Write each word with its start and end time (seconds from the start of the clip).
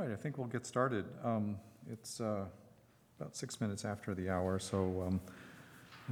right, 0.00 0.10
I 0.12 0.16
think 0.16 0.38
we'll 0.38 0.46
get 0.46 0.64
started. 0.64 1.04
Um, 1.22 1.58
it's 1.92 2.22
uh, 2.22 2.44
about 3.20 3.36
six 3.36 3.60
minutes 3.60 3.84
after 3.84 4.14
the 4.14 4.30
hour, 4.30 4.58
so 4.58 5.04
um, 5.06 5.20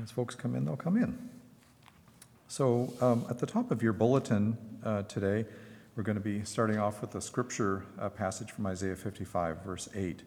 as 0.02 0.10
folks 0.10 0.34
come 0.34 0.54
in, 0.54 0.66
they'll 0.66 0.76
come 0.76 0.98
in. 0.98 1.16
So, 2.48 2.92
um, 3.00 3.24
at 3.30 3.38
the 3.38 3.46
top 3.46 3.70
of 3.70 3.82
your 3.82 3.94
bulletin 3.94 4.58
uh, 4.84 5.04
today, 5.04 5.46
we're 5.96 6.02
going 6.02 6.18
to 6.18 6.22
be 6.22 6.44
starting 6.44 6.78
off 6.78 7.00
with 7.00 7.14
a 7.14 7.20
scripture 7.22 7.86
uh, 7.98 8.10
passage 8.10 8.50
from 8.50 8.66
Isaiah 8.66 8.94
55, 8.94 9.62
verse 9.62 9.88
8. 9.94 10.22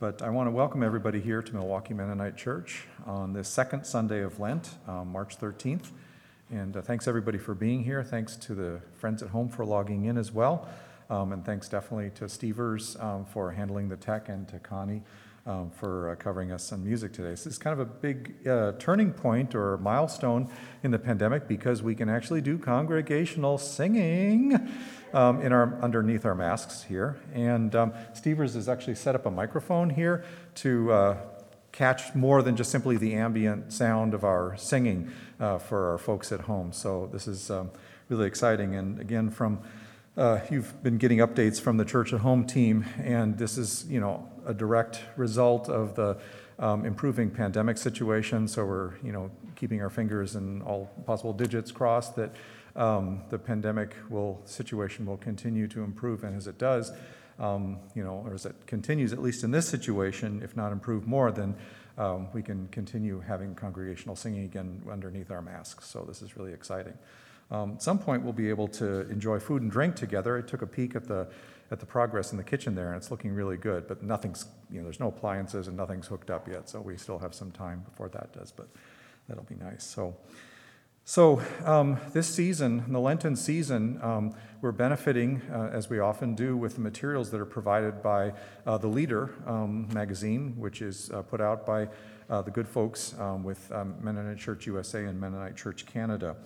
But 0.00 0.20
I 0.20 0.30
want 0.30 0.48
to 0.48 0.50
welcome 0.50 0.82
everybody 0.82 1.20
here 1.20 1.40
to 1.40 1.54
Milwaukee 1.54 1.94
Mennonite 1.94 2.36
Church 2.36 2.88
on 3.06 3.32
this 3.32 3.48
second 3.48 3.86
Sunday 3.86 4.22
of 4.22 4.40
Lent, 4.40 4.70
um, 4.88 5.12
March 5.12 5.38
13th. 5.38 5.90
And 6.50 6.76
uh, 6.76 6.82
thanks 6.82 7.06
everybody 7.06 7.38
for 7.38 7.54
being 7.54 7.84
here. 7.84 8.02
Thanks 8.02 8.34
to 8.38 8.56
the 8.56 8.80
friends 8.94 9.22
at 9.22 9.28
home 9.28 9.48
for 9.48 9.64
logging 9.64 10.06
in 10.06 10.18
as 10.18 10.32
well. 10.32 10.68
Um, 11.12 11.34
and 11.34 11.44
thanks 11.44 11.68
definitely 11.68 12.08
to 12.14 12.26
Stevers 12.26 12.96
um, 12.98 13.26
for 13.26 13.50
handling 13.50 13.90
the 13.90 13.98
tech 13.98 14.30
and 14.30 14.48
to 14.48 14.58
Connie 14.58 15.02
um, 15.44 15.70
for 15.70 16.08
uh, 16.08 16.14
covering 16.14 16.50
us 16.52 16.64
some 16.64 16.82
music 16.82 17.12
today. 17.12 17.28
This 17.28 17.46
is 17.46 17.58
kind 17.58 17.78
of 17.78 17.80
a 17.80 17.84
big 17.84 18.48
uh, 18.48 18.72
turning 18.78 19.12
point 19.12 19.54
or 19.54 19.76
milestone 19.76 20.48
in 20.82 20.90
the 20.90 20.98
pandemic 20.98 21.46
because 21.46 21.82
we 21.82 21.94
can 21.94 22.08
actually 22.08 22.40
do 22.40 22.56
congregational 22.56 23.58
singing 23.58 24.52
in 25.12 25.52
our 25.52 25.78
underneath 25.82 26.24
our 26.24 26.34
masks 26.34 26.82
here. 26.84 27.20
And 27.34 27.76
Stevers 28.14 28.54
has 28.54 28.66
actually 28.66 28.94
set 28.94 29.14
up 29.14 29.26
a 29.26 29.30
microphone 29.30 29.90
here 29.90 30.24
to 30.54 30.92
uh, 30.92 31.16
catch 31.72 32.14
more 32.14 32.40
than 32.40 32.56
just 32.56 32.70
simply 32.70 32.96
the 32.96 33.12
ambient 33.16 33.70
sound 33.70 34.14
of 34.14 34.24
our 34.24 34.56
singing 34.56 35.12
for 35.38 35.90
our 35.90 35.98
folks 35.98 36.32
at 36.32 36.40
home. 36.40 36.72
So 36.72 37.10
this 37.12 37.28
is 37.28 37.50
really 38.08 38.26
exciting. 38.26 38.76
And 38.76 38.98
again, 38.98 39.28
from 39.28 39.60
uh, 40.16 40.40
you've 40.50 40.82
been 40.82 40.98
getting 40.98 41.18
updates 41.18 41.60
from 41.60 41.76
the 41.78 41.84
Church 41.84 42.12
at 42.12 42.20
Home 42.20 42.46
team, 42.46 42.84
and 43.02 43.38
this 43.38 43.56
is, 43.56 43.86
you 43.88 44.00
know, 44.00 44.28
a 44.46 44.52
direct 44.52 45.00
result 45.16 45.68
of 45.68 45.94
the 45.94 46.18
um, 46.58 46.84
improving 46.84 47.30
pandemic 47.30 47.78
situation. 47.78 48.46
So 48.46 48.64
we're, 48.64 48.92
you 49.02 49.12
know, 49.12 49.30
keeping 49.56 49.80
our 49.80 49.88
fingers 49.90 50.34
and 50.34 50.62
all 50.62 50.90
possible 51.06 51.32
digits 51.32 51.72
crossed 51.72 52.16
that 52.16 52.34
um, 52.76 53.22
the 53.30 53.38
pandemic 53.38 53.94
will 54.10 54.40
situation 54.44 55.06
will 55.06 55.16
continue 55.16 55.66
to 55.68 55.82
improve, 55.82 56.24
and 56.24 56.36
as 56.36 56.46
it 56.46 56.58
does, 56.58 56.92
um, 57.38 57.78
you 57.94 58.04
know, 58.04 58.22
or 58.26 58.34
as 58.34 58.44
it 58.44 58.54
continues, 58.66 59.12
at 59.12 59.22
least 59.22 59.44
in 59.44 59.50
this 59.50 59.66
situation, 59.66 60.42
if 60.44 60.56
not 60.56 60.72
improve 60.72 61.06
more, 61.06 61.32
then 61.32 61.56
um, 61.96 62.28
we 62.32 62.42
can 62.42 62.68
continue 62.68 63.20
having 63.20 63.54
congregational 63.54 64.16
singing 64.16 64.44
again 64.44 64.82
underneath 64.90 65.30
our 65.30 65.42
masks. 65.42 65.86
So 65.86 66.04
this 66.06 66.20
is 66.20 66.36
really 66.36 66.52
exciting. 66.52 66.94
Um, 67.50 67.72
at 67.72 67.82
some 67.82 67.98
point, 67.98 68.22
we'll 68.22 68.32
be 68.32 68.48
able 68.48 68.68
to 68.68 69.08
enjoy 69.10 69.38
food 69.38 69.62
and 69.62 69.70
drink 69.70 69.96
together. 69.96 70.38
I 70.38 70.42
took 70.42 70.62
a 70.62 70.66
peek 70.66 70.96
at 70.96 71.06
the 71.06 71.28
at 71.72 71.80
the 71.80 71.86
progress 71.86 72.32
in 72.32 72.36
the 72.36 72.44
kitchen 72.44 72.74
there, 72.74 72.88
and 72.88 72.96
it's 72.96 73.10
looking 73.10 73.32
really 73.32 73.56
good. 73.56 73.88
But 73.88 74.02
nothing's, 74.02 74.44
you 74.70 74.78
know, 74.78 74.84
there's 74.84 75.00
no 75.00 75.08
appliances 75.08 75.68
and 75.68 75.76
nothing's 75.76 76.06
hooked 76.06 76.30
up 76.30 76.46
yet, 76.46 76.68
so 76.68 76.82
we 76.82 76.98
still 76.98 77.18
have 77.18 77.34
some 77.34 77.50
time 77.50 77.80
before 77.80 78.10
that 78.10 78.30
does. 78.34 78.52
But 78.52 78.68
that'll 79.26 79.44
be 79.44 79.54
nice. 79.54 79.82
So, 79.82 80.14
so 81.06 81.40
um, 81.64 81.98
this 82.12 82.26
season, 82.26 82.84
the 82.92 83.00
Lenten 83.00 83.36
season, 83.36 83.98
um, 84.02 84.34
we're 84.60 84.70
benefiting, 84.70 85.40
uh, 85.50 85.70
as 85.72 85.88
we 85.88 85.98
often 85.98 86.34
do, 86.34 86.58
with 86.58 86.74
the 86.74 86.82
materials 86.82 87.30
that 87.30 87.40
are 87.40 87.46
provided 87.46 88.02
by 88.02 88.34
uh, 88.66 88.76
the 88.76 88.88
Leader 88.88 89.34
um, 89.46 89.88
magazine, 89.94 90.54
which 90.58 90.82
is 90.82 91.10
uh, 91.10 91.22
put 91.22 91.40
out 91.40 91.64
by 91.64 91.88
uh, 92.28 92.42
the 92.42 92.50
good 92.50 92.68
folks 92.68 93.14
um, 93.18 93.42
with 93.42 93.72
um, 93.72 93.94
Mennonite 94.02 94.38
Church 94.38 94.66
USA 94.66 95.06
and 95.06 95.18
Mennonite 95.18 95.56
Church 95.56 95.86
Canada. 95.86 96.36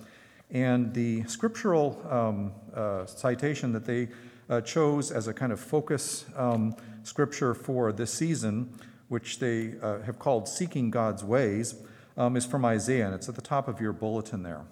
And 0.49 0.93
the 0.93 1.23
scriptural 1.23 2.01
um, 2.09 2.53
uh, 2.73 3.05
citation 3.05 3.73
that 3.73 3.85
they 3.85 4.09
uh, 4.49 4.61
chose 4.61 5.11
as 5.11 5.27
a 5.27 5.33
kind 5.33 5.51
of 5.51 5.59
focus 5.59 6.25
um, 6.35 6.75
scripture 7.03 7.53
for 7.53 7.91
this 7.91 8.13
season, 8.13 8.73
which 9.09 9.39
they 9.39 9.73
uh, 9.81 10.01
have 10.01 10.19
called 10.19 10.47
Seeking 10.47 10.89
God's 10.89 11.23
Ways, 11.23 11.75
um, 12.15 12.35
is 12.35 12.45
from 12.45 12.65
Isaiah, 12.65 13.05
and 13.05 13.15
it's 13.15 13.29
at 13.29 13.35
the 13.35 13.41
top 13.41 13.67
of 13.67 13.81
your 13.81 13.93
bulletin 13.93 14.43
there. 14.43 14.65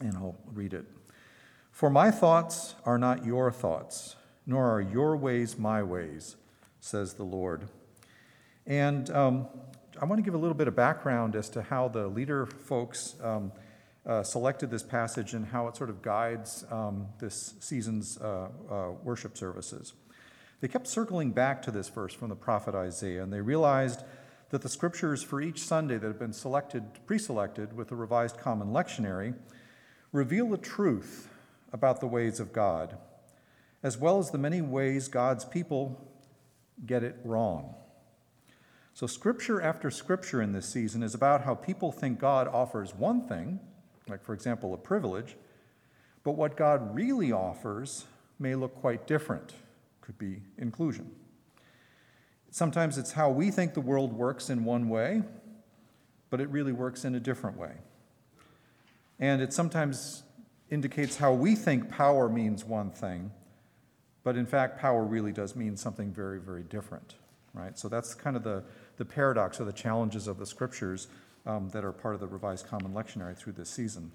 And 0.00 0.16
I'll 0.16 0.36
read 0.52 0.74
it. 0.74 0.84
For 1.70 1.90
my 1.90 2.10
thoughts 2.10 2.74
are 2.84 2.98
not 2.98 3.24
your 3.24 3.52
thoughts, 3.52 4.16
nor 4.46 4.68
are 4.68 4.80
your 4.80 5.16
ways 5.16 5.58
my 5.58 5.82
ways, 5.82 6.36
says 6.80 7.14
the 7.14 7.24
Lord. 7.24 7.68
And 8.66 9.10
um, 9.10 9.46
I 10.00 10.04
want 10.04 10.18
to 10.18 10.22
give 10.22 10.34
a 10.34 10.38
little 10.38 10.56
bit 10.56 10.68
of 10.68 10.76
background 10.76 11.36
as 11.36 11.48
to 11.50 11.62
how 11.62 11.88
the 11.88 12.08
leader 12.08 12.46
folks 12.46 13.14
um, 13.22 13.52
uh, 14.08 14.22
selected 14.22 14.70
this 14.70 14.82
passage 14.82 15.34
and 15.34 15.46
how 15.46 15.68
it 15.68 15.76
sort 15.76 15.90
of 15.90 16.00
guides 16.00 16.64
um, 16.70 17.06
this 17.20 17.54
season's 17.60 18.18
uh, 18.18 18.48
uh, 18.70 18.90
worship 19.04 19.36
services. 19.36 19.92
They 20.60 20.68
kept 20.68 20.88
circling 20.88 21.32
back 21.32 21.62
to 21.62 21.70
this 21.70 21.88
verse 21.88 22.14
from 22.14 22.30
the 22.30 22.34
prophet 22.34 22.74
Isaiah, 22.74 23.22
and 23.22 23.32
they 23.32 23.42
realized 23.42 24.02
that 24.50 24.62
the 24.62 24.68
scriptures 24.68 25.22
for 25.22 25.42
each 25.42 25.60
Sunday 25.60 25.98
that 25.98 26.06
have 26.06 26.18
been 26.18 26.32
selected, 26.32 26.84
pre-selected 27.06 27.76
with 27.76 27.88
the 27.88 27.96
Revised 27.96 28.38
Common 28.38 28.68
Lectionary, 28.68 29.34
reveal 30.10 30.48
the 30.48 30.56
truth 30.56 31.28
about 31.70 32.00
the 32.00 32.06
ways 32.06 32.40
of 32.40 32.52
God, 32.52 32.96
as 33.82 33.98
well 33.98 34.18
as 34.18 34.30
the 34.30 34.38
many 34.38 34.62
ways 34.62 35.06
God's 35.06 35.44
people 35.44 36.10
get 36.86 37.04
it 37.04 37.16
wrong. 37.24 37.74
So, 38.94 39.06
scripture 39.06 39.60
after 39.60 39.90
scripture 39.90 40.40
in 40.40 40.52
this 40.52 40.66
season 40.66 41.02
is 41.02 41.14
about 41.14 41.44
how 41.44 41.54
people 41.54 41.92
think 41.92 42.18
God 42.18 42.48
offers 42.48 42.94
one 42.94 43.28
thing 43.28 43.60
like, 44.08 44.22
for 44.22 44.34
example, 44.34 44.74
a 44.74 44.76
privilege, 44.76 45.36
but 46.24 46.32
what 46.32 46.56
God 46.56 46.94
really 46.94 47.32
offers 47.32 48.04
may 48.38 48.54
look 48.54 48.74
quite 48.74 49.06
different. 49.06 49.54
Could 50.00 50.18
be 50.18 50.42
inclusion. 50.56 51.10
Sometimes 52.50 52.98
it's 52.98 53.12
how 53.12 53.30
we 53.30 53.50
think 53.50 53.74
the 53.74 53.80
world 53.80 54.12
works 54.12 54.50
in 54.50 54.64
one 54.64 54.88
way, 54.88 55.22
but 56.30 56.40
it 56.40 56.48
really 56.48 56.72
works 56.72 57.04
in 57.04 57.14
a 57.14 57.20
different 57.20 57.56
way. 57.56 57.72
And 59.18 59.42
it 59.42 59.52
sometimes 59.52 60.22
indicates 60.70 61.16
how 61.16 61.32
we 61.32 61.54
think 61.54 61.90
power 61.90 62.28
means 62.28 62.64
one 62.64 62.90
thing, 62.90 63.30
but 64.22 64.36
in 64.36 64.46
fact, 64.46 64.78
power 64.78 65.04
really 65.04 65.32
does 65.32 65.56
mean 65.56 65.76
something 65.76 66.12
very, 66.12 66.40
very 66.40 66.62
different, 66.62 67.14
right? 67.54 67.78
So 67.78 67.88
that's 67.88 68.14
kind 68.14 68.36
of 68.36 68.42
the, 68.42 68.64
the 68.96 69.04
paradox 69.04 69.60
or 69.60 69.64
the 69.64 69.72
challenges 69.72 70.26
of 70.28 70.38
the 70.38 70.46
scriptures 70.46 71.08
um, 71.48 71.70
that 71.70 71.84
are 71.84 71.92
part 71.92 72.14
of 72.14 72.20
the 72.20 72.26
Revised 72.28 72.68
Common 72.68 72.92
Lectionary 72.92 73.36
through 73.36 73.54
this 73.54 73.70
season, 73.70 74.12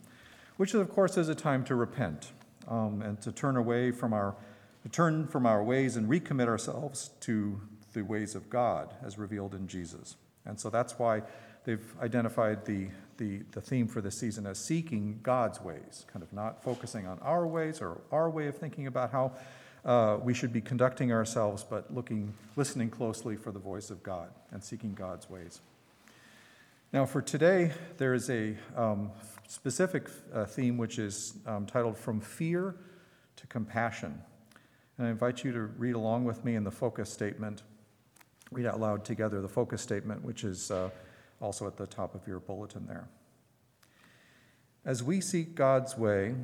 which 0.58 0.74
of 0.74 0.90
course 0.90 1.18
is 1.18 1.28
a 1.28 1.36
time 1.36 1.66
to 1.66 1.76
repent 1.76 2.32
um, 2.68 3.02
and 3.02 3.20
to 3.22 3.32
turn 3.32 3.58
away 3.58 3.92
from 3.92 4.14
our 4.14 4.36
turn 4.92 5.28
from 5.28 5.46
our 5.46 5.64
ways 5.64 5.96
and 5.96 6.10
recommit 6.10 6.48
ourselves 6.48 7.12
to 7.22 7.60
the 7.94 8.04
ways 8.04 8.36
of 8.36 8.50
God 8.50 8.94
as 9.04 9.18
revealed 9.18 9.56
in 9.56 9.68
Jesus. 9.68 10.18
And 10.46 10.60
so 10.60 10.70
that's 10.70 11.00
why 11.00 11.22
they've 11.64 11.94
identified 12.02 12.66
the, 12.66 12.90
the, 13.18 13.44
the 13.52 13.62
theme 13.62 13.88
for 13.88 14.02
this 14.02 14.18
season 14.18 14.46
as 14.46 14.60
seeking 14.60 15.20
God's 15.24 15.62
ways, 15.62 16.06
kind 16.12 16.22
of 16.22 16.34
not 16.34 16.62
focusing 16.62 17.08
on 17.08 17.18
our 17.20 17.48
ways 17.48 17.82
or 17.82 18.02
our 18.12 18.30
way 18.30 18.48
of 18.48 18.58
thinking 18.58 18.88
about 18.88 19.12
how 19.12 19.32
uh, 19.86 20.18
we 20.22 20.34
should 20.34 20.52
be 20.52 20.62
conducting 20.62 21.14
ourselves, 21.14 21.64
but 21.64 21.94
looking, 21.94 22.34
listening 22.58 22.90
closely 22.90 23.38
for 23.38 23.52
the 23.52 23.60
voice 23.60 23.90
of 23.90 24.04
God 24.04 24.30
and 24.52 24.62
seeking 24.62 24.94
God's 24.94 25.30
ways. 25.30 25.62
Now, 26.94 27.08
for 27.08 27.24
today, 27.24 27.72
there 27.98 28.14
is 28.14 28.30
a 28.30 28.56
um, 28.78 29.10
specific 29.48 30.12
uh, 30.32 30.46
theme 30.46 30.78
which 30.78 31.00
is 31.00 31.34
um, 31.48 31.66
titled 31.66 31.98
From 31.98 32.22
Fear 32.22 32.76
to 33.36 33.48
Compassion. 33.48 34.22
And 35.00 35.08
I 35.08 35.10
invite 35.10 35.44
you 35.44 35.52
to 35.54 35.62
read 35.62 35.96
along 35.96 36.26
with 36.26 36.46
me 36.46 36.54
in 36.54 36.64
the 36.64 36.70
focus 36.70 37.12
statement. 37.12 37.64
Read 38.52 38.68
out 38.68 38.80
loud 38.80 39.04
together 39.06 39.42
the 39.42 39.50
focus 39.50 39.82
statement, 39.82 40.24
which 40.24 40.44
is 40.44 40.70
uh, 40.70 40.92
also 41.42 41.66
at 41.66 41.78
the 41.78 41.88
top 41.88 42.14
of 42.14 42.28
your 42.28 42.40
bulletin 42.40 42.86
there. 42.86 43.10
As 44.86 45.02
we 45.02 45.20
seek 45.20 45.56
God's 45.56 45.98
way, 45.98 46.36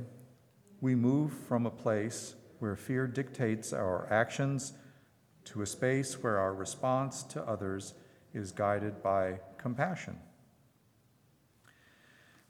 we 0.81 0.95
move 0.95 1.31
from 1.47 1.67
a 1.67 1.71
place 1.71 2.33
where 2.57 2.75
fear 2.75 3.05
dictates 3.05 3.71
our 3.71 4.11
actions 4.11 4.73
to 5.45 5.61
a 5.61 5.67
space 5.67 6.23
where 6.23 6.39
our 6.39 6.55
response 6.55 7.21
to 7.25 7.43
others 7.43 7.93
is 8.33 8.51
guided 8.51 9.03
by 9.03 9.41
compassion. 9.59 10.17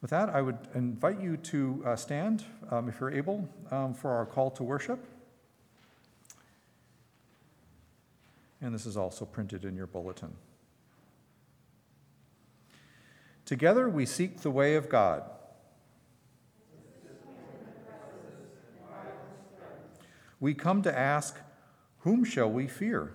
With 0.01 0.11
that, 0.11 0.29
I 0.29 0.41
would 0.41 0.57
invite 0.75 1.19
you 1.19 1.35
to 1.37 1.83
uh, 1.85 1.95
stand, 1.95 2.45
um, 2.71 2.87
if 2.87 2.99
you're 2.99 3.11
able, 3.11 3.49
um, 3.69 3.93
for 3.93 4.11
our 4.11 4.25
call 4.25 4.49
to 4.51 4.63
worship. 4.63 5.05
And 8.61 8.73
this 8.73 8.85
is 8.85 8.95
also 8.95 9.25
printed 9.25 9.65
in 9.65 9.75
your 9.75 9.87
bulletin. 9.87 10.33
Together 13.45 13.89
we 13.89 14.05
seek 14.05 14.41
the 14.41 14.51
way 14.51 14.75
of 14.75 14.89
God. 14.89 15.23
We 20.39 20.53
come 20.53 20.81
to 20.83 20.97
ask, 20.97 21.37
Whom 21.99 22.23
shall 22.23 22.49
we 22.49 22.67
fear? 22.67 23.13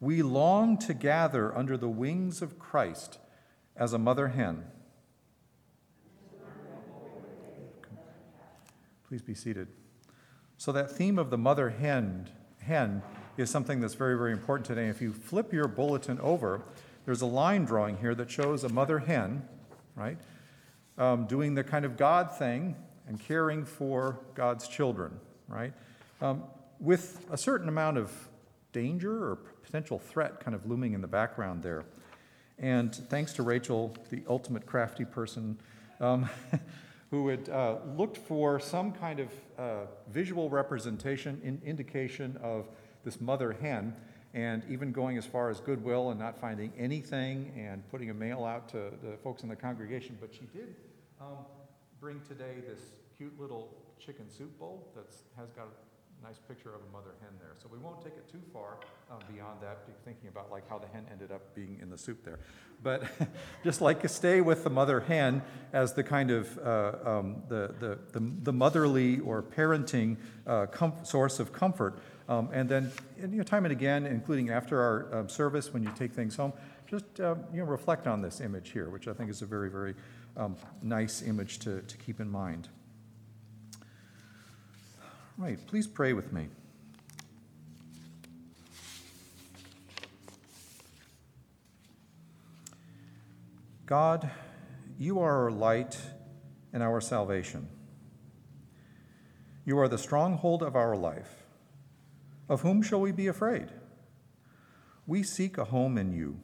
We 0.00 0.22
long 0.22 0.78
to 0.78 0.94
gather 0.94 1.54
under 1.56 1.76
the 1.76 1.88
wings 1.88 2.40
of 2.40 2.58
Christ 2.58 3.18
as 3.76 3.92
a 3.92 3.98
mother 3.98 4.28
hen. 4.28 4.64
Please 9.06 9.22
be 9.22 9.34
seated. 9.34 9.68
So, 10.56 10.72
that 10.72 10.90
theme 10.90 11.18
of 11.18 11.30
the 11.30 11.38
mother 11.38 11.70
hen, 11.70 12.28
hen 12.60 13.02
is 13.36 13.50
something 13.50 13.80
that's 13.80 13.94
very, 13.94 14.16
very 14.16 14.32
important 14.32 14.66
today. 14.66 14.88
If 14.88 15.02
you 15.02 15.12
flip 15.12 15.52
your 15.52 15.66
bulletin 15.66 16.20
over, 16.20 16.62
there's 17.04 17.22
a 17.22 17.26
line 17.26 17.64
drawing 17.64 17.98
here 17.98 18.14
that 18.14 18.30
shows 18.30 18.62
a 18.64 18.68
mother 18.68 19.00
hen, 19.00 19.42
right, 19.96 20.18
um, 20.96 21.26
doing 21.26 21.54
the 21.54 21.64
kind 21.64 21.84
of 21.84 21.96
God 21.96 22.30
thing 22.36 22.76
and 23.08 23.18
caring 23.18 23.64
for 23.64 24.20
God's 24.34 24.68
children, 24.68 25.18
right, 25.48 25.72
um, 26.20 26.44
with 26.78 27.26
a 27.30 27.36
certain 27.36 27.68
amount 27.68 27.98
of 27.98 28.12
danger 28.72 29.24
or 29.24 29.38
potential 29.70 30.00
threat 30.00 30.40
kind 30.40 30.52
of 30.52 30.66
looming 30.66 30.94
in 30.94 31.00
the 31.00 31.06
background 31.06 31.62
there. 31.62 31.84
And 32.58 32.92
thanks 32.92 33.32
to 33.34 33.44
Rachel, 33.44 33.94
the 34.10 34.24
ultimate 34.28 34.66
crafty 34.66 35.04
person, 35.04 35.60
um, 36.00 36.28
who 37.12 37.28
had 37.28 37.48
uh, 37.48 37.76
looked 37.96 38.16
for 38.16 38.58
some 38.58 38.90
kind 38.90 39.20
of 39.20 39.28
uh, 39.56 39.86
visual 40.08 40.50
representation, 40.50 41.40
in 41.44 41.62
indication 41.64 42.36
of 42.42 42.66
this 43.04 43.20
mother 43.20 43.52
hen, 43.52 43.94
and 44.34 44.64
even 44.68 44.90
going 44.90 45.16
as 45.16 45.24
far 45.24 45.50
as 45.50 45.60
goodwill 45.60 46.10
and 46.10 46.18
not 46.18 46.36
finding 46.36 46.72
anything 46.76 47.52
and 47.56 47.88
putting 47.92 48.10
a 48.10 48.14
mail 48.14 48.44
out 48.44 48.68
to 48.70 48.90
the 49.04 49.16
folks 49.22 49.44
in 49.44 49.48
the 49.48 49.56
congregation. 49.56 50.18
But 50.20 50.34
she 50.34 50.48
did 50.52 50.74
um, 51.20 51.46
bring 52.00 52.20
today 52.26 52.56
this 52.68 52.80
cute 53.16 53.38
little 53.40 53.68
chicken 54.04 54.28
soup 54.28 54.58
bowl 54.58 54.88
that 54.96 55.14
has 55.36 55.50
got 55.50 55.68
nice 56.22 56.38
picture 56.38 56.70
of 56.74 56.80
a 56.88 56.92
mother 56.92 57.10
hen 57.20 57.30
there. 57.38 57.54
So 57.62 57.68
we 57.72 57.78
won't 57.78 58.02
take 58.02 58.14
it 58.14 58.30
too 58.30 58.42
far 58.52 58.76
uh, 59.10 59.14
beyond 59.32 59.60
that, 59.62 59.78
thinking 60.04 60.28
about 60.28 60.50
like 60.50 60.68
how 60.68 60.78
the 60.78 60.86
hen 60.88 61.06
ended 61.10 61.32
up 61.32 61.54
being 61.54 61.78
in 61.80 61.90
the 61.90 61.98
soup 61.98 62.24
there. 62.24 62.38
But 62.82 63.04
just 63.64 63.80
like 63.80 64.06
stay 64.08 64.40
with 64.40 64.64
the 64.64 64.70
mother 64.70 65.00
hen 65.00 65.42
as 65.72 65.94
the 65.94 66.02
kind 66.02 66.30
of 66.30 66.58
uh, 66.58 66.92
um, 67.04 67.42
the, 67.48 67.74
the, 67.78 67.98
the, 68.12 68.32
the, 68.42 68.52
motherly 68.52 69.20
or 69.20 69.42
parenting 69.42 70.16
uh, 70.46 70.66
source 71.04 71.40
of 71.40 71.52
comfort. 71.52 71.98
Um, 72.28 72.48
and 72.52 72.68
then, 72.68 72.92
you 73.18 73.26
know, 73.26 73.42
time 73.42 73.64
and 73.64 73.72
again, 73.72 74.06
including 74.06 74.50
after 74.50 74.80
our 74.80 75.20
um, 75.20 75.28
service, 75.28 75.72
when 75.72 75.82
you 75.82 75.90
take 75.96 76.12
things 76.12 76.36
home, 76.36 76.52
just 76.86 77.20
um, 77.20 77.44
you 77.52 77.60
know, 77.60 77.64
reflect 77.64 78.06
on 78.06 78.20
this 78.20 78.40
image 78.40 78.70
here, 78.70 78.88
which 78.88 79.08
I 79.08 79.12
think 79.12 79.30
is 79.30 79.42
a 79.42 79.46
very, 79.46 79.70
very 79.70 79.94
um, 80.36 80.56
nice 80.82 81.22
image 81.22 81.58
to, 81.60 81.82
to 81.82 81.96
keep 81.98 82.20
in 82.20 82.30
mind. 82.30 82.68
Right, 85.40 85.58
please 85.68 85.86
pray 85.86 86.12
with 86.12 86.34
me. 86.34 86.48
God, 93.86 94.30
you 94.98 95.18
are 95.18 95.44
our 95.44 95.50
light 95.50 95.98
and 96.74 96.82
our 96.82 97.00
salvation. 97.00 97.70
You 99.64 99.78
are 99.78 99.88
the 99.88 99.96
stronghold 99.96 100.62
of 100.62 100.76
our 100.76 100.94
life. 100.94 101.42
Of 102.46 102.60
whom 102.60 102.82
shall 102.82 103.00
we 103.00 103.10
be 103.10 103.26
afraid? 103.26 103.68
We 105.06 105.22
seek 105.22 105.56
a 105.56 105.64
home 105.64 105.96
in 105.96 106.12
you. 106.12 106.38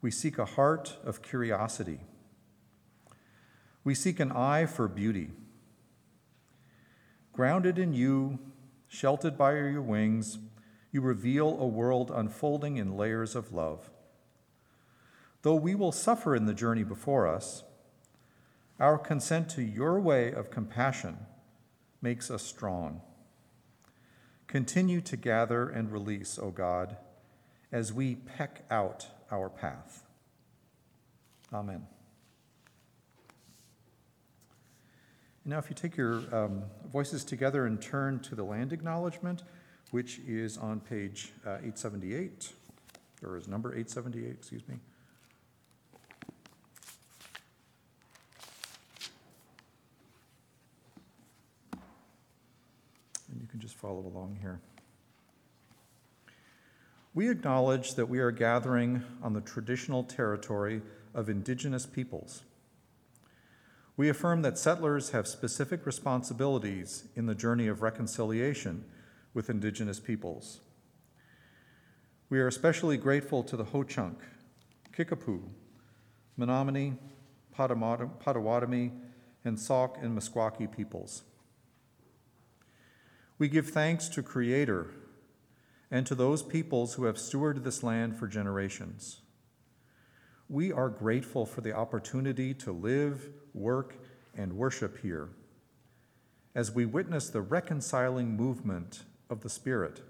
We 0.00 0.10
seek 0.10 0.36
a 0.36 0.46
heart 0.46 0.96
of 1.04 1.22
curiosity. 1.22 2.00
We 3.84 3.94
seek 3.94 4.18
an 4.18 4.32
eye 4.32 4.66
for 4.66 4.88
beauty. 4.88 5.30
Grounded 7.32 7.78
in 7.78 7.94
you, 7.94 8.38
sheltered 8.88 9.38
by 9.38 9.52
your 9.52 9.80
wings, 9.80 10.38
you 10.90 11.00
reveal 11.00 11.58
a 11.58 11.66
world 11.66 12.10
unfolding 12.14 12.76
in 12.76 12.96
layers 12.96 13.34
of 13.34 13.52
love. 13.52 13.90
Though 15.40 15.54
we 15.54 15.74
will 15.74 15.92
suffer 15.92 16.36
in 16.36 16.44
the 16.44 16.54
journey 16.54 16.84
before 16.84 17.26
us, 17.26 17.64
our 18.78 18.98
consent 18.98 19.48
to 19.50 19.62
your 19.62 19.98
way 19.98 20.30
of 20.32 20.50
compassion 20.50 21.18
makes 22.02 22.30
us 22.30 22.42
strong. 22.42 23.00
Continue 24.46 25.00
to 25.00 25.16
gather 25.16 25.68
and 25.68 25.90
release, 25.90 26.38
O 26.38 26.50
God, 26.50 26.96
as 27.70 27.92
we 27.92 28.16
peck 28.16 28.64
out 28.70 29.06
our 29.30 29.48
path. 29.48 30.04
Amen. 31.52 31.86
Now, 35.44 35.58
if 35.58 35.68
you 35.68 35.74
take 35.74 35.96
your 35.96 36.22
um, 36.32 36.62
voices 36.92 37.24
together 37.24 37.66
and 37.66 37.82
turn 37.82 38.20
to 38.20 38.36
the 38.36 38.44
land 38.44 38.72
acknowledgement, 38.72 39.42
which 39.90 40.20
is 40.20 40.56
on 40.56 40.78
page 40.78 41.32
uh, 41.44 41.54
878, 41.54 42.52
or 43.24 43.36
is 43.36 43.48
number 43.48 43.70
878, 43.70 44.30
excuse 44.30 44.62
me. 44.68 44.76
And 53.32 53.40
you 53.40 53.48
can 53.48 53.58
just 53.58 53.74
follow 53.74 54.06
along 54.06 54.38
here. 54.40 54.60
We 57.14 57.28
acknowledge 57.28 57.96
that 57.96 58.08
we 58.08 58.20
are 58.20 58.30
gathering 58.30 59.02
on 59.24 59.32
the 59.32 59.40
traditional 59.40 60.04
territory 60.04 60.82
of 61.14 61.28
indigenous 61.28 61.84
peoples 61.84 62.44
we 63.96 64.08
affirm 64.08 64.42
that 64.42 64.58
settlers 64.58 65.10
have 65.10 65.26
specific 65.26 65.84
responsibilities 65.84 67.08
in 67.14 67.26
the 67.26 67.34
journey 67.34 67.68
of 67.68 67.82
reconciliation 67.82 68.84
with 69.34 69.50
Indigenous 69.50 70.00
peoples. 70.00 70.60
We 72.28 72.40
are 72.40 72.46
especially 72.46 72.96
grateful 72.96 73.42
to 73.44 73.56
the 73.56 73.64
Ho 73.64 73.82
Chunk, 73.82 74.18
Kickapoo, 74.92 75.50
Menominee, 76.36 76.94
Potawatomi, 77.54 78.92
and 79.44 79.58
Sauk 79.58 79.98
and 80.00 80.16
Meskwaki 80.16 80.70
peoples. 80.70 81.24
We 83.38 83.48
give 83.48 83.70
thanks 83.70 84.08
to 84.10 84.22
Creator 84.22 84.90
and 85.90 86.06
to 86.06 86.14
those 86.14 86.42
peoples 86.42 86.94
who 86.94 87.04
have 87.04 87.16
stewarded 87.16 87.64
this 87.64 87.82
land 87.82 88.16
for 88.16 88.26
generations. 88.26 89.21
We 90.52 90.70
are 90.70 90.90
grateful 90.90 91.46
for 91.46 91.62
the 91.62 91.72
opportunity 91.72 92.52
to 92.52 92.72
live, 92.72 93.30
work, 93.54 93.94
and 94.36 94.52
worship 94.52 94.98
here 95.00 95.30
as 96.54 96.70
we 96.70 96.84
witness 96.84 97.30
the 97.30 97.40
reconciling 97.40 98.36
movement 98.36 99.04
of 99.30 99.40
the 99.40 99.48
Spirit 99.48 100.02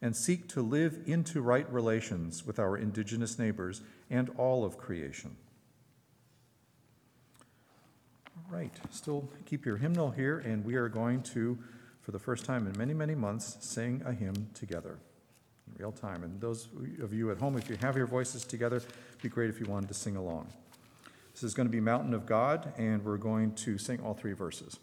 and 0.00 0.16
seek 0.16 0.48
to 0.48 0.62
live 0.62 1.00
into 1.04 1.42
right 1.42 1.70
relations 1.70 2.46
with 2.46 2.58
our 2.58 2.78
Indigenous 2.78 3.38
neighbors 3.38 3.82
and 4.08 4.30
all 4.38 4.64
of 4.64 4.78
creation. 4.78 5.36
All 8.38 8.56
right, 8.56 8.74
still 8.88 9.28
keep 9.44 9.66
your 9.66 9.76
hymnal 9.76 10.12
here, 10.12 10.38
and 10.38 10.64
we 10.64 10.76
are 10.76 10.88
going 10.88 11.20
to, 11.34 11.58
for 12.00 12.12
the 12.12 12.18
first 12.18 12.46
time 12.46 12.66
in 12.66 12.78
many, 12.78 12.94
many 12.94 13.14
months, 13.14 13.58
sing 13.60 14.00
a 14.06 14.14
hymn 14.14 14.48
together 14.54 14.98
in 15.68 15.82
real 15.82 15.92
time. 15.92 16.24
And 16.24 16.40
those 16.40 16.68
of 17.02 17.12
you 17.12 17.30
at 17.30 17.38
home, 17.38 17.56
if 17.56 17.68
you 17.68 17.76
have 17.76 17.96
your 17.96 18.06
voices 18.06 18.44
together, 18.44 18.76
it'd 18.76 19.22
be 19.22 19.28
great 19.28 19.50
if 19.50 19.60
you 19.60 19.66
wanted 19.66 19.88
to 19.88 19.94
sing 19.94 20.16
along. 20.16 20.48
This 21.34 21.42
is 21.42 21.54
going 21.54 21.68
to 21.68 21.72
be 21.72 21.80
Mountain 21.80 22.14
of 22.14 22.26
God, 22.26 22.72
and 22.78 23.04
we're 23.04 23.16
going 23.16 23.54
to 23.54 23.78
sing 23.78 24.00
all 24.00 24.14
three 24.14 24.32
verses. 24.32 24.78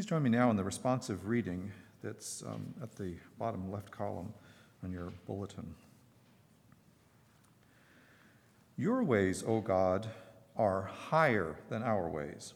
Please 0.00 0.06
join 0.06 0.22
me 0.22 0.30
now 0.30 0.48
in 0.48 0.56
the 0.56 0.64
responsive 0.64 1.26
reading 1.26 1.70
that's 2.02 2.42
um, 2.46 2.72
at 2.82 2.96
the 2.96 3.16
bottom 3.38 3.70
left 3.70 3.90
column 3.90 4.32
on 4.82 4.90
your 4.90 5.12
bulletin. 5.26 5.74
Your 8.78 9.04
ways, 9.04 9.44
O 9.46 9.60
God, 9.60 10.08
are 10.56 10.84
higher 10.84 11.56
than 11.68 11.82
our 11.82 12.08
ways. 12.08 12.54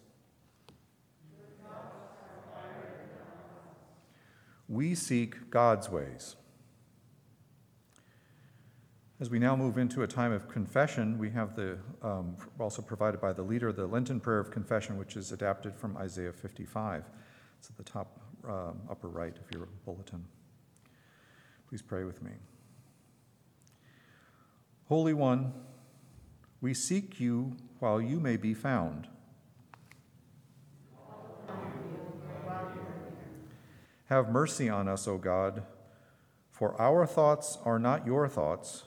We 4.66 4.94
seek 4.94 5.50
God's 5.50 5.90
ways. 5.90 6.36
As 9.20 9.28
we 9.28 9.38
now 9.38 9.54
move 9.54 9.76
into 9.76 10.02
a 10.02 10.06
time 10.06 10.32
of 10.32 10.48
confession, 10.48 11.18
we 11.18 11.28
have 11.32 11.54
the, 11.54 11.76
um, 12.00 12.38
also 12.58 12.80
provided 12.80 13.20
by 13.20 13.34
the 13.34 13.42
leader, 13.42 13.70
the 13.70 13.86
Lenten 13.86 14.18
prayer 14.18 14.38
of 14.38 14.50
confession, 14.50 14.96
which 14.96 15.14
is 15.14 15.30
adapted 15.30 15.76
from 15.76 15.94
Isaiah 15.98 16.32
55. 16.32 17.04
It's 17.64 17.70
at 17.70 17.76
the 17.78 17.90
top 17.90 18.20
um, 18.46 18.78
upper 18.90 19.08
right 19.08 19.34
of 19.34 19.50
your 19.50 19.68
bulletin. 19.86 20.22
Please 21.66 21.80
pray 21.80 22.04
with 22.04 22.22
me. 22.22 22.32
Holy 24.90 25.14
One, 25.14 25.54
we 26.60 26.74
seek 26.74 27.18
you 27.18 27.56
while 27.78 28.02
you 28.02 28.20
may 28.20 28.36
be 28.36 28.52
found. 28.52 29.08
Have 34.10 34.28
mercy 34.28 34.68
on 34.68 34.86
us, 34.86 35.08
O 35.08 35.16
God, 35.16 35.62
for 36.50 36.78
our 36.78 37.06
thoughts 37.06 37.56
are 37.64 37.78
not 37.78 38.04
your 38.04 38.28
thoughts, 38.28 38.84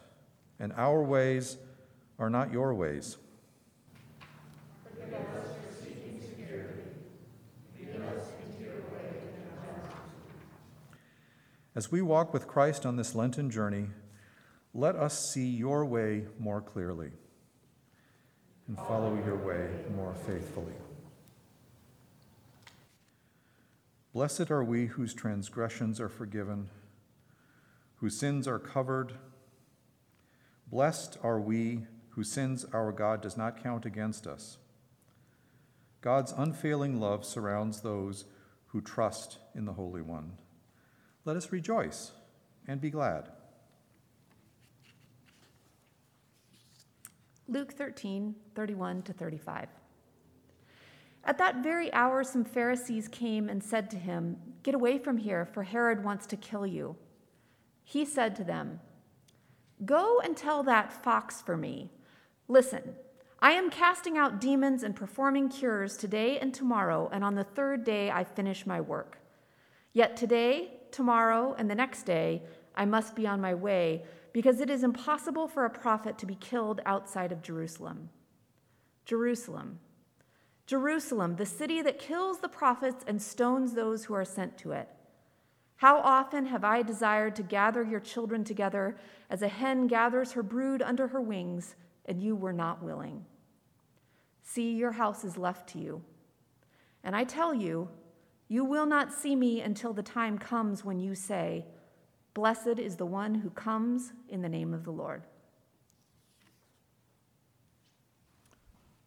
and 0.60 0.72
our 0.74 1.02
ways 1.02 1.58
are 2.20 2.30
not 2.30 2.52
your 2.52 2.76
ways. 2.76 3.18
As 11.78 11.92
we 11.92 12.02
walk 12.02 12.34
with 12.34 12.48
Christ 12.48 12.88
on 12.88 12.96
this 12.96 13.14
Lenten 13.14 13.52
journey, 13.52 13.90
let 14.74 14.96
us 14.96 15.30
see 15.30 15.48
your 15.48 15.86
way 15.86 16.26
more 16.40 16.60
clearly 16.60 17.12
and 18.68 18.76
follow 18.76 19.16
your 19.24 19.36
way 19.36 19.70
more 19.96 20.16
faithfully. 20.26 20.74
Blessed 24.12 24.50
are 24.50 24.64
we 24.64 24.88
whose 24.88 25.14
transgressions 25.14 26.02
are 26.02 26.10
forgiven, 26.10 26.72
whose 27.98 28.18
sins 28.18 28.48
are 28.48 28.58
covered. 28.58 29.14
Blessed 30.66 31.20
are 31.22 31.40
we 31.40 31.86
whose 32.10 32.32
sins 32.32 32.66
our 32.74 32.92
God 32.92 33.22
does 33.22 33.38
not 33.38 33.62
count 33.62 33.86
against 33.86 34.26
us. 34.26 34.58
God's 36.02 36.34
unfailing 36.36 37.00
love 37.00 37.24
surrounds 37.24 37.82
those 37.82 38.26
who 38.70 38.82
trust 38.82 39.38
in 39.54 39.66
the 39.66 39.74
Holy 39.74 40.02
One. 40.02 40.32
Let 41.28 41.36
us 41.36 41.52
rejoice 41.52 42.14
and 42.70 42.80
be 42.80 42.90
glad. 42.90 43.28
Luke 47.50 47.74
13, 47.74 48.34
31 48.56 49.02
to 49.02 49.12
35. 49.12 49.68
At 51.26 51.38
that 51.38 51.62
very 51.62 51.92
hour, 51.92 52.24
some 52.24 52.46
Pharisees 52.46 53.10
came 53.10 53.50
and 53.50 53.62
said 53.62 53.90
to 53.90 53.98
him, 53.98 54.38
Get 54.64 54.74
away 54.74 54.98
from 54.98 55.18
here, 55.18 55.46
for 55.46 55.64
Herod 55.64 56.02
wants 56.02 56.28
to 56.28 56.38
kill 56.38 56.66
you. 56.66 56.96
He 57.84 58.06
said 58.06 58.34
to 58.38 58.46
them, 58.46 58.80
Go 59.84 60.22
and 60.22 60.38
tell 60.38 60.64
that 60.64 61.04
fox 61.04 61.42
for 61.42 61.58
me. 61.58 61.92
Listen, 62.48 62.94
I 63.42 63.52
am 63.52 63.70
casting 63.70 64.18
out 64.18 64.40
demons 64.40 64.82
and 64.82 64.96
performing 64.96 65.50
cures 65.50 65.98
today 65.98 66.40
and 66.40 66.54
tomorrow, 66.54 67.10
and 67.12 67.26
on 67.26 67.36
the 67.36 67.44
third 67.44 67.84
day 67.84 68.10
I 68.10 68.24
finish 68.24 68.66
my 68.66 68.80
work. 68.80 69.18
Yet 69.92 70.16
today, 70.16 70.77
tomorrow, 70.92 71.56
and 71.58 71.70
the 71.70 71.76
next 71.76 72.04
day, 72.04 72.44
I 72.76 72.86
must 72.86 73.16
be 73.16 73.28
on 73.28 73.42
my 73.42 73.54
way, 73.54 74.04
because 74.34 74.60
it 74.60 74.70
is 74.70 74.84
impossible 74.84 75.48
for 75.48 75.66
a 75.66 75.70
prophet 75.70 76.18
to 76.20 76.26
be 76.26 76.36
killed 76.36 76.82
outside 76.86 77.32
of 77.32 77.42
Jerusalem. 77.42 78.10
Jerusalem. 79.06 79.80
Jerusalem, 80.66 81.38
the 81.38 81.46
city 81.46 81.82
that 81.82 81.98
kills 81.98 82.40
the 82.40 82.50
prophets 82.50 83.04
and 83.08 83.22
stones 83.22 83.74
those 83.74 84.06
who 84.06 84.14
are 84.14 84.26
sent 84.26 84.58
to 84.60 84.74
it. 84.74 84.90
How 85.78 86.00
often 86.00 86.48
have 86.48 86.64
I 86.64 86.82
desired 86.82 87.36
to 87.38 87.44
gather 87.44 87.84
your 87.84 88.00
children 88.00 88.44
together 88.44 88.98
as 89.30 89.42
a 89.42 89.48
hen 89.48 89.88
gathers 89.88 90.34
her 90.34 90.44
brood 90.44 90.82
under 90.82 91.08
her 91.08 91.22
wings, 91.22 91.76
and 92.06 92.22
you 92.22 92.36
were 92.36 92.54
not 92.54 92.84
willing? 92.84 93.26
See, 94.44 94.74
your 94.74 94.92
house 94.92 95.24
is 95.24 95.38
left 95.38 95.70
to 95.70 95.80
you. 95.80 96.02
And 97.04 97.16
I 97.16 97.24
tell 97.24 97.54
you, 97.54 97.90
you 98.48 98.64
will 98.64 98.86
not 98.86 99.14
see 99.14 99.36
me 99.36 99.62
until 99.62 99.94
the 99.94 100.04
time 100.04 100.38
comes 100.38 100.86
when 100.86 101.00
you 101.00 101.16
say, 101.16 101.66
Blessed 102.34 102.78
is 102.78 102.98
the 102.98 103.06
one 103.06 103.34
who 103.34 103.50
comes 103.50 104.14
in 104.30 104.44
the 104.44 104.50
name 104.50 104.74
of 104.74 104.84
the 104.84 104.92
Lord. 104.92 105.24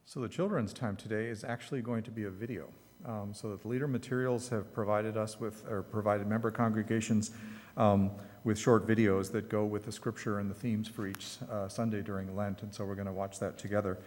So, 0.04 0.18
the 0.18 0.28
children's 0.28 0.72
time 0.72 0.96
today 0.96 1.28
is 1.28 1.44
actually 1.44 1.80
going 1.80 2.02
to 2.02 2.10
be 2.10 2.24
a 2.24 2.30
video. 2.30 2.66
Um, 3.06 3.32
so, 3.32 3.50
that 3.50 3.62
the 3.62 3.68
leader 3.68 3.86
materials 3.86 4.48
have 4.48 4.74
provided 4.74 5.16
us 5.16 5.38
with, 5.38 5.64
or 5.70 5.82
provided 5.82 6.26
member 6.26 6.50
congregations 6.50 7.30
um, 7.76 8.10
with 8.42 8.58
short 8.58 8.88
videos 8.88 9.30
that 9.30 9.48
go 9.48 9.64
with 9.64 9.84
the 9.84 9.92
scripture 9.92 10.40
and 10.40 10.50
the 10.50 10.54
themes 10.54 10.88
for 10.88 11.06
each 11.06 11.36
uh, 11.48 11.68
Sunday 11.68 12.02
during 12.02 12.34
Lent. 12.34 12.64
And 12.64 12.74
so, 12.74 12.84
we're 12.84 12.96
going 12.96 13.06
to 13.06 13.12
watch 13.12 13.38
that 13.38 13.56
together. 13.56 13.98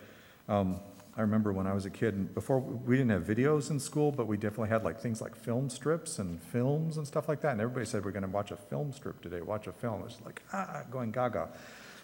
Um, 0.50 0.82
I 1.16 1.22
remember 1.22 1.54
when 1.54 1.68
I 1.68 1.74
was 1.74 1.86
a 1.86 1.92
kid, 1.92 2.16
and 2.16 2.34
before 2.34 2.60
we 2.60 2.98
didn't 2.98 3.12
have 3.12 3.24
videos 3.24 3.70
in 3.70 3.80
school, 3.80 4.12
but 4.12 4.26
we 4.26 4.36
definitely 4.36 4.70
had 4.70 4.84
like 4.84 5.00
things 5.00 5.22
like 5.22 5.36
film 5.36 5.70
strips 5.70 6.18
and 6.18 6.42
films 6.42 6.98
and 6.98 7.06
stuff 7.06 7.30
like 7.30 7.42
that. 7.42 7.52
And 7.52 7.62
everybody 7.62 7.86
said 7.86 8.04
we're 8.04 8.12
going 8.12 8.24
to 8.24 8.30
watch 8.30 8.50
a 8.50 8.56
film 8.56 8.92
strip 8.92 9.22
today. 9.22 9.42
Watch 9.42 9.68
a 9.68 9.72
film. 9.74 10.04
It's 10.06 10.20
like 10.26 10.42
ah, 10.54 10.82
going 10.90 11.12
gaga. 11.12 11.50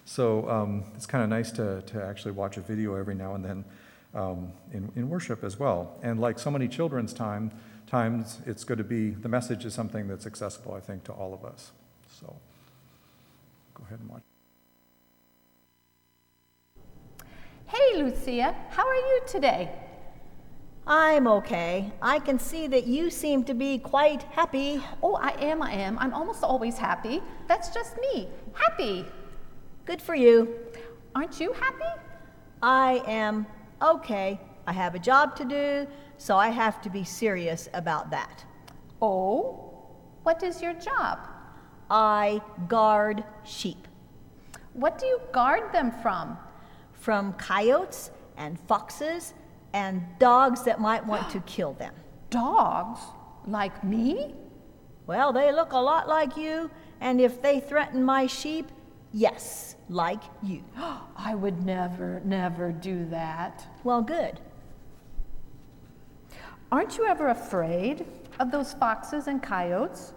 So 0.06 0.48
um, 0.50 0.84
it's 0.96 1.08
kind 1.08 1.24
of 1.24 1.30
nice 1.30 1.52
to 1.54 1.82
to 1.88 2.04
actually 2.04 2.34
watch 2.34 2.58
a 2.58 2.62
video 2.62 2.96
every 2.96 3.16
now 3.16 3.34
and 3.34 3.44
then 3.44 3.66
um, 4.14 4.54
in 4.74 4.92
in 4.96 5.10
worship 5.10 5.44
as 5.44 5.58
well. 5.58 5.98
And 6.04 6.20
like 6.20 6.38
so 6.38 6.52
many 6.52 6.68
children's 6.68 7.14
time 7.14 7.52
times, 7.88 8.40
it's 8.46 8.64
going 8.64 8.78
to 8.78 8.84
be 8.84 9.10
the 9.10 9.30
message 9.30 9.66
is 9.66 9.74
something 9.74 10.08
that's 10.08 10.28
accessible, 10.28 10.76
I 10.76 10.80
think, 10.80 11.04
to 11.06 11.14
all 11.14 11.34
of 11.34 11.44
us. 11.44 11.72
So 12.20 12.36
go 13.74 13.84
ahead 13.88 14.00
and 14.00 14.10
watch. 14.10 14.29
Hey, 17.72 18.02
Lucia, 18.02 18.56
how 18.72 18.88
are 18.88 18.96
you 18.96 19.22
today? 19.28 19.70
I'm 20.88 21.28
okay. 21.28 21.92
I 22.02 22.18
can 22.18 22.40
see 22.40 22.66
that 22.66 22.88
you 22.88 23.12
seem 23.12 23.44
to 23.44 23.54
be 23.54 23.78
quite 23.78 24.24
happy. 24.24 24.82
Oh, 25.04 25.14
I 25.14 25.36
am, 25.40 25.62
I 25.62 25.74
am. 25.74 26.00
I'm 26.00 26.12
almost 26.12 26.44
always 26.44 26.80
happy. 26.80 27.22
That's 27.48 27.70
just 27.70 27.96
me. 27.98 28.28
Happy. 28.56 29.06
Good 29.86 30.02
for 30.02 30.16
you. 30.16 30.50
Aren't 31.14 31.40
you 31.40 31.54
happy? 31.54 32.02
I 32.64 33.04
am 33.06 33.46
okay. 33.84 34.40
I 34.66 34.74
have 34.74 34.96
a 34.96 35.00
job 35.00 35.36
to 35.36 35.46
do, 35.46 35.86
so 36.18 36.38
I 36.38 36.50
have 36.50 36.82
to 36.82 36.90
be 36.90 37.04
serious 37.04 37.70
about 37.76 38.10
that. 38.10 38.44
Oh, 39.00 39.86
what 40.24 40.42
is 40.42 40.60
your 40.60 40.74
job? 40.74 41.20
I 41.92 42.42
guard 42.68 43.24
sheep. 43.44 43.88
What 44.74 44.98
do 44.98 45.06
you 45.06 45.22
guard 45.32 45.72
them 45.72 45.92
from? 46.02 46.36
From 47.00 47.34
coyotes 47.34 48.12
and 48.38 48.60
foxes 48.60 49.34
and 49.74 50.04
dogs 50.20 50.64
that 50.64 50.80
might 50.80 51.06
want 51.06 51.30
to 51.32 51.40
kill 51.46 51.74
them. 51.74 51.94
Dogs? 52.30 53.00
Like 53.48 53.84
me? 53.84 54.36
Well, 55.08 55.34
they 55.34 55.52
look 55.52 55.72
a 55.72 55.78
lot 55.78 56.08
like 56.08 56.38
you, 56.38 56.70
and 57.02 57.20
if 57.20 57.42
they 57.42 57.60
threaten 57.60 58.04
my 58.04 58.28
sheep, 58.28 58.68
yes, 59.12 59.76
like 59.88 60.22
you. 60.44 60.64
I 61.18 61.34
would 61.36 61.66
never, 61.66 62.22
never 62.24 62.72
do 62.72 63.06
that. 63.06 63.66
Well, 63.84 64.02
good. 64.02 64.40
Aren't 66.72 66.98
you 66.98 67.08
ever 67.08 67.30
afraid 67.30 68.06
of 68.40 68.52
those 68.52 68.74
foxes 68.74 69.28
and 69.28 69.42
coyotes? 69.42 70.14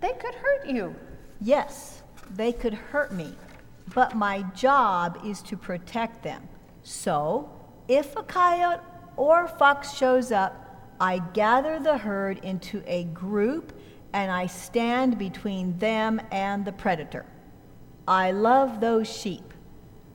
They 0.00 0.12
could 0.12 0.34
hurt 0.34 0.66
you. 0.66 0.94
Yes, 1.40 2.02
they 2.30 2.52
could 2.52 2.74
hurt 2.74 3.12
me 3.12 3.34
but 3.94 4.14
my 4.14 4.42
job 4.54 5.20
is 5.24 5.42
to 5.42 5.56
protect 5.56 6.22
them. 6.22 6.48
So, 6.82 7.50
if 7.88 8.16
a 8.16 8.22
coyote 8.22 8.80
or 9.16 9.48
fox 9.48 9.94
shows 9.94 10.32
up, 10.32 10.64
I 11.00 11.18
gather 11.32 11.78
the 11.78 11.96
herd 11.96 12.38
into 12.44 12.82
a 12.86 13.04
group 13.04 13.72
and 14.12 14.30
I 14.30 14.46
stand 14.46 15.18
between 15.18 15.78
them 15.78 16.20
and 16.30 16.64
the 16.64 16.72
predator. 16.72 17.26
I 18.06 18.32
love 18.32 18.80
those 18.80 19.08
sheep. 19.08 19.52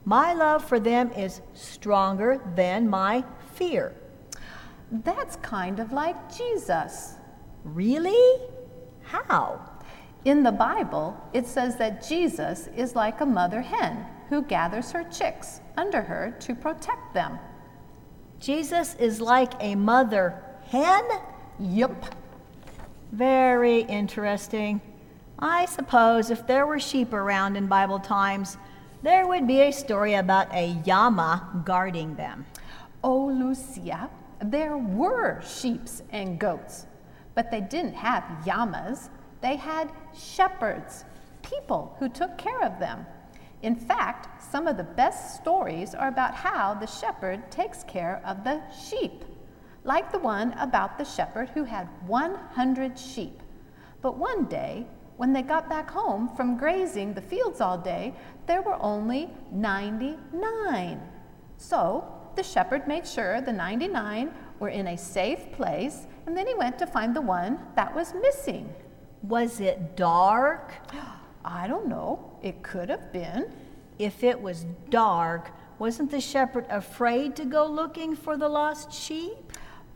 My 0.06 0.34
love 0.34 0.66
for 0.66 0.80
them 0.80 1.12
is 1.12 1.42
stronger 1.54 2.42
than 2.56 2.90
my 2.90 3.24
fear. 3.54 3.96
That's 4.92 5.38
kind 5.38 5.80
of 5.80 5.94
like 5.94 6.36
Jesus. 6.36 7.16
Really? 7.64 8.42
How? 9.04 9.73
In 10.26 10.44
the 10.44 10.52
Bible, 10.52 11.18
it 11.34 11.46
says 11.46 11.76
that 11.78 12.08
Jesus 12.08 12.70
is 12.76 12.96
like 12.96 13.20
a 13.20 13.26
mother 13.26 13.62
hen 13.62 14.06
who 14.30 14.42
gathers 14.42 14.92
her 14.92 15.04
chicks 15.04 15.60
under 15.76 16.02
her 16.02 16.36
to 16.40 16.56
protect 16.56 17.14
them. 17.14 17.40
Jesus 18.40 18.96
is 18.96 19.20
like 19.20 19.54
a 19.60 19.76
mother 19.76 20.42
hen? 20.68 21.04
Yup. 21.60 22.16
Very 23.12 23.82
interesting. 23.82 24.82
I 25.40 25.66
suppose 25.66 26.30
if 26.30 26.48
there 26.48 26.66
were 26.66 26.80
sheep 26.80 27.12
around 27.14 27.58
in 27.58 27.68
Bible 27.68 28.00
times, 28.00 28.58
there 29.02 29.28
would 29.28 29.46
be 29.46 29.62
a 29.62 29.72
story 29.72 30.14
about 30.14 30.48
a 30.54 30.82
llama 30.86 31.62
guarding 31.66 32.16
them. 32.16 32.46
Oh, 33.04 33.26
Lucia, 33.26 34.10
there 34.42 34.78
were 34.78 35.42
sheeps 35.42 36.02
and 36.12 36.40
goats, 36.40 36.86
but 37.36 37.52
they 37.52 37.60
didn't 37.60 37.96
have 37.96 38.24
llamas. 38.48 39.10
They 39.44 39.58
had 39.58 39.92
shepherds, 40.18 41.04
people 41.42 41.98
who 42.00 42.08
took 42.08 42.38
care 42.38 42.64
of 42.64 42.80
them. 42.80 43.06
In 43.62 43.76
fact, 43.76 44.42
some 44.42 44.68
of 44.68 44.78
the 44.78 44.86
best 44.86 45.36
stories 45.36 45.94
are 45.94 46.08
about 46.08 46.34
how 46.34 46.74
the 46.74 46.88
shepherd 46.88 47.52
takes 47.52 47.84
care 47.84 48.22
of 48.26 48.46
the 48.46 48.62
sheep, 48.72 49.26
like 49.84 50.14
the 50.14 50.20
one 50.20 50.54
about 50.54 50.98
the 50.98 51.04
shepherd 51.04 51.50
who 51.50 51.66
had 51.66 51.90
100 52.08 52.98
sheep. 52.98 53.44
But 54.02 54.18
one 54.18 54.46
day, 54.46 54.88
when 55.18 55.34
they 55.34 55.42
got 55.42 55.70
back 55.70 55.92
home 55.92 56.30
from 56.38 56.58
grazing 56.58 57.14
the 57.14 57.22
fields 57.22 57.60
all 57.60 57.78
day, 57.78 58.14
there 58.46 58.62
were 58.62 58.82
only 58.82 59.30
99. 59.52 61.02
So 61.58 62.06
the 62.38 62.44
shepherd 62.44 62.88
made 62.88 63.06
sure 63.06 63.42
the 63.42 63.52
99 63.52 64.34
were 64.60 64.70
in 64.70 64.88
a 64.88 64.98
safe 64.98 65.52
place, 65.52 66.08
and 66.26 66.38
then 66.38 66.48
he 66.48 66.54
went 66.54 66.80
to 66.80 66.88
find 66.88 67.14
the 67.14 67.22
one 67.22 67.60
that 67.76 67.94
was 67.94 68.14
missing. 68.14 68.74
Was 69.24 69.60
it 69.60 69.96
dark? 69.96 70.74
I 71.46 71.68
don't 71.68 71.88
know. 71.88 72.38
It 72.42 72.62
could 72.62 72.90
have 72.90 73.12
been. 73.12 73.52
If 74.00 74.24
it 74.24 74.42
was 74.42 74.66
dark, 74.90 75.52
wasn't 75.80 76.12
the 76.12 76.22
shepherd 76.22 76.66
afraid 76.70 77.36
to 77.38 77.46
go 77.46 77.66
looking 77.66 78.16
for 78.16 78.38
the 78.38 78.48
lost 78.48 78.94
sheep? 78.94 79.38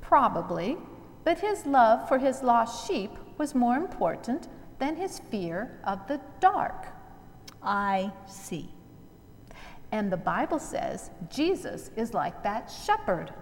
Probably. 0.02 0.78
But 1.24 1.40
his 1.40 1.66
love 1.66 2.08
for 2.08 2.18
his 2.18 2.42
lost 2.42 2.88
sheep 2.88 3.12
was 3.38 3.54
more 3.54 3.76
important 3.76 4.48
than 4.80 4.96
his 4.96 5.20
fear 5.32 5.80
of 5.84 6.08
the 6.08 6.22
dark. 6.40 6.88
I 7.62 8.12
see. 8.28 8.70
And 9.92 10.12
the 10.12 10.18
Bible 10.18 10.60
says 10.60 11.12
Jesus 11.30 11.92
is 11.96 12.14
like 12.14 12.44
that 12.44 12.72
shepherd. 12.86 13.34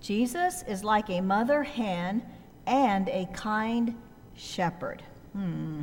Jesus 0.00 0.64
is 0.66 0.82
like 0.82 1.08
a 1.10 1.20
mother 1.20 1.62
hen 1.62 2.22
and 2.66 3.08
a 3.08 3.28
kind 3.32 3.94
shepherd. 4.34 5.02
Hmm. 5.32 5.82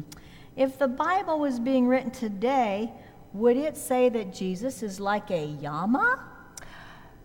If 0.56 0.78
the 0.78 0.88
Bible 0.88 1.40
was 1.40 1.60
being 1.60 1.88
written 1.88 2.12
today, 2.12 2.92
would 3.34 3.58
it 3.58 3.78
say 3.78 4.10
that 4.10 4.34
Jesus 4.34 4.84
is 4.84 5.00
like 5.00 5.32
a 5.32 5.46
llama? 5.62 6.24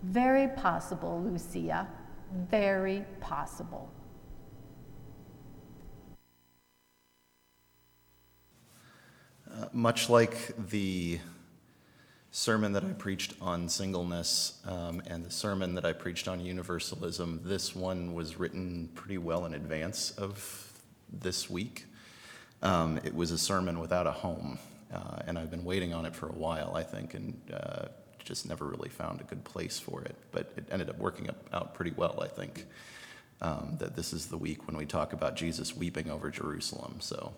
Very 0.02 0.48
possible, 0.48 1.22
Lucia. 1.22 1.88
Very 2.50 3.04
possible. 3.20 3.90
Uh, 9.50 9.66
much 9.72 10.10
like 10.10 10.52
the 10.68 11.18
sermon 12.30 12.72
that 12.72 12.84
I 12.84 12.92
preached 12.92 13.34
on 13.40 13.68
singleness 13.68 14.60
um, 14.66 15.00
and 15.06 15.24
the 15.24 15.30
sermon 15.30 15.74
that 15.76 15.84
I 15.84 15.92
preached 15.92 16.26
on 16.26 16.40
universalism, 16.40 17.40
this 17.44 17.74
one 17.74 18.14
was 18.14 18.38
written 18.38 18.90
pretty 18.94 19.18
well 19.18 19.46
in 19.46 19.54
advance 19.54 20.10
of 20.12 20.73
this 21.20 21.48
week. 21.48 21.86
Um, 22.62 22.98
it 23.04 23.14
was 23.14 23.30
a 23.30 23.38
sermon 23.38 23.78
without 23.78 24.06
a 24.06 24.10
home, 24.10 24.58
uh, 24.92 25.18
and 25.26 25.38
I've 25.38 25.50
been 25.50 25.64
waiting 25.64 25.92
on 25.92 26.06
it 26.06 26.14
for 26.14 26.28
a 26.28 26.32
while, 26.32 26.74
I 26.74 26.82
think, 26.82 27.14
and 27.14 27.40
uh, 27.52 27.86
just 28.24 28.48
never 28.48 28.64
really 28.64 28.88
found 28.88 29.20
a 29.20 29.24
good 29.24 29.44
place 29.44 29.78
for 29.78 30.02
it. 30.02 30.16
But 30.32 30.52
it 30.56 30.66
ended 30.70 30.88
up 30.88 30.98
working 30.98 31.28
out 31.52 31.74
pretty 31.74 31.92
well, 31.96 32.20
I 32.22 32.28
think. 32.28 32.66
Um, 33.42 33.76
that 33.78 33.94
this 33.96 34.12
is 34.12 34.26
the 34.26 34.38
week 34.38 34.66
when 34.66 34.76
we 34.76 34.86
talk 34.86 35.12
about 35.12 35.36
Jesus 35.36 35.76
weeping 35.76 36.10
over 36.10 36.30
Jerusalem. 36.30 36.96
So 37.00 37.34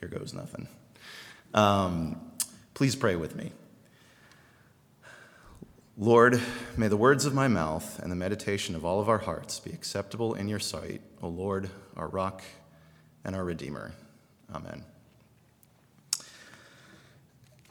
here 0.00 0.08
goes 0.08 0.34
nothing. 0.34 0.66
Um, 1.52 2.20
please 2.72 2.96
pray 2.96 3.14
with 3.14 3.36
me. 3.36 3.52
Lord, 5.96 6.40
may 6.76 6.88
the 6.88 6.96
words 6.96 7.24
of 7.24 7.34
my 7.34 7.46
mouth 7.46 8.00
and 8.00 8.10
the 8.10 8.16
meditation 8.16 8.74
of 8.74 8.84
all 8.84 8.98
of 8.98 9.08
our 9.08 9.18
hearts 9.18 9.60
be 9.60 9.70
acceptable 9.70 10.34
in 10.34 10.48
your 10.48 10.58
sight, 10.58 11.00
O 11.22 11.28
Lord, 11.28 11.70
our 11.96 12.08
rock 12.08 12.42
and 13.24 13.34
our 13.34 13.44
Redeemer. 13.44 13.92
Amen. 14.54 14.84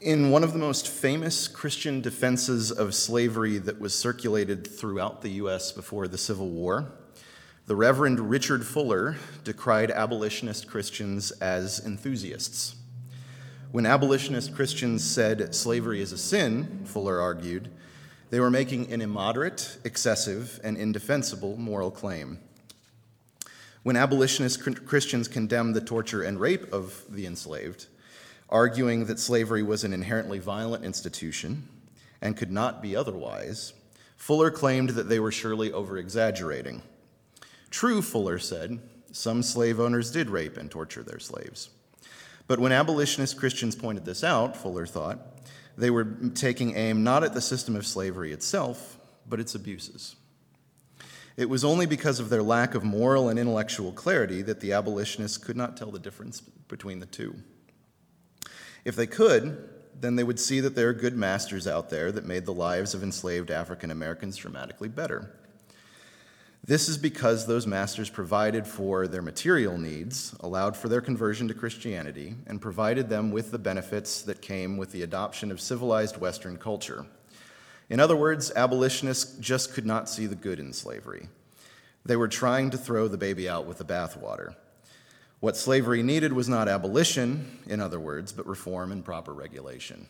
In 0.00 0.30
one 0.30 0.44
of 0.44 0.52
the 0.52 0.58
most 0.58 0.88
famous 0.88 1.48
Christian 1.48 2.00
defenses 2.00 2.70
of 2.70 2.94
slavery 2.94 3.58
that 3.58 3.80
was 3.80 3.94
circulated 3.94 4.66
throughout 4.66 5.22
the 5.22 5.30
U.S. 5.30 5.72
before 5.72 6.08
the 6.08 6.18
Civil 6.18 6.50
War, 6.50 6.92
the 7.66 7.76
Reverend 7.76 8.28
Richard 8.28 8.66
Fuller 8.66 9.16
decried 9.44 9.90
abolitionist 9.90 10.68
Christians 10.68 11.30
as 11.30 11.80
enthusiasts. 11.86 12.76
When 13.72 13.86
abolitionist 13.86 14.54
Christians 14.54 15.02
said 15.02 15.54
slavery 15.54 16.02
is 16.02 16.12
a 16.12 16.18
sin, 16.18 16.82
Fuller 16.84 17.18
argued, 17.20 17.70
they 18.28 18.40
were 18.40 18.50
making 18.50 18.92
an 18.92 19.00
immoderate, 19.00 19.78
excessive, 19.84 20.60
and 20.62 20.76
indefensible 20.76 21.56
moral 21.56 21.90
claim. 21.90 22.38
When 23.84 23.96
abolitionist 23.96 24.86
Christians 24.86 25.28
condemned 25.28 25.76
the 25.76 25.80
torture 25.82 26.22
and 26.22 26.40
rape 26.40 26.72
of 26.72 27.04
the 27.06 27.26
enslaved, 27.26 27.86
arguing 28.48 29.04
that 29.04 29.18
slavery 29.18 29.62
was 29.62 29.84
an 29.84 29.92
inherently 29.92 30.38
violent 30.38 30.86
institution 30.86 31.68
and 32.22 32.34
could 32.34 32.50
not 32.50 32.80
be 32.80 32.96
otherwise, 32.96 33.74
Fuller 34.16 34.50
claimed 34.50 34.90
that 34.90 35.10
they 35.10 35.20
were 35.20 35.30
surely 35.30 35.70
over 35.70 35.98
exaggerating. 35.98 36.80
True, 37.68 38.00
Fuller 38.00 38.38
said, 38.38 38.80
some 39.12 39.42
slave 39.42 39.78
owners 39.78 40.10
did 40.10 40.30
rape 40.30 40.56
and 40.56 40.70
torture 40.70 41.02
their 41.02 41.18
slaves. 41.18 41.68
But 42.46 42.58
when 42.58 42.72
abolitionist 42.72 43.36
Christians 43.38 43.76
pointed 43.76 44.06
this 44.06 44.24
out, 44.24 44.56
Fuller 44.56 44.86
thought, 44.86 45.18
they 45.76 45.90
were 45.90 46.04
taking 46.34 46.74
aim 46.74 47.04
not 47.04 47.22
at 47.22 47.34
the 47.34 47.42
system 47.42 47.76
of 47.76 47.86
slavery 47.86 48.32
itself, 48.32 48.96
but 49.28 49.40
its 49.40 49.54
abuses. 49.54 50.16
It 51.36 51.48
was 51.48 51.64
only 51.64 51.86
because 51.86 52.20
of 52.20 52.30
their 52.30 52.42
lack 52.42 52.74
of 52.74 52.84
moral 52.84 53.28
and 53.28 53.38
intellectual 53.38 53.90
clarity 53.90 54.40
that 54.42 54.60
the 54.60 54.72
abolitionists 54.72 55.36
could 55.36 55.56
not 55.56 55.76
tell 55.76 55.90
the 55.90 55.98
difference 55.98 56.40
between 56.40 57.00
the 57.00 57.06
two. 57.06 57.34
If 58.84 58.94
they 58.94 59.06
could, 59.06 59.68
then 59.98 60.16
they 60.16 60.24
would 60.24 60.38
see 60.38 60.60
that 60.60 60.74
there 60.74 60.88
are 60.88 60.92
good 60.92 61.16
masters 61.16 61.66
out 61.66 61.90
there 61.90 62.12
that 62.12 62.24
made 62.24 62.46
the 62.46 62.54
lives 62.54 62.94
of 62.94 63.02
enslaved 63.02 63.50
African 63.50 63.90
Americans 63.90 64.36
dramatically 64.36 64.88
better. 64.88 65.30
This 66.66 66.88
is 66.88 66.96
because 66.96 67.46
those 67.46 67.66
masters 67.66 68.08
provided 68.08 68.66
for 68.66 69.06
their 69.06 69.20
material 69.20 69.76
needs, 69.76 70.34
allowed 70.40 70.76
for 70.76 70.88
their 70.88 71.02
conversion 71.02 71.46
to 71.48 71.54
Christianity, 71.54 72.36
and 72.46 72.60
provided 72.60 73.08
them 73.08 73.30
with 73.30 73.50
the 73.50 73.58
benefits 73.58 74.22
that 74.22 74.40
came 74.40 74.76
with 74.76 74.90
the 74.90 75.02
adoption 75.02 75.50
of 75.50 75.60
civilized 75.60 76.16
Western 76.16 76.56
culture. 76.56 77.04
In 77.90 78.00
other 78.00 78.16
words, 78.16 78.50
abolitionists 78.54 79.36
just 79.38 79.74
could 79.74 79.86
not 79.86 80.08
see 80.08 80.26
the 80.26 80.34
good 80.34 80.58
in 80.58 80.72
slavery. 80.72 81.28
They 82.04 82.16
were 82.16 82.28
trying 82.28 82.70
to 82.70 82.78
throw 82.78 83.08
the 83.08 83.18
baby 83.18 83.48
out 83.48 83.66
with 83.66 83.78
the 83.78 83.84
bathwater. 83.84 84.54
What 85.40 85.56
slavery 85.56 86.02
needed 86.02 86.32
was 86.32 86.48
not 86.48 86.68
abolition, 86.68 87.60
in 87.66 87.80
other 87.80 88.00
words, 88.00 88.32
but 88.32 88.46
reform 88.46 88.92
and 88.92 89.04
proper 89.04 89.32
regulation. 89.32 90.06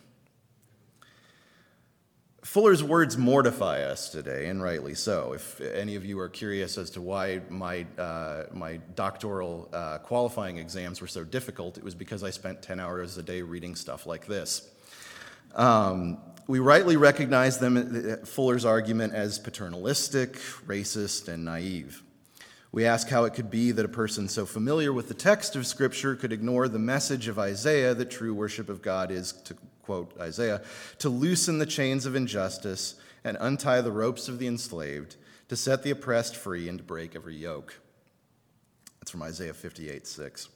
Fuller's 2.45 2.83
words 2.83 3.17
mortify 3.17 3.81
us 3.81 4.09
today, 4.09 4.47
and 4.47 4.61
rightly 4.61 4.93
so. 4.93 5.33
If 5.33 5.59
any 5.59 5.95
of 5.95 6.05
you 6.05 6.19
are 6.19 6.29
curious 6.29 6.77
as 6.77 6.91
to 6.91 7.01
why 7.01 7.41
my, 7.49 7.87
uh, 7.97 8.43
my 8.53 8.77
doctoral 8.93 9.67
uh, 9.73 9.97
qualifying 9.97 10.57
exams 10.57 11.01
were 11.01 11.07
so 11.07 11.23
difficult, 11.23 11.77
it 11.77 11.83
was 11.83 11.95
because 11.95 12.23
I 12.23 12.29
spent 12.29 12.61
10 12.61 12.79
hours 12.79 13.17
a 13.17 13.23
day 13.23 13.41
reading 13.41 13.75
stuff 13.75 14.05
like 14.05 14.27
this. 14.27 14.69
Um, 15.55 16.19
we 16.47 16.59
rightly 16.59 16.95
recognize 16.95 17.57
them, 17.57 17.77
uh, 17.77 18.25
Fuller's 18.25 18.65
argument 18.65 19.13
as 19.13 19.39
paternalistic, 19.39 20.33
racist, 20.67 21.27
and 21.27 21.43
naive. 21.43 22.03
We 22.71 22.85
ask 22.85 23.07
how 23.07 23.23
it 23.23 23.33
could 23.33 23.49
be 23.49 23.71
that 23.71 23.85
a 23.85 23.89
person 23.89 24.27
so 24.27 24.45
familiar 24.45 24.91
with 24.91 25.07
the 25.07 25.13
text 25.13 25.55
of 25.55 25.65
Scripture 25.65 26.15
could 26.15 26.33
ignore 26.33 26.67
the 26.67 26.77
message 26.77 27.27
of 27.27 27.39
Isaiah 27.39 27.93
that 27.93 28.11
true 28.11 28.33
worship 28.33 28.69
of 28.69 28.81
God 28.81 29.11
is 29.11 29.31
to 29.45 29.55
quote 29.81 30.19
Isaiah, 30.19 30.61
to 30.99 31.09
loosen 31.09 31.59
the 31.59 31.65
chains 31.65 32.05
of 32.05 32.15
injustice 32.15 32.95
and 33.23 33.37
untie 33.39 33.81
the 33.81 33.91
ropes 33.91 34.27
of 34.27 34.39
the 34.39 34.47
enslaved, 34.47 35.15
to 35.47 35.55
set 35.55 35.83
the 35.83 35.91
oppressed 35.91 36.35
free 36.35 36.67
and 36.67 36.79
to 36.79 36.83
break 36.83 37.15
every 37.15 37.35
yoke. 37.35 37.79
That's 38.99 39.11
from 39.11 39.21
Isaiah 39.21 39.53
58 39.53 40.07
6. 40.07 40.49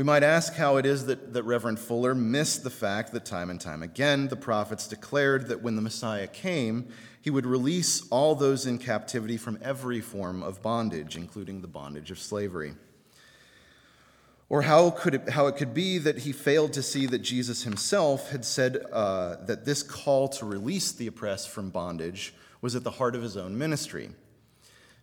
We 0.00 0.04
might 0.04 0.22
ask 0.22 0.54
how 0.54 0.78
it 0.78 0.86
is 0.86 1.04
that, 1.04 1.34
that 1.34 1.42
Reverend 1.42 1.78
Fuller 1.78 2.14
missed 2.14 2.64
the 2.64 2.70
fact 2.70 3.12
that 3.12 3.26
time 3.26 3.50
and 3.50 3.60
time 3.60 3.82
again 3.82 4.28
the 4.28 4.34
prophets 4.34 4.88
declared 4.88 5.48
that 5.48 5.60
when 5.60 5.76
the 5.76 5.82
Messiah 5.82 6.26
came, 6.26 6.88
he 7.20 7.28
would 7.28 7.44
release 7.44 8.08
all 8.08 8.34
those 8.34 8.64
in 8.64 8.78
captivity 8.78 9.36
from 9.36 9.58
every 9.60 10.00
form 10.00 10.42
of 10.42 10.62
bondage, 10.62 11.18
including 11.18 11.60
the 11.60 11.68
bondage 11.68 12.10
of 12.10 12.18
slavery. 12.18 12.72
Or 14.48 14.62
how, 14.62 14.88
could 14.88 15.16
it, 15.16 15.28
how 15.28 15.48
it 15.48 15.56
could 15.56 15.74
be 15.74 15.98
that 15.98 16.20
he 16.20 16.32
failed 16.32 16.72
to 16.72 16.82
see 16.82 17.04
that 17.04 17.18
Jesus 17.18 17.64
himself 17.64 18.30
had 18.30 18.46
said 18.46 18.82
uh, 18.90 19.36
that 19.44 19.66
this 19.66 19.82
call 19.82 20.28
to 20.28 20.46
release 20.46 20.92
the 20.92 21.08
oppressed 21.08 21.50
from 21.50 21.68
bondage 21.68 22.32
was 22.62 22.74
at 22.74 22.84
the 22.84 22.92
heart 22.92 23.14
of 23.14 23.22
his 23.22 23.36
own 23.36 23.58
ministry. 23.58 24.08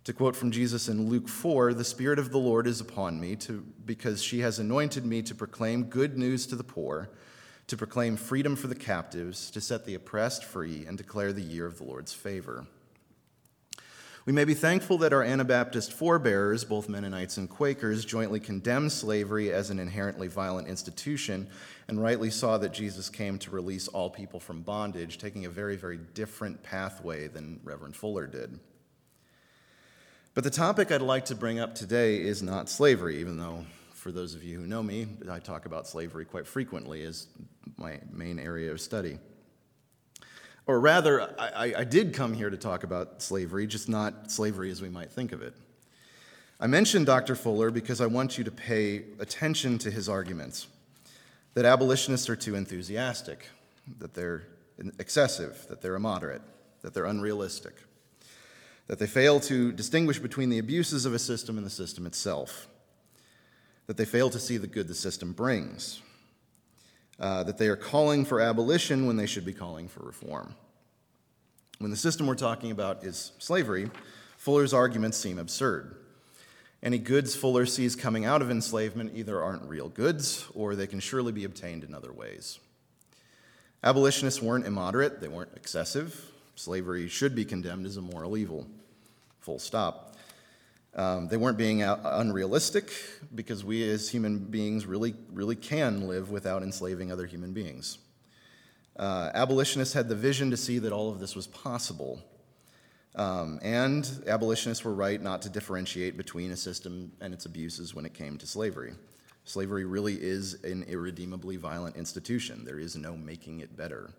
To 0.07 0.13
quote 0.13 0.37
from 0.37 0.51
Jesus 0.51 0.87
in 0.87 1.09
Luke 1.09 1.27
4, 1.27 1.73
the 1.73 1.83
Spirit 1.83 2.17
of 2.17 2.31
the 2.31 2.37
Lord 2.37 2.65
is 2.65 2.79
upon 2.79 3.19
me 3.19 3.35
to, 3.35 3.65
because 3.85 4.23
she 4.23 4.39
has 4.39 4.57
anointed 4.57 5.05
me 5.05 5.21
to 5.23 5.35
proclaim 5.35 5.83
good 5.83 6.17
news 6.17 6.47
to 6.47 6.55
the 6.55 6.63
poor, 6.63 7.09
to 7.67 7.75
proclaim 7.75 8.15
freedom 8.15 8.55
for 8.55 8.67
the 8.67 8.73
captives, 8.73 9.51
to 9.51 9.59
set 9.59 9.85
the 9.85 9.95
oppressed 9.95 10.45
free, 10.45 10.85
and 10.85 10.97
declare 10.97 11.33
the 11.33 11.41
year 11.41 11.65
of 11.65 11.77
the 11.77 11.83
Lord's 11.83 12.13
favor. 12.13 12.65
We 14.25 14.31
may 14.31 14.45
be 14.45 14.53
thankful 14.53 14.97
that 14.99 15.11
our 15.11 15.23
Anabaptist 15.23 15.91
forebears, 15.91 16.63
both 16.63 16.87
Mennonites 16.87 17.35
and 17.35 17.49
Quakers, 17.49 18.05
jointly 18.05 18.39
condemned 18.39 18.93
slavery 18.93 19.51
as 19.51 19.71
an 19.71 19.77
inherently 19.77 20.29
violent 20.29 20.69
institution 20.69 21.49
and 21.89 22.01
rightly 22.01 22.29
saw 22.29 22.57
that 22.59 22.71
Jesus 22.71 23.09
came 23.09 23.37
to 23.39 23.51
release 23.51 23.89
all 23.89 24.09
people 24.09 24.39
from 24.39 24.61
bondage, 24.61 25.17
taking 25.17 25.45
a 25.45 25.49
very, 25.49 25.75
very 25.75 25.97
different 26.13 26.63
pathway 26.63 27.27
than 27.27 27.59
Reverend 27.65 27.97
Fuller 27.97 28.25
did. 28.25 28.57
But 30.37 30.43
the 30.43 30.51
topic 30.51 30.91
I'd 30.91 31.01
like 31.01 31.25
to 31.25 31.35
bring 31.35 31.59
up 31.59 31.73
today 31.73 32.21
is 32.21 32.43
not 32.43 32.69
slavery, 32.69 33.19
even 33.21 33.37
though, 33.37 33.65
for 33.95 34.11
those 34.11 34.35
of 34.35 34.43
you 34.43 34.59
who 34.59 34.67
know 34.67 34.83
me, 34.83 35.07
I 35.31 35.39
talk 35.39 35.65
about 35.65 35.87
slavery 35.87 36.25
quite 36.25 36.45
frequently 36.45 37.01
as 37.01 37.25
my 37.75 37.99
main 38.11 38.37
area 38.37 38.71
of 38.71 38.79
study. 38.79 39.17
Or 40.67 40.79
rather, 40.79 41.33
I, 41.41 41.73
I, 41.79 41.83
did 41.85 42.13
come 42.13 42.35
here 42.35 42.51
to 42.51 42.55
talk 42.55 42.83
about 42.83 43.23
slavery, 43.23 43.65
just 43.65 43.89
not 43.89 44.31
slavery 44.31 44.69
as 44.69 44.79
we 44.79 44.89
might 44.89 45.11
think 45.11 45.31
of 45.31 45.41
it. 45.41 45.55
I 46.59 46.67
mentioned 46.67 47.07
Dr. 47.07 47.35
Fuller 47.35 47.71
because 47.71 47.99
I 47.99 48.05
want 48.05 48.37
you 48.37 48.43
to 48.43 48.51
pay 48.51 49.05
attention 49.17 49.79
to 49.79 49.89
his 49.89 50.07
arguments 50.07 50.67
that 51.55 51.65
abolitionists 51.65 52.29
are 52.29 52.35
too 52.35 52.53
enthusiastic, 52.53 53.49
that 53.97 54.13
they're 54.13 54.43
excessive, 54.99 55.65
that 55.67 55.81
they're 55.81 55.95
immoderate, 55.95 56.43
that 56.83 56.93
they're 56.93 57.05
unrealistic, 57.05 57.73
that 58.87 58.99
they 58.99 59.07
fail 59.07 59.39
to 59.41 59.71
distinguish 59.71 60.19
between 60.19 60.49
the 60.49 60.59
abuses 60.59 61.05
of 61.05 61.13
a 61.13 61.19
system 61.19 61.57
and 61.57 61.65
the 61.65 61.71
system 61.71 62.05
itself, 62.05 62.67
that 63.85 63.97
they 63.97 64.05
fail 64.05 64.29
to 64.29 64.39
see 64.39 64.57
the 64.57 64.67
good 64.67 64.87
the 64.87 64.95
system 64.95 65.33
brings, 65.33 66.01
uh, 67.19 67.43
that 67.43 67.57
they 67.57 67.67
are 67.67 67.75
calling 67.75 68.25
for 68.25 68.39
abolition 68.39 69.05
when 69.05 69.17
they 69.17 69.25
should 69.25 69.45
be 69.45 69.53
calling 69.53 69.87
for 69.87 70.03
reform. 70.03 70.55
When 71.79 71.91
the 71.91 71.97
system 71.97 72.27
we're 72.27 72.35
talking 72.35 72.71
about 72.71 73.03
is 73.03 73.33
slavery, 73.37 73.91
Fuller's 74.37 74.73
arguments 74.73 75.17
seem 75.17 75.37
absurd. 75.37 75.95
Any 76.81 76.99
goods 76.99 77.35
Fuller 77.35 77.65
sees 77.65 77.95
coming 77.95 78.25
out 78.25 78.41
of 78.41 78.51
enslavement 78.51 79.11
either 79.15 79.41
aren't 79.41 79.63
real 79.63 79.89
goods 79.89 80.45
or 80.53 80.75
they 80.75 80.87
can 80.87 80.99
surely 80.99 81.31
be 81.31 81.43
obtained 81.43 81.83
in 81.83 81.93
other 81.93 82.13
ways. 82.13 82.59
Abolitionists 83.83 84.41
weren't 84.41 84.65
immoderate, 84.65 85.21
they 85.21 85.27
weren't 85.27 85.55
excessive. 85.55 86.31
Slavery 86.55 87.07
should 87.07 87.35
be 87.35 87.45
condemned 87.45 87.85
as 87.85 87.97
a 87.97 88.01
moral 88.01 88.37
evil. 88.37 88.67
Full 89.47 89.59
stop. 89.59 90.17
Um, 90.93 91.29
they 91.29 91.37
weren't 91.37 91.57
being 91.57 91.81
unrealistic 91.81 92.91
because 93.33 93.63
we 93.63 93.89
as 93.89 94.09
human 94.09 94.39
beings 94.39 94.85
really, 94.85 95.15
really 95.31 95.55
can 95.55 96.05
live 96.05 96.31
without 96.31 96.63
enslaving 96.63 97.13
other 97.13 97.25
human 97.25 97.53
beings. 97.53 97.97
Uh, 98.97 99.31
abolitionists 99.33 99.93
had 99.93 100.09
the 100.09 100.15
vision 100.15 100.51
to 100.51 100.57
see 100.57 100.79
that 100.79 100.91
all 100.91 101.09
of 101.09 101.21
this 101.21 101.33
was 101.33 101.47
possible. 101.47 102.21
Um, 103.15 103.61
and 103.61 104.21
abolitionists 104.27 104.83
were 104.83 104.93
right 104.93 105.21
not 105.21 105.41
to 105.43 105.49
differentiate 105.49 106.17
between 106.17 106.51
a 106.51 106.57
system 106.57 107.13
and 107.21 107.33
its 107.33 107.45
abuses 107.45 107.95
when 107.95 108.05
it 108.05 108.13
came 108.13 108.37
to 108.39 108.45
slavery. 108.45 108.95
Slavery 109.45 109.85
really 109.85 110.15
is 110.21 110.61
an 110.65 110.83
irredeemably 110.89 111.55
violent 111.55 111.95
institution. 111.95 112.65
There 112.65 112.79
is 112.79 112.97
no 112.97 113.15
making 113.15 113.61
it 113.61 113.77
better. 113.77 114.09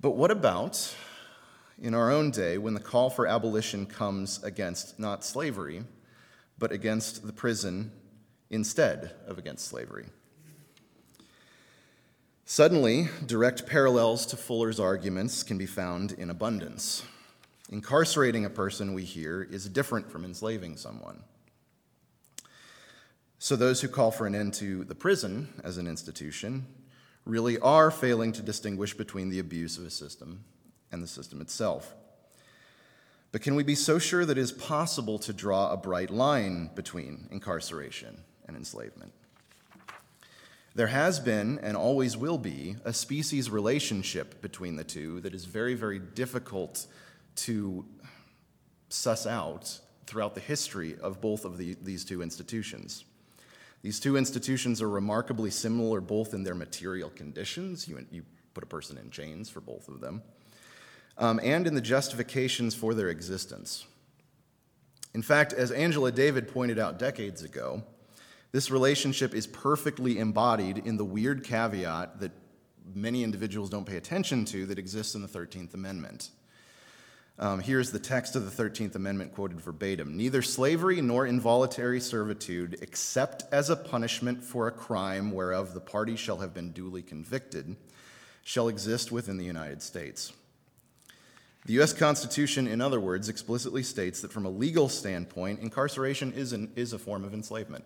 But 0.00 0.12
what 0.12 0.30
about 0.30 0.94
in 1.80 1.94
our 1.94 2.10
own 2.10 2.30
day 2.30 2.58
when 2.58 2.74
the 2.74 2.80
call 2.80 3.10
for 3.10 3.26
abolition 3.26 3.86
comes 3.86 4.42
against 4.42 4.98
not 4.98 5.24
slavery, 5.24 5.84
but 6.58 6.72
against 6.72 7.26
the 7.26 7.32
prison 7.32 7.92
instead 8.50 9.14
of 9.26 9.38
against 9.38 9.66
slavery. 9.66 10.06
Suddenly, 12.44 13.08
direct 13.26 13.66
parallels 13.66 14.24
to 14.26 14.36
Fuller's 14.36 14.80
arguments 14.80 15.42
can 15.42 15.58
be 15.58 15.66
found 15.66 16.12
in 16.12 16.30
abundance. 16.30 17.04
Incarcerating 17.70 18.46
a 18.46 18.50
person, 18.50 18.94
we 18.94 19.04
hear, 19.04 19.42
is 19.42 19.68
different 19.68 20.10
from 20.10 20.24
enslaving 20.24 20.78
someone. 20.78 21.22
So, 23.38 23.54
those 23.54 23.82
who 23.82 23.88
call 23.88 24.10
for 24.10 24.26
an 24.26 24.34
end 24.34 24.54
to 24.54 24.84
the 24.84 24.94
prison 24.94 25.48
as 25.62 25.76
an 25.76 25.86
institution 25.86 26.66
really 27.26 27.58
are 27.58 27.90
failing 27.90 28.32
to 28.32 28.42
distinguish 28.42 28.94
between 28.94 29.28
the 29.28 29.38
abuse 29.38 29.76
of 29.76 29.84
a 29.84 29.90
system 29.90 30.42
and 30.92 31.02
the 31.02 31.06
system 31.06 31.40
itself. 31.40 31.94
But 33.30 33.42
can 33.42 33.54
we 33.54 33.62
be 33.62 33.74
so 33.74 33.98
sure 33.98 34.24
that 34.24 34.38
it 34.38 34.40
is 34.40 34.52
possible 34.52 35.18
to 35.20 35.32
draw 35.32 35.70
a 35.70 35.76
bright 35.76 36.10
line 36.10 36.70
between 36.74 37.28
incarceration 37.30 38.22
and 38.46 38.56
enslavement? 38.56 39.12
There 40.74 40.86
has 40.86 41.18
been 41.20 41.58
and 41.58 41.76
always 41.76 42.16
will 42.16 42.38
be 42.38 42.76
a 42.84 42.92
species 42.92 43.50
relationship 43.50 44.40
between 44.40 44.76
the 44.76 44.84
two 44.84 45.20
that 45.20 45.34
is 45.34 45.44
very, 45.44 45.74
very 45.74 45.98
difficult 45.98 46.86
to 47.36 47.84
suss 48.88 49.26
out 49.26 49.78
throughout 50.06 50.34
the 50.34 50.40
history 50.40 50.96
of 51.00 51.20
both 51.20 51.44
of 51.44 51.58
the, 51.58 51.76
these 51.82 52.04
two 52.04 52.22
institutions. 52.22 53.04
These 53.82 54.00
two 54.00 54.16
institutions 54.16 54.80
are 54.80 54.88
remarkably 54.88 55.50
similar 55.50 56.00
both 56.00 56.32
in 56.32 56.44
their 56.44 56.54
material 56.54 57.10
conditions. 57.10 57.86
You, 57.86 58.06
you 58.10 58.24
put 58.54 58.64
a 58.64 58.66
person 58.66 58.96
in 58.96 59.10
chains 59.10 59.50
for 59.50 59.60
both 59.60 59.88
of 59.88 60.00
them 60.00 60.22
um, 61.18 61.40
and 61.42 61.66
in 61.66 61.74
the 61.74 61.80
justifications 61.80 62.74
for 62.74 62.94
their 62.94 63.08
existence. 63.08 63.86
In 65.14 65.22
fact, 65.22 65.52
as 65.52 65.72
Angela 65.72 66.12
Davis 66.12 66.50
pointed 66.50 66.78
out 66.78 66.98
decades 66.98 67.42
ago, 67.42 67.82
this 68.52 68.70
relationship 68.70 69.34
is 69.34 69.46
perfectly 69.46 70.18
embodied 70.18 70.78
in 70.78 70.96
the 70.96 71.04
weird 71.04 71.44
caveat 71.44 72.20
that 72.20 72.32
many 72.94 73.22
individuals 73.22 73.68
don't 73.68 73.84
pay 73.84 73.96
attention 73.96 74.44
to 74.46 74.66
that 74.66 74.78
exists 74.78 75.14
in 75.14 75.22
the 75.22 75.28
13th 75.28 75.74
Amendment. 75.74 76.30
Um, 77.40 77.60
here's 77.60 77.92
the 77.92 78.00
text 78.00 78.34
of 78.34 78.44
the 78.44 78.62
13th 78.62 78.94
Amendment 78.96 79.32
quoted 79.32 79.60
verbatim 79.60 80.16
Neither 80.16 80.42
slavery 80.42 81.00
nor 81.00 81.26
involuntary 81.26 82.00
servitude, 82.00 82.78
except 82.82 83.44
as 83.52 83.70
a 83.70 83.76
punishment 83.76 84.42
for 84.42 84.66
a 84.66 84.72
crime 84.72 85.30
whereof 85.30 85.74
the 85.74 85.80
party 85.80 86.16
shall 86.16 86.38
have 86.38 86.52
been 86.52 86.72
duly 86.72 87.02
convicted, 87.02 87.76
shall 88.42 88.68
exist 88.68 89.12
within 89.12 89.36
the 89.36 89.44
United 89.44 89.82
States. 89.82 90.32
The 91.66 91.74
U.S. 91.74 91.92
Constitution, 91.92 92.66
in 92.66 92.80
other 92.80 93.00
words, 93.00 93.28
explicitly 93.28 93.82
states 93.82 94.22
that 94.22 94.32
from 94.32 94.46
a 94.46 94.50
legal 94.50 94.88
standpoint, 94.88 95.60
incarceration 95.60 96.32
is, 96.32 96.52
an, 96.52 96.72
is 96.76 96.92
a 96.92 96.98
form 96.98 97.24
of 97.24 97.34
enslavement. 97.34 97.84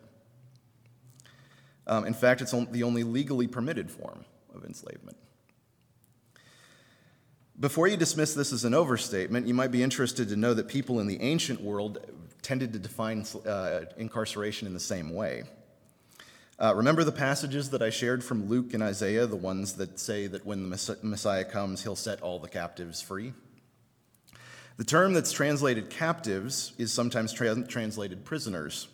Um, 1.87 2.05
in 2.05 2.15
fact, 2.15 2.41
it's 2.41 2.53
the 2.53 2.83
only 2.85 3.03
legally 3.03 3.49
permitted 3.49 3.91
form 3.91 4.25
of 4.55 4.65
enslavement. 4.65 5.17
Before 7.59 7.87
you 7.87 7.97
dismiss 7.97 8.35
this 8.35 8.53
as 8.53 8.65
an 8.65 8.75
overstatement, 8.75 9.47
you 9.47 9.55
might 9.55 9.71
be 9.71 9.83
interested 9.83 10.29
to 10.29 10.37
know 10.37 10.55
that 10.55 10.69
people 10.69 11.01
in 11.01 11.07
the 11.07 11.21
ancient 11.21 11.61
world 11.61 11.99
tended 12.41 12.73
to 12.73 12.79
define 12.79 13.25
uh, 13.47 13.83
incarceration 13.97 14.67
in 14.67 14.75
the 14.75 14.81
same 14.81 15.15
way. 15.15 15.45
Uh, 16.59 16.75
remember 16.75 17.05
the 17.05 17.13
passages 17.13 17.71
that 17.71 17.83
I 17.83 17.91
shared 17.91 18.23
from 18.23 18.49
Luke 18.49 18.75
and 18.75 18.83
Isaiah, 18.83 19.27
the 19.27 19.37
ones 19.37 19.75
that 19.75 19.99
say 19.99 20.27
that 20.29 20.47
when 20.47 20.69
the 20.69 20.99
Messiah 21.03 21.45
comes, 21.45 21.83
he'll 21.83 21.97
set 21.97 22.21
all 22.21 22.39
the 22.39 22.49
captives 22.49 23.03
free? 23.03 23.33
The 24.83 24.87
term 24.87 25.13
that's 25.13 25.31
translated 25.31 25.91
captives 25.91 26.73
is 26.77 26.93
sometimes 26.93 27.33
tra- 27.33 27.63
translated 27.69 28.25
prisoners. 28.25 28.89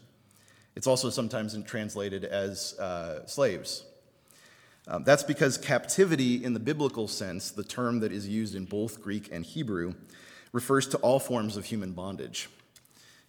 It's 0.76 0.86
also 0.86 1.08
sometimes 1.08 1.56
translated 1.64 2.26
as 2.26 2.78
uh, 2.78 3.24
slaves. 3.24 3.86
Um, 4.86 5.02
that's 5.04 5.22
because 5.22 5.56
captivity, 5.56 6.44
in 6.44 6.52
the 6.52 6.60
biblical 6.60 7.08
sense, 7.08 7.50
the 7.50 7.64
term 7.64 8.00
that 8.00 8.12
is 8.12 8.28
used 8.28 8.54
in 8.54 8.66
both 8.66 9.00
Greek 9.00 9.30
and 9.32 9.42
Hebrew, 9.42 9.94
refers 10.52 10.86
to 10.88 10.98
all 10.98 11.18
forms 11.18 11.56
of 11.56 11.64
human 11.64 11.92
bondage. 11.92 12.50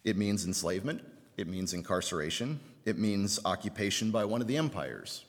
It 0.04 0.18
means 0.18 0.46
enslavement, 0.46 1.02
it 1.38 1.48
means 1.48 1.74
incarceration, 1.74 2.60
it 2.84 2.98
means 2.98 3.40
occupation 3.46 4.12
by 4.12 4.26
one 4.26 4.42
of 4.42 4.48
the 4.48 4.58
empires. 4.58 5.24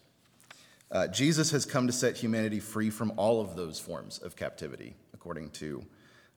Uh, 0.91 1.07
Jesus 1.07 1.53
has 1.53 1.65
come 1.65 1.87
to 1.87 1.93
set 1.93 2.17
humanity 2.17 2.59
free 2.59 2.91
from 2.91 3.13
all 3.17 3.41
of 3.41 3.55
those 3.55 3.79
forms 3.79 4.19
of 4.19 4.35
captivity, 4.35 4.97
according 5.15 5.51
to 5.51 5.85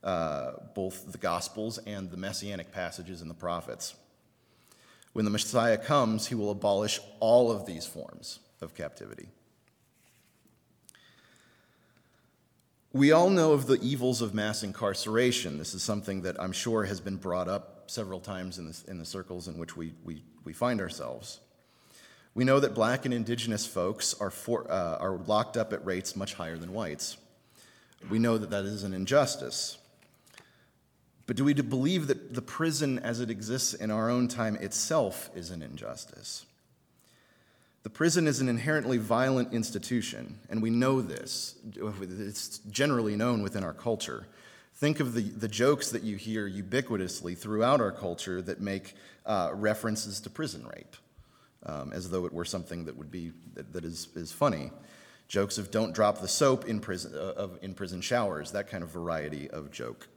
both 0.04 1.12
the 1.12 1.18
Gospels 1.18 1.80
and 1.86 2.12
the 2.12 2.18
messianic 2.18 2.72
passages 2.72 3.22
in 3.22 3.28
the 3.28 3.34
prophets. 3.34 3.96
When 5.14 5.26
the 5.26 5.32
Messiah 5.32 5.78
comes, 5.78 6.28
he 6.28 6.36
will 6.36 6.52
abolish 6.52 7.00
all 7.20 7.52
of 7.52 7.66
these 7.66 7.86
forms 7.86 8.40
of 8.62 8.74
captivity. 8.74 9.28
We 12.92 13.12
all 13.12 13.30
know 13.30 13.54
of 13.54 13.66
the 13.66 13.80
evils 13.82 14.22
of 14.22 14.36
mass 14.36 14.62
incarceration. 14.62 15.58
This 15.58 15.74
is 15.74 15.82
something 15.82 16.22
that 16.24 16.40
I'm 16.40 16.52
sure 16.52 16.84
has 16.84 17.00
been 17.00 17.18
brought 17.18 17.48
up 17.48 17.90
several 17.90 18.20
times 18.20 18.60
in, 18.60 18.72
in 18.88 19.00
the 19.00 19.06
circles 19.06 19.48
in 19.48 19.58
which 19.58 19.76
we, 19.76 19.94
we, 20.04 20.24
we 20.44 20.54
find 20.54 20.80
ourselves. 20.80 21.40
We 22.36 22.44
know 22.44 22.60
that 22.60 22.74
black 22.74 23.06
and 23.06 23.14
indigenous 23.14 23.66
folks 23.66 24.16
are, 24.20 24.32
for, 24.32 24.70
uh, 24.72 24.98
are 24.98 25.18
locked 25.18 25.58
up 25.58 25.74
at 25.74 25.86
rates 25.86 26.16
much 26.16 26.34
higher 26.34 26.58
than 26.58 26.74
whites. 26.74 27.18
We 28.10 28.20
know 28.20 28.38
that 28.38 28.50
that 28.50 28.66
is 28.66 28.84
an 28.84 28.94
injustice. 28.94 29.78
But 31.26 31.38
do 31.38 31.46
we 31.46 31.54
believe 31.54 32.08
that 32.08 32.34
the 32.34 32.42
prison 32.42 33.00
as 33.00 33.20
it 33.20 33.30
exists 33.30 33.74
in 33.74 33.92
our 33.92 34.10
own 34.10 34.28
time 34.28 34.56
itself 34.58 35.30
is 35.34 35.52
an 35.52 35.62
injustice? 35.62 36.46
The 37.84 37.90
prison 37.90 38.28
is 38.28 38.40
an 38.40 38.48
inherently 38.48 38.98
violent 38.98 39.54
institution, 39.54 40.40
and 40.50 40.62
we 40.62 40.70
know 40.70 41.02
this. 41.02 41.56
It's 41.76 42.60
generally 42.70 43.16
known 43.16 43.42
within 43.42 43.64
our 43.64 43.74
culture. 43.74 44.26
Think 44.76 45.00
of 45.00 45.14
the, 45.14 45.22
the 45.22 45.50
jokes 45.50 45.92
that 45.92 46.04
you 46.04 46.16
hear 46.16 46.50
ubiquitously 46.50 47.38
throughout 47.38 47.82
our 47.82 47.92
culture 47.92 48.42
that 48.42 48.62
make 48.62 48.96
uh, 49.26 49.52
references 49.54 50.20
to 50.22 50.30
prison 50.30 50.66
rape, 50.66 50.96
um, 51.66 51.92
as 51.94 52.10
though 52.10 52.26
it 52.26 52.34
were 52.34 52.46
something 52.46 52.86
that 52.86 52.98
would 52.98 53.12
be 53.12 53.32
that, 53.54 53.72
that 53.74 53.86
is, 53.86 54.08
is 54.16 54.32
funny. 54.32 54.72
Jokes 55.28 55.58
of 55.58 55.70
don't 55.70 55.94
drop 55.94 56.22
the 56.22 56.28
soap 56.28 56.66
in 56.66 56.80
prison, 56.80 57.14
uh, 57.16 57.34
of, 57.34 57.60
in 57.62 57.74
prison 57.74 58.02
showers, 58.02 58.52
that 58.52 58.70
kind 58.70 58.84
of 58.84 58.90
variety 58.90 59.50
of 59.52 59.72
joke. 59.72 60.08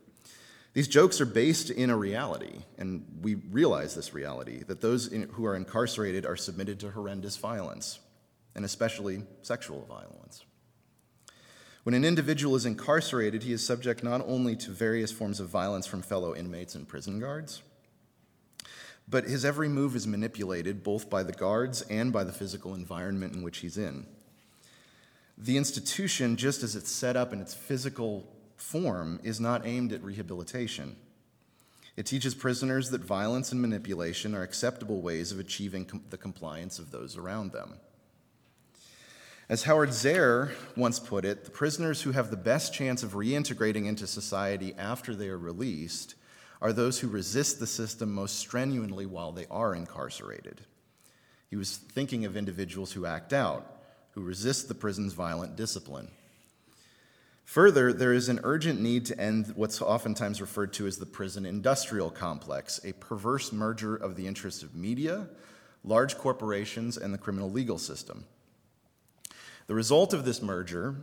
These 0.77 0.89
jokes 0.89 1.23
are 1.23 1.27
based 1.27 1.71
in 1.71 1.89
a 1.89 1.97
reality, 1.97 2.59
and 2.77 3.07
we 3.23 3.37
realize 3.37 3.95
this 3.95 4.13
reality 4.13 4.63
that 4.65 4.83
those 4.83 5.07
in, 5.07 5.23
who 5.31 5.47
are 5.47 5.57
incarcerated 5.57 6.27
are 6.27 6.37
submitted 6.37 6.81
to 6.81 6.91
horrendous 6.91 7.39
violence, 7.39 7.99
and 8.55 8.63
especially 8.63 9.23
sexual 9.41 9.87
violence. 9.87 10.45
When 11.85 11.95
an 11.95 12.05
individual 12.05 12.57
is 12.57 12.67
incarcerated, 12.67 13.43
he 13.43 13.55
is 13.55 13.65
subject 13.65 14.05
not 14.05 14.21
only 14.27 14.55
to 14.57 14.71
various 14.71 15.11
forms 15.11 15.41
of 15.41 15.49
violence 15.49 15.87
from 15.87 16.03
fellow 16.03 16.37
inmates 16.37 16.75
and 16.75 16.87
prison 16.87 17.21
guards, 17.21 17.63
but 19.09 19.25
his 19.25 19.47
every 19.47 19.71
move 19.71 19.97
is 19.97 20.07
manipulated 20.07 20.83
both 20.83 21.09
by 21.09 21.23
the 21.23 21.33
guards 21.33 21.81
and 21.89 22.13
by 22.13 22.23
the 22.23 22.33
physical 22.33 22.75
environment 22.75 23.35
in 23.35 23.43
which 23.43 23.61
he's 23.61 23.79
in. 23.79 24.07
The 25.39 25.57
institution, 25.57 26.37
just 26.37 26.63
as 26.63 26.77
it's 26.77 26.91
set 26.91 27.17
up 27.17 27.33
in 27.33 27.41
its 27.41 27.55
physical 27.55 28.31
form, 28.57 29.21
is 29.23 29.41
not 29.41 29.67
aimed 29.67 29.93
at 29.93 30.03
rehabilitation. 30.03 30.97
It 31.97 32.05
teaches 32.05 32.35
prisoners 32.35 32.91
that 32.91 33.03
violence 33.03 33.53
and 33.53 33.61
manipulation 33.61 34.35
are 34.35 34.43
acceptable 34.43 35.01
ways 35.01 35.33
of 35.33 35.39
achieving 35.39 35.87
com- 35.87 36.05
the 36.11 36.19
compliance 36.19 36.79
of 36.79 36.91
those 36.91 37.17
around 37.17 37.53
them. 37.53 37.75
As 39.49 39.63
Howard 39.63 39.91
Zehr 39.91 40.51
once 40.77 40.99
put 40.99 41.25
it, 41.25 41.45
the 41.45 41.51
prisoners 41.51 42.03
who 42.03 42.11
have 42.11 42.31
the 42.31 42.37
best 42.37 42.75
chance 42.75 43.03
of 43.03 43.13
reintegrating 43.13 43.87
into 43.87 44.07
society 44.07 44.75
after 44.77 45.15
they 45.15 45.29
are 45.29 45.39
released 45.39 46.17
are 46.61 46.73
those 46.73 46.99
who 46.99 47.09
resist 47.09 47.61
the 47.61 47.67
system 47.67 48.13
most 48.13 48.39
strenuously 48.39 49.07
while 49.07 49.33
they 49.33 49.47
are 49.51 49.75
incarcerated. 49.75 50.63
He 51.49 51.57
was 51.57 51.77
thinking 51.77 52.25
of 52.25 52.37
individuals 52.37 52.93
who 52.93 53.07
act 53.07 53.33
out, 53.33 53.81
who 54.13 54.23
resist 54.23 54.67
the 54.67 54.75
prison's 54.75 55.13
violent 55.13 55.55
discipline. 55.55 56.09
Further, 57.47 57.93
there 57.93 58.13
is 58.13 58.29
an 58.29 58.41
urgent 58.43 58.81
need 58.81 59.07
to 59.07 59.19
end 59.19 59.53
what's 59.55 59.81
oftentimes 59.81 60.41
referred 60.41 60.73
to 60.75 60.87
as 60.87 60.99
the 60.99 61.07
prison 61.07 61.47
industrial 61.47 62.11
complex, 62.11 62.81
a 62.85 62.93
perverse 62.95 63.53
merger 63.53 63.95
of 63.95 64.17
the 64.17 64.27
interests 64.27 64.65
of 64.65 64.75
media, 64.75 65.29
large 65.85 66.19
corporations, 66.19 66.97
and 66.97 67.15
the 67.15 67.19
criminal 67.19 67.51
legal 67.51 67.79
system. 67.79 68.25
The 69.69 69.75
result 69.77 70.13
of 70.13 70.25
this 70.25 70.43
merger 70.43 70.97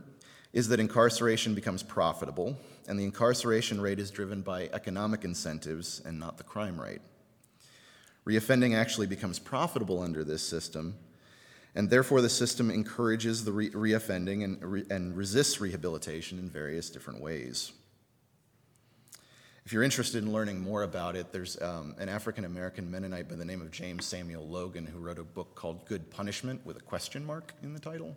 is 0.52 0.68
that 0.68 0.80
incarceration 0.80 1.54
becomes 1.54 1.82
profitable, 1.82 2.58
and 2.86 3.00
the 3.00 3.04
incarceration 3.04 3.80
rate 3.80 3.98
is 3.98 4.10
driven 4.10 4.42
by 4.42 4.68
economic 4.74 5.24
incentives 5.24 6.02
and 6.04 6.20
not 6.20 6.36
the 6.36 6.44
crime 6.44 6.78
rate. 6.78 7.00
Reoffending 8.26 8.76
actually 8.76 9.06
becomes 9.06 9.38
profitable 9.38 10.00
under 10.00 10.22
this 10.22 10.46
system, 10.46 10.94
and 11.74 11.90
therefore 11.90 12.20
the 12.20 12.28
system 12.28 12.70
encourages 12.70 13.44
the 13.44 13.52
re- 13.52 13.70
reoffending 13.70 14.44
and, 14.44 14.62
re- 14.62 14.84
and 14.90 15.16
resists 15.16 15.60
rehabilitation 15.60 16.38
in 16.38 16.48
various 16.48 16.90
different 16.90 17.20
ways. 17.20 17.72
If 19.64 19.72
you're 19.72 19.82
interested 19.82 20.22
in 20.22 20.32
learning 20.32 20.60
more 20.60 20.82
about 20.82 21.16
it, 21.16 21.32
there's 21.32 21.60
um, 21.62 21.94
an 21.98 22.08
African 22.08 22.44
American 22.44 22.90
Mennonite 22.90 23.28
by 23.28 23.34
the 23.34 23.46
name 23.46 23.62
of 23.62 23.70
James 23.70 24.04
Samuel 24.04 24.46
Logan 24.46 24.86
who 24.86 24.98
wrote 24.98 25.18
a 25.18 25.24
book 25.24 25.54
called 25.54 25.86
Good 25.86 26.10
Punishment 26.10 26.64
with 26.66 26.76
a 26.76 26.82
question 26.82 27.24
mark 27.24 27.54
in 27.62 27.72
the 27.72 27.80
title 27.80 28.14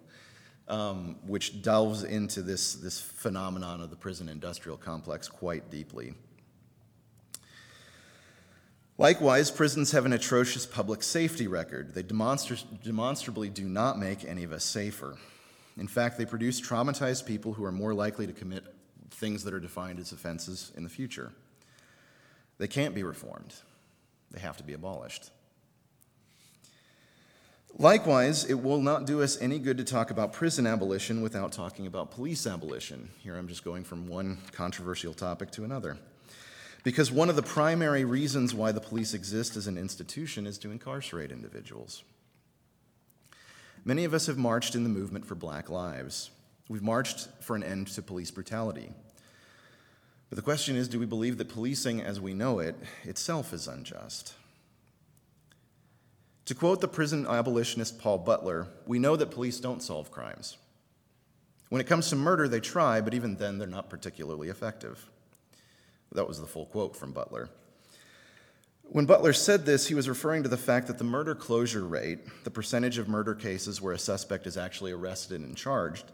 um, 0.68 1.16
which 1.26 1.62
delves 1.62 2.04
into 2.04 2.42
this, 2.42 2.76
this 2.76 3.00
phenomenon 3.00 3.82
of 3.82 3.90
the 3.90 3.96
prison 3.96 4.30
industrial 4.30 4.78
complex 4.78 5.28
quite 5.28 5.70
deeply. 5.72 6.14
Likewise, 9.00 9.52
prisons 9.52 9.92
have 9.92 10.06
an 10.06 10.14
atrocious 10.14 10.66
public 10.66 11.04
safety 11.04 11.48
record. 11.48 11.94
They 11.94 12.02
demonstra- 12.02 12.64
demonstrably 12.84 13.50
do 13.50 13.70
not 13.70 14.00
make 14.00 14.26
any 14.26 14.44
of 14.44 14.52
us 14.52 14.64
safer. 14.64 15.18
In 15.78 15.88
fact, 15.88 16.18
they 16.18 16.26
produce 16.26 16.60
traumatized 16.60 17.26
people 17.28 17.54
who 17.54 17.64
are 17.64 17.72
more 17.72 17.94
likely 17.94 18.26
to 18.26 18.34
commit 18.34 18.66
things 19.12 19.44
that 19.44 19.54
are 19.54 19.60
defined 19.60 20.00
as 20.00 20.12
offenses 20.12 20.72
in 20.76 20.84
the 20.84 20.90
future. 20.90 21.32
They 22.58 22.68
can't 22.68 22.96
be 22.96 23.04
reformed, 23.04 23.54
they 24.32 24.40
have 24.40 24.58
to 24.58 24.64
be 24.64 24.74
abolished. 24.74 25.30
Likewise, 27.80 28.46
it 28.46 28.56
will 28.56 28.82
not 28.82 29.06
do 29.06 29.22
us 29.22 29.40
any 29.40 29.60
good 29.60 29.78
to 29.78 29.84
talk 29.84 30.10
about 30.10 30.34
prison 30.34 30.66
abolition 30.66 31.22
without 31.22 31.52
talking 31.52 31.86
about 31.86 32.10
police 32.10 32.48
abolition. 32.48 33.10
Here 33.20 33.38
I'm 33.38 33.48
just 33.48 33.64
going 33.64 33.84
from 33.84 34.08
one 34.08 34.40
controversial 34.52 35.14
topic 35.14 35.52
to 35.52 35.64
another. 35.64 36.00
Because 36.88 37.12
one 37.12 37.30
of 37.30 37.36
the 37.36 37.44
primary 37.44 38.06
reasons 38.06 38.56
why 38.56 38.72
the 38.72 38.80
police 38.80 39.14
exist 39.14 39.58
as 39.58 39.68
an 39.68 39.78
institution 39.78 40.48
is 40.48 40.58
to 40.60 40.72
incarcerate 40.72 41.34
individuals. 41.34 42.02
Many 43.84 44.06
of 44.06 44.14
us 44.14 44.28
have 44.28 44.38
marched 44.38 44.74
in 44.74 44.84
the 44.84 44.90
movement 44.90 45.26
for 45.26 45.36
black 45.36 45.70
lives. 45.70 46.30
We've 46.70 46.82
marched 46.82 47.28
for 47.42 47.58
an 47.58 47.64
end 47.64 47.88
to 47.88 48.02
police 48.02 48.32
brutality. 48.32 48.90
But 50.30 50.38
the 50.38 50.42
question 50.42 50.78
is 50.78 50.88
do 50.88 50.98
we 50.98 51.06
believe 51.06 51.38
that 51.40 51.50
policing 51.50 52.02
as 52.02 52.22
we 52.22 52.34
know 52.34 52.60
it 52.60 52.78
itself 53.04 53.52
is 53.52 53.68
unjust? 53.68 54.34
To 56.46 56.56
quote 56.56 56.80
the 56.80 56.88
prison 56.88 57.28
abolitionist 57.28 58.00
Paul 58.00 58.20
Butler, 58.20 58.66
we 58.86 58.98
know 58.98 59.18
that 59.18 59.32
police 59.32 59.60
don't 59.60 59.84
solve 59.84 60.10
crimes. 60.10 60.56
When 61.68 61.82
it 61.82 61.88
comes 61.88 62.10
to 62.12 62.16
murder, 62.16 62.48
they 62.48 62.62
try, 62.62 63.02
but 63.02 63.14
even 63.14 63.36
then, 63.36 63.58
they're 63.58 63.68
not 63.68 63.90
particularly 63.90 64.48
effective. 64.48 65.06
That 66.12 66.28
was 66.28 66.40
the 66.40 66.48
full 66.48 66.66
quote 66.66 66.96
from 66.96 67.12
Butler. 67.12 67.50
When 68.84 69.06
Butler 69.06 69.34
said 69.34 69.66
this, 69.66 69.88
he 69.88 69.96
was 69.96 70.08
referring 70.08 70.44
to 70.44 70.50
the 70.50 70.58
fact 70.58 70.88
that 70.88 70.98
the 70.98 71.04
murder 71.04 71.36
closure 71.36 71.86
rate, 71.86 72.20
the 72.46 72.52
percentage 72.52 72.98
of 72.98 73.10
murder 73.10 73.36
cases 73.36 73.82
where 73.82 73.94
a 73.94 74.00
suspect 74.00 74.48
is 74.48 74.58
actually 74.58 74.94
arrested 74.94 75.42
and 75.42 75.58
charged, 75.58 76.06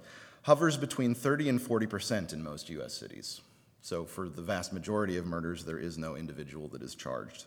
hovers 0.44 0.76
between 0.76 1.14
30 1.14 1.50
and 1.50 1.62
40 1.62 1.86
percent 1.86 2.34
in 2.34 2.44
most 2.44 2.70
U.S. 2.70 2.94
cities. 2.94 3.42
So, 3.82 4.06
for 4.06 4.28
the 4.28 4.42
vast 4.42 4.74
majority 4.74 5.18
of 5.18 5.26
murders, 5.26 5.66
there 5.66 5.78
is 5.78 5.98
no 5.98 6.16
individual 6.16 6.68
that 6.70 6.82
is 6.82 6.96
charged. 6.96 7.46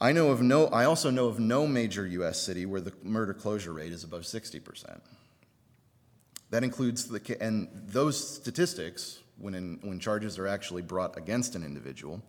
I 0.00 0.12
know 0.12 0.30
of 0.30 0.40
no 0.40 0.66
I 0.68 0.84
also 0.84 1.10
know 1.10 1.26
of 1.26 1.38
no 1.38 1.66
major 1.66 2.06
US 2.06 2.40
city 2.40 2.66
where 2.66 2.80
the 2.80 2.92
murder 3.02 3.34
closure 3.34 3.72
rate 3.72 3.92
is 3.92 4.04
above 4.04 4.22
60%. 4.22 5.00
That 6.50 6.64
includes 6.64 7.08
the 7.08 7.36
and 7.42 7.68
those 7.88 8.36
statistics 8.36 9.18
when 9.38 9.54
in, 9.54 9.78
when 9.82 9.98
charges 9.98 10.38
are 10.38 10.46
actually 10.46 10.82
brought 10.82 11.16
against 11.16 11.54
an 11.54 11.62
individual 11.64 12.22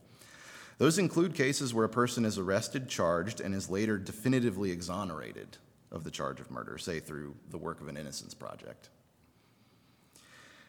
those 0.80 0.98
include 0.98 1.36
cases 1.36 1.74
where 1.74 1.84
a 1.84 1.90
person 1.90 2.24
is 2.24 2.38
arrested, 2.38 2.88
charged, 2.88 3.42
and 3.42 3.54
is 3.54 3.70
later 3.70 3.98
definitively 3.98 4.72
exonerated 4.72 5.58
of 5.92 6.06
the 6.06 6.12
charge 6.12 6.40
of 6.40 6.50
murder, 6.50 6.78
say 6.78 7.02
through 7.02 7.36
the 7.50 7.58
work 7.58 7.82
of 7.82 7.90
an 7.90 7.98
innocence 7.98 8.34
project. 8.34 8.90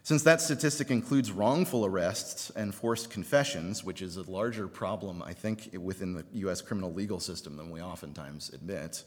Since 0.03 0.25
that 0.25 0.41
statistic 0.41 0.91
includes 0.91 1.31
wrongful 1.31 1.87
arrests 1.87 2.51
and 2.57 2.75
forced 2.75 3.09
confessions, 3.11 3.85
which 3.85 4.03
is 4.03 4.17
a 4.17 4.29
larger 4.29 4.67
problem, 4.67 5.23
I 5.23 5.33
think, 5.33 5.71
within 5.79 6.15
the 6.15 6.25
US 6.33 6.61
criminal 6.61 6.93
legal 6.93 7.21
system 7.21 7.57
than 7.57 7.71
we 7.71 7.81
oftentimes 7.81 8.51
admit, 8.51 9.05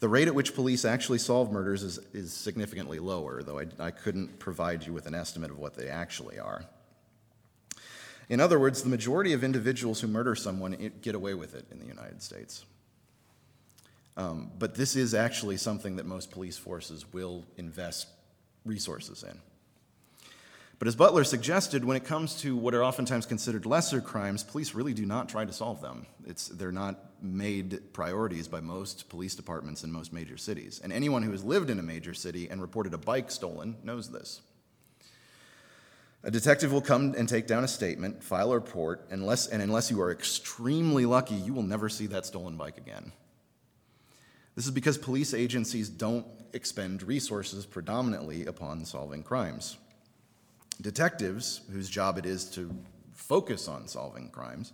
the 0.00 0.08
rate 0.08 0.28
at 0.28 0.34
which 0.34 0.54
police 0.54 0.84
actually 0.84 1.18
solve 1.18 1.52
murders 1.52 1.82
is, 1.82 1.98
is 2.12 2.32
significantly 2.32 2.98
lower, 2.98 3.42
though 3.42 3.58
I, 3.58 3.66
I 3.78 3.90
couldn't 3.90 4.38
provide 4.38 4.84
you 4.84 4.92
with 4.92 5.06
an 5.06 5.14
estimate 5.14 5.50
of 5.50 5.58
what 5.58 5.74
they 5.74 5.88
actually 5.88 6.38
are. 6.38 6.64
In 8.30 8.40
other 8.40 8.58
words, 8.58 8.82
the 8.82 8.88
majority 8.88 9.32
of 9.34 9.44
individuals 9.44 10.00
who 10.00 10.06
murder 10.06 10.34
someone 10.34 10.92
get 11.02 11.14
away 11.14 11.34
with 11.34 11.54
it 11.54 11.66
in 11.70 11.78
the 11.78 11.86
United 11.86 12.22
States. 12.22 12.64
Um, 14.16 14.50
but 14.58 14.74
this 14.74 14.96
is 14.96 15.14
actually 15.14 15.56
something 15.56 15.96
that 15.96 16.06
most 16.06 16.30
police 16.30 16.56
forces 16.56 17.04
will 17.12 17.44
invest 17.56 18.08
resources 18.64 19.22
in. 19.22 19.38
But 20.80 20.88
as 20.88 20.96
Butler 20.96 21.24
suggested, 21.24 21.84
when 21.84 21.98
it 21.98 22.04
comes 22.04 22.36
to 22.40 22.56
what 22.56 22.74
are 22.74 22.82
oftentimes 22.82 23.26
considered 23.26 23.66
lesser 23.66 24.00
crimes, 24.00 24.42
police 24.42 24.74
really 24.74 24.94
do 24.94 25.04
not 25.04 25.28
try 25.28 25.44
to 25.44 25.52
solve 25.52 25.82
them. 25.82 26.06
It's, 26.26 26.48
they're 26.48 26.72
not 26.72 26.98
made 27.22 27.92
priorities 27.92 28.48
by 28.48 28.60
most 28.60 29.10
police 29.10 29.34
departments 29.34 29.84
in 29.84 29.92
most 29.92 30.10
major 30.10 30.38
cities. 30.38 30.80
And 30.82 30.90
anyone 30.90 31.22
who 31.22 31.32
has 31.32 31.44
lived 31.44 31.68
in 31.68 31.78
a 31.78 31.82
major 31.82 32.14
city 32.14 32.48
and 32.48 32.62
reported 32.62 32.94
a 32.94 32.98
bike 32.98 33.30
stolen 33.30 33.76
knows 33.84 34.10
this. 34.10 34.40
A 36.22 36.30
detective 36.30 36.72
will 36.72 36.80
come 36.80 37.14
and 37.14 37.28
take 37.28 37.46
down 37.46 37.62
a 37.62 37.68
statement, 37.68 38.24
file 38.24 38.50
a 38.50 38.54
report, 38.54 39.06
unless, 39.10 39.48
and 39.48 39.60
unless 39.60 39.90
you 39.90 40.00
are 40.00 40.10
extremely 40.10 41.04
lucky, 41.04 41.34
you 41.34 41.52
will 41.52 41.62
never 41.62 41.90
see 41.90 42.06
that 42.06 42.24
stolen 42.24 42.56
bike 42.56 42.78
again. 42.78 43.12
This 44.54 44.64
is 44.64 44.70
because 44.70 44.96
police 44.96 45.34
agencies 45.34 45.90
don't 45.90 46.26
expend 46.54 47.02
resources 47.02 47.66
predominantly 47.66 48.46
upon 48.46 48.86
solving 48.86 49.22
crimes. 49.22 49.76
Detectives, 50.80 51.60
whose 51.72 51.88
job 51.88 52.18
it 52.18 52.26
is 52.26 52.44
to 52.50 52.74
focus 53.14 53.68
on 53.68 53.86
solving 53.86 54.28
crimes, 54.30 54.72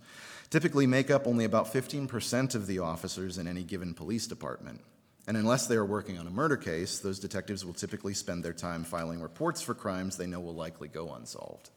typically 0.49 0.87
make 0.87 1.11
up 1.11 1.27
only 1.27 1.45
about 1.45 1.71
15% 1.71 2.55
of 2.55 2.67
the 2.67 2.79
officers 2.79 3.37
in 3.37 3.47
any 3.47 3.63
given 3.63 3.93
police 3.93 4.27
department. 4.27 4.81
And 5.27 5.35
unless 5.35 5.67
they 5.67 5.75
are 5.75 5.85
working 5.85 6.17
on 6.17 6.25
a 6.25 6.31
murder 6.31 6.55
case, 6.55 6.99
those 6.99 7.19
detectives 7.19 7.65
will 7.65 7.73
typically 7.73 8.13
spend 8.13 8.43
their 8.43 8.53
time 8.53 8.85
filing 8.85 9.21
reports 9.21 9.61
for 9.61 9.73
crimes 9.73 10.15
they 10.15 10.25
know 10.25 10.39
will 10.39 10.55
likely 10.55 10.87
go 10.87 11.13
unsolved. 11.13 11.69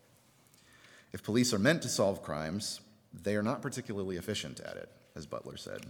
If 1.12 1.24
police 1.24 1.52
are 1.52 1.58
meant 1.58 1.82
to 1.82 1.88
solve 1.88 2.22
crimes, 2.22 2.80
they 3.12 3.34
are 3.34 3.42
not 3.42 3.60
particularly 3.60 4.16
efficient 4.16 4.60
at 4.60 4.76
it, 4.76 4.88
as 5.16 5.26
Butler 5.26 5.56
said. 5.56 5.86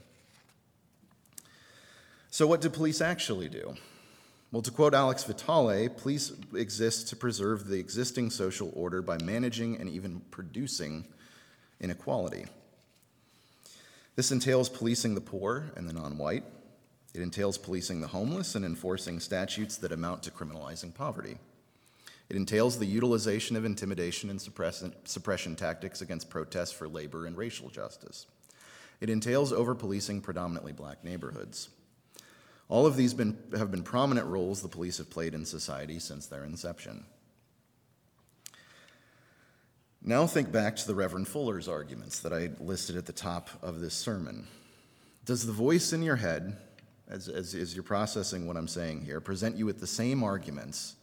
So, 2.31 2.47
what 2.47 2.63
do 2.63 2.71
police 2.71 3.03
actually 3.03 3.49
do? 3.49 3.77
Well, 4.53 4.63
to 4.63 4.71
quote 4.73 4.95
Alex 4.95 5.23
Vitale, 5.23 5.89
police 5.89 6.33
exist 6.55 7.09
to 7.09 7.17
preserve 7.17 7.69
the 7.69 7.79
existing 7.79 8.31
social 8.31 8.73
order 8.75 9.01
by 9.01 9.17
managing 9.23 9.77
and 9.77 9.89
even 9.89 10.21
producing 10.33 11.07
inequality. 11.81 12.47
This 14.17 14.33
entails 14.33 14.69
policing 14.69 15.15
the 15.15 15.21
poor 15.21 15.71
and 15.77 15.89
the 15.89 15.93
non 15.93 16.19
white. 16.19 16.43
It 17.15 17.23
entails 17.23 17.59
policing 17.59 18.01
the 18.01 18.09
homeless 18.09 18.57
and 18.57 18.65
enforcing 18.65 19.21
statutes 19.21 19.77
that 19.79 19.93
amount 19.93 20.25
to 20.25 20.33
criminalizing 20.33 20.95
poverty. 20.95 21.39
It 22.29 22.37
entails 22.37 22.79
the 22.79 22.87
utilization 22.87 23.57
of 23.57 23.65
intimidation 23.65 24.31
and 24.31 24.41
suppression 24.41 25.57
tactics 25.57 26.01
against 26.01 26.31
protests 26.31 26.73
for 26.73 26.89
labor 26.89 27.27
and 27.27 27.37
racial 27.37 27.69
justice. 27.69 28.27
It 29.01 29.11
entails 29.11 29.53
over 29.53 29.75
policing 29.75 30.21
predominantly 30.21 30.73
black 30.73 31.03
neighborhoods. 31.05 31.69
All 32.71 32.87
of 32.87 32.97
these 32.97 33.13
been, 33.13 33.37
have 33.59 33.73
been 33.73 33.83
prominent 33.83 34.29
roles 34.29 34.63
the 34.63 34.69
police 34.69 34.99
have 34.99 35.11
played 35.11 35.35
in 35.35 35.45
society 35.45 35.99
since 35.99 36.27
their 36.27 36.45
inception. 36.45 37.05
Now 40.01 40.29
think 40.29 40.53
back 40.53 40.77
to 40.77 40.87
the 40.87 40.95
Reverend 40.95 41.27
Fuller's 41.27 41.67
arguments 41.67 42.21
that 42.21 42.33
I 42.33 42.51
listed 42.61 42.97
at 42.97 43.07
the 43.07 43.13
top 43.13 43.51
of 43.61 43.81
this 43.81 43.93
sermon. 43.93 44.47
Does 45.25 45.45
the 45.45 45.53
voice 45.53 45.93
in 45.93 46.03
your 46.05 46.17
head, 46.17 46.57
as, 47.09 47.29
as, 47.29 47.57
as 47.57 47.75
you're 47.75 47.83
processing 47.83 48.47
what 48.47 48.57
I'm 48.57 48.69
saying 48.69 49.05
here, 49.05 49.21
present 49.21 49.57
you 49.57 49.67
with 49.67 49.81
the 49.81 49.87
same 49.89 50.23
arguments 50.23 50.95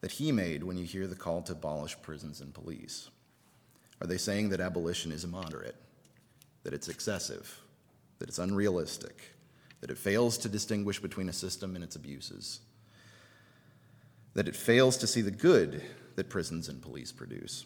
that 0.00 0.10
he 0.10 0.32
made 0.32 0.64
when 0.64 0.76
you 0.76 0.84
hear 0.84 1.06
the 1.06 1.14
call 1.14 1.42
to 1.42 1.52
abolish 1.52 1.96
prisons 2.02 2.40
and 2.40 2.52
police? 2.52 3.08
Are 4.00 4.06
they 4.08 4.18
saying 4.18 4.48
that 4.48 4.60
abolition 4.60 5.12
is 5.12 5.22
immoderate, 5.22 5.76
that 6.64 6.74
it's 6.74 6.88
excessive, 6.88 7.60
that 8.18 8.28
it's 8.28 8.38
unrealistic, 8.40 9.37
that 9.80 9.90
it 9.90 9.98
fails 9.98 10.38
to 10.38 10.48
distinguish 10.48 11.00
between 11.00 11.28
a 11.28 11.32
system 11.32 11.74
and 11.74 11.84
its 11.84 11.96
abuses, 11.96 12.60
that 14.34 14.48
it 14.48 14.56
fails 14.56 14.96
to 14.98 15.06
see 15.06 15.20
the 15.20 15.30
good 15.30 15.82
that 16.16 16.28
prisons 16.28 16.68
and 16.68 16.82
police 16.82 17.12
produce, 17.12 17.64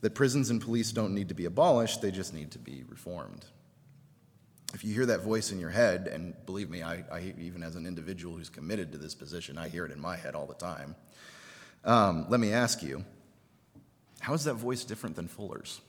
that 0.00 0.14
prisons 0.14 0.50
and 0.50 0.60
police 0.60 0.90
don't 0.90 1.14
need 1.14 1.28
to 1.28 1.34
be 1.34 1.44
abolished, 1.44 2.02
they 2.02 2.10
just 2.10 2.34
need 2.34 2.50
to 2.50 2.58
be 2.58 2.84
reformed? 2.88 3.44
If 4.74 4.84
you 4.84 4.94
hear 4.94 5.06
that 5.06 5.20
voice 5.20 5.52
in 5.52 5.60
your 5.60 5.70
head, 5.70 6.08
and 6.08 6.34
believe 6.46 6.70
me, 6.70 6.82
I, 6.82 7.04
I 7.12 7.34
even 7.38 7.62
as 7.62 7.76
an 7.76 7.86
individual 7.86 8.36
who's 8.36 8.48
committed 8.48 8.90
to 8.92 8.98
this 8.98 9.14
position, 9.14 9.58
I 9.58 9.68
hear 9.68 9.84
it 9.84 9.92
in 9.92 10.00
my 10.00 10.16
head 10.16 10.34
all 10.34 10.46
the 10.46 10.54
time 10.54 10.96
um, 11.84 12.26
let 12.28 12.40
me 12.40 12.52
ask 12.52 12.82
you 12.82 13.04
how 14.20 14.34
is 14.34 14.44
that 14.44 14.54
voice 14.54 14.84
different 14.84 15.16
than 15.16 15.26
Fuller's? 15.26 15.80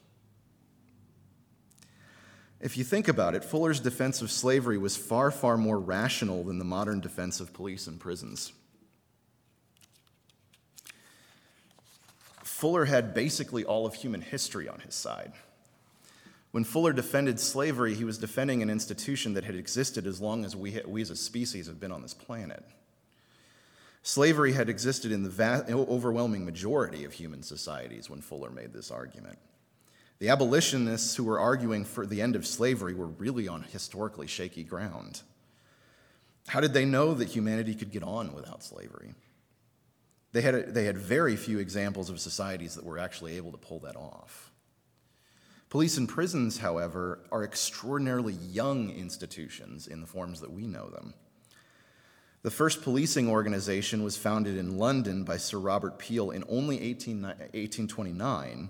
If 2.64 2.78
you 2.78 2.86
think 2.86 3.10
about 3.10 3.36
it, 3.36 3.44
Fuller's 3.44 3.82
defense 3.82 4.22
of 4.22 4.32
slavery 4.32 4.78
was 4.78 4.96
far, 4.96 5.32
far 5.32 5.58
more 5.58 5.78
rational 5.78 6.46
than 6.46 6.60
the 6.60 6.64
modern 6.64 7.02
defense 7.02 7.42
of 7.42 7.52
police 7.52 7.88
and 7.88 8.00
prisons. 8.00 8.54
Fuller 12.42 12.86
had 12.86 13.14
basically 13.14 13.66
all 13.66 13.86
of 13.86 13.96
human 13.96 14.22
history 14.22 14.70
on 14.70 14.80
his 14.80 14.96
side. 14.96 15.34
When 16.52 16.64
Fuller 16.64 16.94
defended 16.94 17.38
slavery, 17.38 17.96
he 17.96 18.06
was 18.06 18.18
defending 18.18 18.62
an 18.62 18.70
institution 18.70 19.34
that 19.34 19.44
had 19.44 19.56
existed 19.56 20.08
as 20.08 20.22
long 20.22 20.46
as 20.46 20.56
we, 20.56 20.80
we 20.88 21.02
as 21.02 21.10
a 21.10 21.18
species 21.18 21.68
have 21.68 21.82
been 21.82 21.92
on 21.92 22.02
this 22.02 22.14
planet. 22.14 22.64
Slavery 24.04 24.54
had 24.54 24.70
existed 24.70 25.12
in 25.12 25.24
the 25.24 25.30
vast, 25.30 25.70
overwhelming 25.70 26.46
majority 26.46 27.04
of 27.04 27.12
human 27.12 27.44
societies 27.44 28.10
when 28.10 28.22
Fuller 28.22 28.52
made 28.52 28.72
this 28.72 28.90
argument. 28.90 29.38
The 30.24 30.30
abolitionists 30.30 31.18
who 31.18 31.26
were 31.26 31.38
arguing 31.38 31.84
for 31.84 32.06
the 32.06 32.22
end 32.22 32.38
of 32.38 32.48
slavery 32.48 32.94
were 32.94 33.08
really 33.08 33.50
on 33.50 33.64
historically 33.64 34.26
shaky 34.26 34.64
ground. 34.64 35.22
How 36.48 36.62
did 36.62 36.72
they 36.72 36.86
know 36.86 37.14
that 37.14 37.28
humanity 37.28 37.76
could 37.76 37.92
get 37.92 38.04
on 38.04 38.34
without 38.34 38.64
slavery? 38.64 39.16
They 40.32 40.40
had, 40.40 40.74
they 40.74 40.86
had 40.86 40.98
very 40.98 41.36
few 41.36 41.60
examples 41.60 42.10
of 42.10 42.22
societies 42.22 42.76
that 42.76 42.86
were 42.86 42.98
actually 42.98 43.36
able 43.36 43.52
to 43.52 43.58
pull 43.58 43.80
that 43.80 43.98
off. 43.98 44.50
Police 45.70 45.98
and 45.98 46.08
prisons, 46.08 46.60
however, 46.60 47.20
are 47.30 47.44
extraordinarily 47.44 48.36
young 48.50 48.92
institutions 48.92 49.88
in 49.88 50.00
the 50.00 50.08
forms 50.08 50.40
that 50.40 50.54
we 50.54 50.68
know 50.68 50.88
them. 50.88 51.16
The 52.44 52.50
first 52.50 52.82
policing 52.82 53.28
organization 53.28 54.06
was 54.06 54.16
founded 54.16 54.56
in 54.56 54.78
London 54.78 55.26
by 55.26 55.36
Sir 55.36 55.60
Robert 55.60 56.00
Peel 56.00 56.32
in 56.32 56.46
only 56.48 56.80
18, 56.80 57.24
1829, 57.24 58.70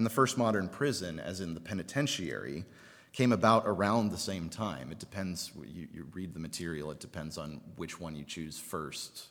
and 0.00 0.06
the 0.06 0.10
first 0.10 0.38
modern 0.38 0.66
prison, 0.66 1.20
as 1.20 1.42
in 1.42 1.52
the 1.52 1.60
penitentiary, 1.60 2.64
came 3.12 3.32
about 3.32 3.64
around 3.66 4.10
the 4.10 4.16
same 4.16 4.48
time. 4.48 4.90
It 4.90 4.98
depends, 4.98 5.52
you, 5.62 5.88
you 5.92 6.06
read 6.14 6.32
the 6.32 6.40
material, 6.40 6.90
it 6.90 7.00
depends 7.00 7.36
on 7.36 7.60
which 7.76 8.00
one 8.00 8.16
you 8.16 8.24
choose 8.24 8.58
first 8.58 9.26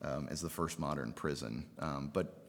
um, 0.00 0.28
as 0.30 0.40
the 0.40 0.48
first 0.48 0.78
modern 0.78 1.12
prison. 1.12 1.66
Um, 1.78 2.10
but 2.10 2.48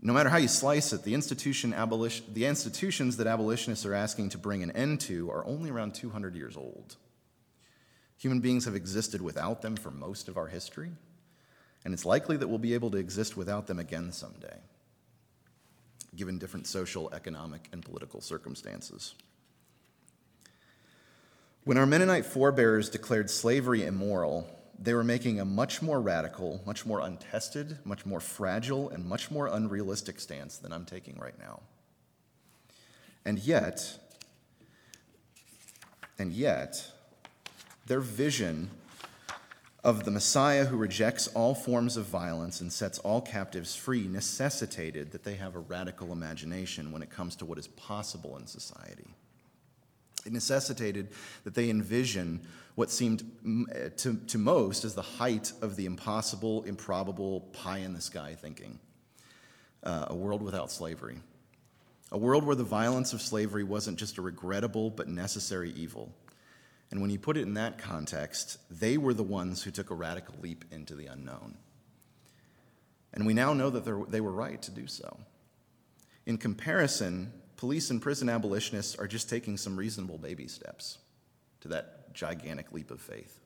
no 0.00 0.14
matter 0.14 0.30
how 0.30 0.38
you 0.38 0.48
slice 0.48 0.94
it, 0.94 1.02
the, 1.02 1.12
institution 1.12 1.74
abolition, 1.74 2.24
the 2.32 2.46
institutions 2.46 3.18
that 3.18 3.26
abolitionists 3.26 3.84
are 3.84 3.92
asking 3.92 4.30
to 4.30 4.38
bring 4.38 4.62
an 4.62 4.70
end 4.70 5.00
to 5.00 5.30
are 5.30 5.44
only 5.44 5.68
around 5.68 5.92
200 5.92 6.34
years 6.34 6.56
old. 6.56 6.96
Human 8.16 8.40
beings 8.40 8.64
have 8.64 8.74
existed 8.74 9.20
without 9.20 9.60
them 9.60 9.76
for 9.76 9.90
most 9.90 10.26
of 10.26 10.38
our 10.38 10.46
history, 10.46 10.92
and 11.84 11.92
it's 11.92 12.06
likely 12.06 12.38
that 12.38 12.48
we'll 12.48 12.56
be 12.56 12.72
able 12.72 12.90
to 12.92 12.96
exist 12.96 13.36
without 13.36 13.66
them 13.66 13.78
again 13.78 14.10
someday, 14.10 14.56
given 16.14 16.38
different 16.38 16.66
social, 16.66 17.12
economic, 17.12 17.68
and 17.72 17.84
political 17.84 18.20
circumstances. 18.20 19.14
When 21.64 21.78
our 21.78 21.86
Mennonite 21.86 22.26
forebears 22.26 22.90
declared 22.90 23.30
slavery 23.30 23.84
immoral, 23.84 24.48
they 24.78 24.94
were 24.94 25.04
making 25.04 25.38
a 25.38 25.44
much 25.44 25.80
more 25.80 26.00
radical, 26.00 26.60
much 26.66 26.84
more 26.84 27.00
untested, 27.00 27.78
much 27.84 28.04
more 28.04 28.20
fragile, 28.20 28.90
and 28.90 29.04
much 29.04 29.30
more 29.30 29.46
unrealistic 29.46 30.18
stance 30.18 30.56
than 30.58 30.72
I'm 30.72 30.84
taking 30.84 31.18
right 31.18 31.38
now. 31.38 31.60
And 33.24 33.38
yet, 33.38 33.96
and 36.18 36.32
yet, 36.32 36.84
their 37.86 38.00
vision 38.00 38.70
of 39.84 40.04
the 40.04 40.10
Messiah 40.10 40.64
who 40.64 40.76
rejects 40.76 41.26
all 41.28 41.54
forms 41.54 41.96
of 41.96 42.06
violence 42.06 42.60
and 42.60 42.72
sets 42.72 42.98
all 43.00 43.20
captives 43.20 43.74
free 43.74 44.06
necessitated 44.06 45.10
that 45.10 45.24
they 45.24 45.34
have 45.34 45.56
a 45.56 45.60
radical 45.60 46.12
imagination 46.12 46.92
when 46.92 47.02
it 47.02 47.10
comes 47.10 47.34
to 47.36 47.44
what 47.44 47.58
is 47.58 47.66
possible 47.68 48.36
in 48.36 48.46
society. 48.46 49.08
It 50.24 50.32
necessitated 50.32 51.08
that 51.42 51.54
they 51.54 51.68
envision 51.68 52.42
what 52.76 52.90
seemed 52.90 53.24
eh, 53.74 53.88
to, 53.96 54.14
to 54.28 54.38
most 54.38 54.84
as 54.84 54.94
the 54.94 55.02
height 55.02 55.52
of 55.62 55.74
the 55.74 55.86
impossible, 55.86 56.62
improbable, 56.62 57.40
pie 57.52 57.78
in 57.78 57.92
the 57.92 58.00
sky 58.00 58.36
thinking 58.40 58.78
uh, 59.82 60.06
a 60.08 60.14
world 60.14 60.42
without 60.42 60.70
slavery. 60.70 61.18
A 62.12 62.18
world 62.18 62.44
where 62.44 62.54
the 62.54 62.62
violence 62.62 63.12
of 63.12 63.20
slavery 63.20 63.64
wasn't 63.64 63.98
just 63.98 64.16
a 64.18 64.22
regrettable 64.22 64.90
but 64.90 65.08
necessary 65.08 65.72
evil 65.72 66.12
and 66.92 67.00
when 67.00 67.08
you 67.08 67.18
put 67.18 67.38
it 67.38 67.42
in 67.42 67.54
that 67.54 67.78
context, 67.78 68.58
they 68.70 68.98
were 68.98 69.14
the 69.14 69.22
ones 69.22 69.62
who 69.62 69.70
took 69.70 69.90
a 69.90 69.94
radical 69.94 70.34
leap 70.42 70.66
into 70.70 70.94
the 70.94 71.06
unknown. 71.06 71.56
And 73.14 73.24
we 73.26 73.32
now 73.32 73.54
know 73.54 73.70
that 73.70 74.10
they 74.10 74.20
were 74.20 74.30
right 74.30 74.60
to 74.60 74.70
do 74.70 74.86
so. 74.86 75.18
In 76.26 76.36
comparison, 76.36 77.32
police 77.56 77.88
and 77.88 78.00
prison 78.00 78.28
abolitionists 78.28 78.94
are 78.96 79.06
just 79.06 79.30
taking 79.30 79.56
some 79.56 79.74
reasonable 79.74 80.18
baby 80.18 80.46
steps 80.46 80.98
to 81.62 81.68
that 81.68 82.12
gigantic 82.12 82.72
leap 82.72 82.90
of 82.90 83.00
faith. 83.00 83.40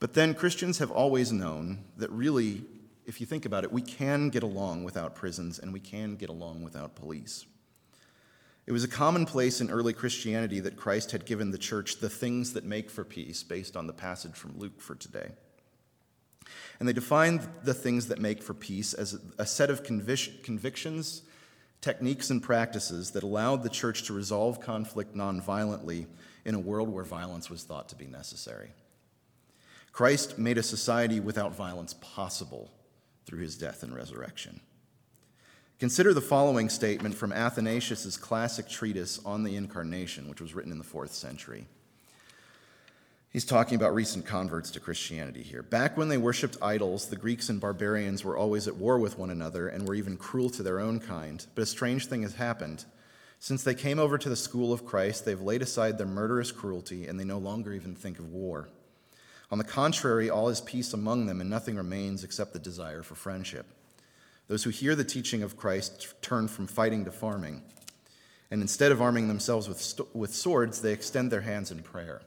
But 0.00 0.14
then 0.14 0.34
Christians 0.34 0.78
have 0.78 0.90
always 0.90 1.30
known 1.30 1.84
that 1.96 2.10
really, 2.10 2.64
if 3.06 3.20
you 3.20 3.26
think 3.26 3.46
about 3.46 3.62
it, 3.62 3.70
we 3.70 3.82
can 3.82 4.30
get 4.30 4.42
along 4.42 4.82
without 4.82 5.14
prisons 5.14 5.60
and 5.60 5.72
we 5.72 5.78
can 5.78 6.16
get 6.16 6.28
along 6.28 6.64
without 6.64 6.96
police. 6.96 7.46
It 8.66 8.72
was 8.72 8.84
a 8.84 8.88
commonplace 8.88 9.60
in 9.60 9.70
early 9.70 9.92
Christianity 9.92 10.60
that 10.60 10.76
Christ 10.76 11.10
had 11.10 11.26
given 11.26 11.50
the 11.50 11.58
church 11.58 11.98
the 11.98 12.08
things 12.08 12.52
that 12.52 12.64
make 12.64 12.90
for 12.90 13.04
peace, 13.04 13.42
based 13.42 13.76
on 13.76 13.86
the 13.86 13.92
passage 13.92 14.34
from 14.34 14.58
Luke 14.58 14.80
for 14.80 14.94
today. 14.94 15.32
And 16.78 16.88
they 16.88 16.92
defined 16.92 17.46
the 17.64 17.74
things 17.74 18.08
that 18.08 18.20
make 18.20 18.42
for 18.42 18.54
peace 18.54 18.94
as 18.94 19.18
a 19.38 19.46
set 19.46 19.70
of 19.70 19.82
convic- 19.82 20.42
convictions, 20.42 21.22
techniques, 21.80 22.30
and 22.30 22.42
practices 22.42 23.10
that 23.12 23.22
allowed 23.22 23.62
the 23.62 23.68
church 23.68 24.04
to 24.04 24.12
resolve 24.12 24.60
conflict 24.60 25.16
nonviolently 25.16 26.06
in 26.44 26.54
a 26.54 26.60
world 26.60 26.88
where 26.88 27.04
violence 27.04 27.50
was 27.50 27.64
thought 27.64 27.88
to 27.88 27.96
be 27.96 28.06
necessary. 28.06 28.70
Christ 29.92 30.38
made 30.38 30.58
a 30.58 30.62
society 30.62 31.20
without 31.20 31.54
violence 31.54 31.94
possible 31.94 32.70
through 33.26 33.40
his 33.40 33.56
death 33.56 33.82
and 33.82 33.94
resurrection. 33.94 34.60
Consider 35.82 36.14
the 36.14 36.20
following 36.20 36.68
statement 36.68 37.12
from 37.12 37.32
Athanasius' 37.32 38.16
classic 38.16 38.68
treatise 38.68 39.18
on 39.26 39.42
the 39.42 39.56
Incarnation, 39.56 40.28
which 40.28 40.40
was 40.40 40.54
written 40.54 40.70
in 40.70 40.78
the 40.78 40.84
fourth 40.84 41.12
century. 41.12 41.66
He's 43.30 43.44
talking 43.44 43.74
about 43.74 43.92
recent 43.92 44.24
converts 44.24 44.70
to 44.70 44.78
Christianity 44.78 45.42
here. 45.42 45.64
Back 45.64 45.96
when 45.96 46.08
they 46.08 46.18
worshipped 46.18 46.56
idols, 46.62 47.08
the 47.08 47.16
Greeks 47.16 47.48
and 47.48 47.60
barbarians 47.60 48.22
were 48.22 48.36
always 48.36 48.68
at 48.68 48.76
war 48.76 48.96
with 48.96 49.18
one 49.18 49.30
another 49.30 49.66
and 49.66 49.84
were 49.84 49.96
even 49.96 50.16
cruel 50.16 50.50
to 50.50 50.62
their 50.62 50.78
own 50.78 51.00
kind. 51.00 51.44
But 51.56 51.62
a 51.62 51.66
strange 51.66 52.06
thing 52.06 52.22
has 52.22 52.36
happened. 52.36 52.84
Since 53.40 53.64
they 53.64 53.74
came 53.74 53.98
over 53.98 54.18
to 54.18 54.28
the 54.28 54.36
school 54.36 54.72
of 54.72 54.86
Christ, 54.86 55.24
they've 55.24 55.40
laid 55.40 55.62
aside 55.62 55.98
their 55.98 56.06
murderous 56.06 56.52
cruelty 56.52 57.08
and 57.08 57.18
they 57.18 57.24
no 57.24 57.38
longer 57.38 57.72
even 57.72 57.96
think 57.96 58.20
of 58.20 58.30
war. 58.30 58.68
On 59.50 59.58
the 59.58 59.64
contrary, 59.64 60.30
all 60.30 60.48
is 60.48 60.60
peace 60.60 60.92
among 60.92 61.26
them 61.26 61.40
and 61.40 61.50
nothing 61.50 61.74
remains 61.74 62.22
except 62.22 62.52
the 62.52 62.60
desire 62.60 63.02
for 63.02 63.16
friendship. 63.16 63.66
Those 64.52 64.64
who 64.64 64.68
hear 64.68 64.94
the 64.94 65.02
teaching 65.02 65.42
of 65.42 65.56
Christ 65.56 66.12
turn 66.20 66.46
from 66.46 66.66
fighting 66.66 67.06
to 67.06 67.10
farming. 67.10 67.62
And 68.50 68.60
instead 68.60 68.92
of 68.92 69.00
arming 69.00 69.28
themselves 69.28 69.66
with, 69.66 69.80
st- 69.80 70.14
with 70.14 70.34
swords, 70.34 70.82
they 70.82 70.92
extend 70.92 71.30
their 71.30 71.40
hands 71.40 71.70
in 71.70 71.82
prayer. 71.82 72.20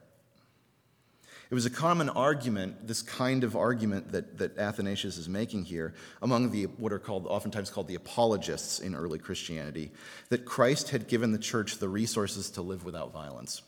It 1.52 1.54
was 1.54 1.68
a 1.68 1.70
common 1.70 2.10
argument, 2.10 2.88
this 2.88 3.04
kind 3.04 3.44
of 3.44 3.56
argument 3.56 4.12
that, 4.12 4.40
that 4.40 4.58
Athanasius 4.58 5.20
is 5.20 5.30
making 5.30 5.66
here, 5.66 5.94
among 6.20 6.50
the 6.50 6.64
what 6.64 6.92
are 6.92 6.98
called 6.98 7.28
oftentimes 7.28 7.70
called 7.70 7.88
the 7.88 7.94
apologists 7.94 8.80
in 8.80 8.96
early 8.96 9.20
Christianity, 9.20 9.92
that 10.30 10.46
Christ 10.46 10.90
had 10.90 11.08
given 11.08 11.32
the 11.32 11.38
church 11.38 11.78
the 11.78 11.90
resources 11.90 12.50
to 12.50 12.64
live 12.64 12.84
without 12.84 13.14
violence. 13.14 13.62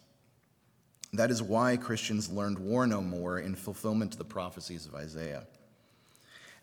That 1.14 1.30
is 1.30 1.44
why 1.44 1.78
Christians 1.78 2.32
learned 2.32 2.58
war 2.58 2.88
no 2.88 3.02
more 3.02 3.38
in 3.38 3.54
fulfillment 3.54 4.14
of 4.14 4.18
the 4.18 4.26
prophecies 4.26 4.88
of 4.88 4.96
Isaiah. 4.96 5.46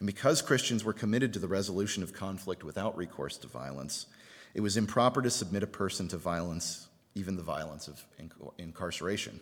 And 0.04 0.14
because 0.14 0.42
Christians 0.42 0.84
were 0.84 0.92
committed 0.92 1.32
to 1.32 1.38
the 1.38 1.48
resolution 1.48 2.02
of 2.02 2.12
conflict 2.12 2.62
without 2.62 2.94
recourse 2.94 3.38
to 3.38 3.46
violence, 3.46 4.04
it 4.52 4.60
was 4.60 4.76
improper 4.76 5.22
to 5.22 5.30
submit 5.30 5.62
a 5.62 5.66
person 5.66 6.08
to 6.08 6.18
violence, 6.18 6.88
even 7.14 7.36
the 7.36 7.42
violence 7.42 7.88
of 7.88 8.04
incarceration. 8.58 9.40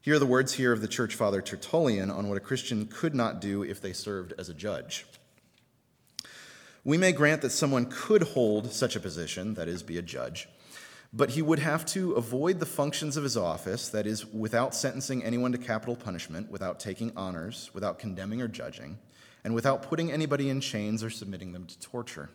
Here 0.00 0.16
are 0.16 0.18
the 0.18 0.26
words 0.26 0.54
here 0.54 0.72
of 0.72 0.80
the 0.80 0.88
church 0.88 1.14
father 1.14 1.40
Tertullian 1.40 2.10
on 2.10 2.28
what 2.28 2.36
a 2.36 2.40
Christian 2.40 2.86
could 2.86 3.14
not 3.14 3.40
do 3.40 3.62
if 3.62 3.80
they 3.80 3.92
served 3.92 4.34
as 4.38 4.48
a 4.48 4.54
judge. 4.54 5.06
We 6.82 6.98
may 6.98 7.12
grant 7.12 7.42
that 7.42 7.50
someone 7.50 7.86
could 7.86 8.24
hold 8.24 8.72
such 8.72 8.96
a 8.96 9.00
position, 9.00 9.54
that 9.54 9.68
is, 9.68 9.84
be 9.84 9.98
a 9.98 10.02
judge, 10.02 10.48
but 11.12 11.30
he 11.30 11.42
would 11.42 11.60
have 11.60 11.86
to 11.86 12.14
avoid 12.14 12.58
the 12.58 12.66
functions 12.66 13.16
of 13.16 13.22
his 13.22 13.36
office, 13.36 13.88
that 13.90 14.04
is, 14.04 14.26
without 14.26 14.74
sentencing 14.74 15.22
anyone 15.22 15.52
to 15.52 15.58
capital 15.58 15.94
punishment, 15.94 16.50
without 16.50 16.80
taking 16.80 17.12
honors, 17.14 17.70
without 17.72 18.00
condemning 18.00 18.42
or 18.42 18.48
judging, 18.48 18.98
and 19.44 19.54
without 19.54 19.82
putting 19.82 20.12
anybody 20.12 20.48
in 20.48 20.60
chains 20.60 21.02
or 21.02 21.10
submitting 21.10 21.52
them 21.52 21.66
to 21.66 21.78
torture. 21.80 22.30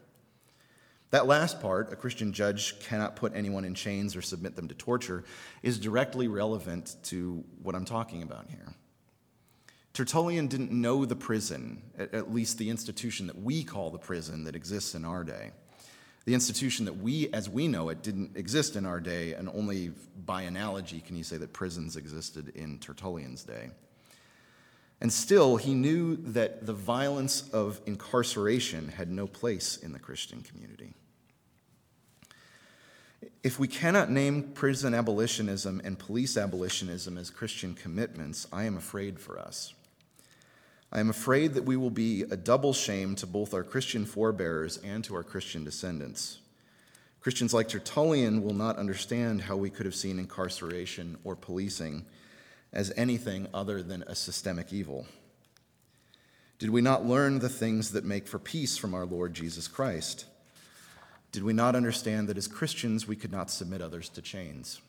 That 1.12 1.26
last 1.26 1.62
part, 1.62 1.94
a 1.94 1.96
Christian 1.96 2.34
judge 2.34 2.80
cannot 2.82 3.16
put 3.16 3.34
anyone 3.34 3.64
in 3.64 3.76
chains 3.76 4.16
or 4.16 4.22
submit 4.22 4.56
them 4.56 4.68
to 4.68 4.76
torture, 4.76 5.24
is 5.64 5.80
directly 5.80 6.28
relevant 6.28 6.98
to 7.04 7.46
what 7.64 7.76
I'm 7.76 7.86
talking 7.86 8.24
about 8.24 8.50
here. 8.50 8.74
Tertullian 9.94 10.48
didn't 10.48 10.72
know 10.72 11.06
the 11.06 11.16
prison, 11.16 11.82
at 11.98 12.32
least 12.32 12.58
the 12.58 12.70
institution 12.70 13.28
that 13.28 13.42
we 13.42 13.64
call 13.64 13.90
the 13.90 13.98
prison 13.98 14.44
that 14.44 14.56
exists 14.56 14.94
in 14.96 15.06
our 15.06 15.24
day. 15.24 15.52
The 16.26 16.34
institution 16.34 16.86
that 16.86 16.98
we, 16.98 17.30
as 17.32 17.50
we 17.50 17.70
know 17.70 17.88
it, 17.88 18.04
didn't 18.04 18.36
exist 18.36 18.76
in 18.76 18.86
our 18.86 19.00
day, 19.00 19.34
and 19.34 19.48
only 19.48 19.94
by 20.26 20.42
analogy 20.42 21.00
can 21.00 21.16
you 21.16 21.24
say 21.24 21.38
that 21.38 21.54
prisons 21.54 21.96
existed 21.96 22.50
in 22.50 22.80
Tertullian's 22.80 23.44
day. 23.44 23.70
And 25.00 25.14
still, 25.14 25.58
he 25.58 25.76
knew 25.76 26.16
that 26.16 26.66
the 26.66 26.74
violence 26.74 27.48
of 27.54 27.80
incarceration 27.86 28.90
had 28.90 29.12
no 29.12 29.28
place 29.28 29.78
in 29.78 29.92
the 29.92 30.00
Christian 30.00 30.42
community. 30.42 30.94
If 33.44 33.60
we 33.60 33.68
cannot 33.68 34.10
name 34.10 34.52
prison 34.54 34.94
abolitionism 34.94 35.82
and 35.84 35.98
police 35.98 36.36
abolitionism 36.36 37.18
as 37.18 37.30
Christian 37.30 37.76
commitments, 37.76 38.48
I 38.52 38.64
am 38.64 38.78
afraid 38.78 39.20
for 39.20 39.40
us. 39.40 39.74
I 40.92 41.00
am 41.00 41.10
afraid 41.10 41.54
that 41.54 41.66
we 41.66 41.78
will 41.78 41.92
be 41.92 42.24
a 42.24 42.38
double 42.38 42.74
shame 42.74 43.16
to 43.16 43.28
both 43.28 43.54
our 43.54 43.64
Christian 43.64 44.06
forebears 44.06 44.78
and 44.78 45.04
to 45.04 45.16
our 45.16 45.24
Christian 45.24 45.64
descendants. 45.64 46.40
Christians 47.20 47.54
like 47.54 47.68
Tertullian 47.68 48.42
will 48.42 48.54
not 48.54 48.78
understand 48.78 49.42
how 49.42 49.58
we 49.58 49.70
could 49.70 49.86
have 49.86 49.96
seen 49.96 50.18
incarceration 50.18 51.18
or 51.24 51.36
policing 51.36 52.06
as 52.74 52.92
anything 52.96 53.48
other 53.54 53.82
than 53.82 54.04
a 54.04 54.16
systemic 54.16 54.74
evil. 54.74 55.06
Did 56.60 56.70
we 56.72 56.82
not 56.82 57.06
learn 57.06 57.40
the 57.40 57.50
things 57.50 57.92
that 57.92 58.04
make 58.04 58.28
for 58.28 58.40
peace 58.40 58.78
from 58.78 58.94
our 58.94 59.06
Lord 59.06 59.34
Jesus 59.34 59.68
Christ? 59.68 60.26
Did 61.32 61.44
we 61.44 61.54
not 61.54 61.76
understand 61.76 62.28
that 62.28 62.38
as 62.38 62.48
Christians 62.48 63.08
we 63.08 63.16
could 63.16 63.32
not 63.32 63.52
submit 63.52 63.82
others 63.82 64.10
to 64.10 64.22
chains? 64.22 64.82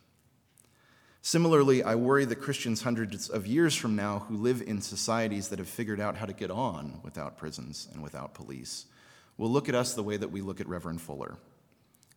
Similarly, 1.20 1.82
I 1.82 1.94
worry 1.94 2.24
that 2.24 2.36
Christians 2.36 2.82
hundreds 2.82 3.28
of 3.28 3.46
years 3.46 3.74
from 3.74 3.96
now 3.96 4.20
who 4.20 4.36
live 4.36 4.62
in 4.62 4.80
societies 4.80 5.48
that 5.48 5.58
have 5.58 5.68
figured 5.68 6.00
out 6.00 6.16
how 6.16 6.26
to 6.26 6.32
get 6.32 6.50
on 6.50 7.00
without 7.02 7.36
prisons 7.36 7.88
and 7.92 8.02
without 8.02 8.34
police 8.34 8.86
will 9.36 9.50
look 9.50 9.68
at 9.68 9.74
us 9.74 9.94
the 9.94 10.02
way 10.02 10.16
that 10.16 10.30
we 10.30 10.40
look 10.40 10.60
at 10.60 10.68
Reverend 10.68 11.02
Fuller. 11.02 11.36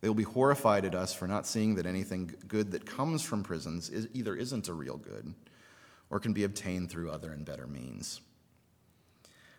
They 0.00 0.08
will 0.08 0.14
be 0.14 0.22
horrified 0.22 0.84
at 0.84 0.94
us 0.94 1.12
for 1.12 1.28
not 1.28 1.46
seeing 1.46 1.74
that 1.74 1.86
anything 1.86 2.34
good 2.48 2.72
that 2.72 2.86
comes 2.86 3.22
from 3.22 3.42
prisons 3.42 3.90
is, 3.90 4.08
either 4.14 4.34
isn't 4.34 4.68
a 4.68 4.72
real 4.72 4.96
good 4.96 5.34
or 6.12 6.20
can 6.20 6.32
be 6.32 6.44
obtained 6.44 6.88
through 6.88 7.10
other 7.10 7.32
and 7.32 7.44
better 7.44 7.66
means. 7.66 8.20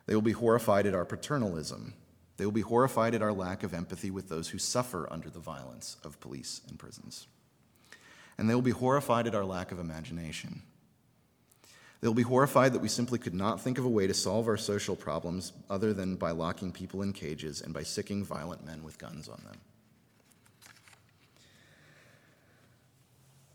They 0.06 0.16
will 0.16 0.22
be 0.22 0.32
horrified 0.32 0.86
at 0.86 0.96
our 0.96 1.06
paternalism. 1.06 1.94
They 2.38 2.46
will 2.46 2.54
be 2.54 2.62
horrified 2.62 3.14
at 3.14 3.22
our 3.22 3.34
lack 3.34 3.64
of 3.64 3.74
empathy 3.74 4.10
with 4.12 4.30
those 4.30 4.48
who 4.48 4.58
suffer 4.58 5.12
under 5.12 5.30
the 5.30 5.40
violence 5.40 5.98
of 6.06 6.22
police 6.22 6.62
and 6.70 6.80
prisons 6.80 7.28
and 8.38 8.50
they 8.50 8.56
will 8.56 8.62
be 8.62 8.72
horrified 8.72 9.28
at 9.28 9.36
our 9.36 9.46
lack 9.46 9.72
of 9.72 9.80
imagination. 9.80 10.62
They 12.02 12.08
will 12.08 12.16
be 12.16 12.24
horrified 12.24 12.74
that 12.74 12.82
we 12.82 12.90
simply 12.90 13.18
could 13.18 13.34
not 13.34 13.62
think 13.62 13.78
of 13.78 13.86
a 13.86 13.90
way 13.90 14.08
to 14.08 14.14
solve 14.14 14.48
our 14.48 14.58
social 14.58 14.96
problems 14.96 15.54
other 15.70 15.94
than 15.94 16.16
by 16.16 16.32
locking 16.32 16.72
people 16.72 17.02
in 17.02 17.14
cages 17.14 17.62
and 17.62 17.74
by 17.74 17.84
sicking 17.84 18.26
violent 18.26 18.66
men 18.66 18.84
with 18.84 18.98
guns 18.98 19.30
on 19.30 19.42
them. 19.46 19.58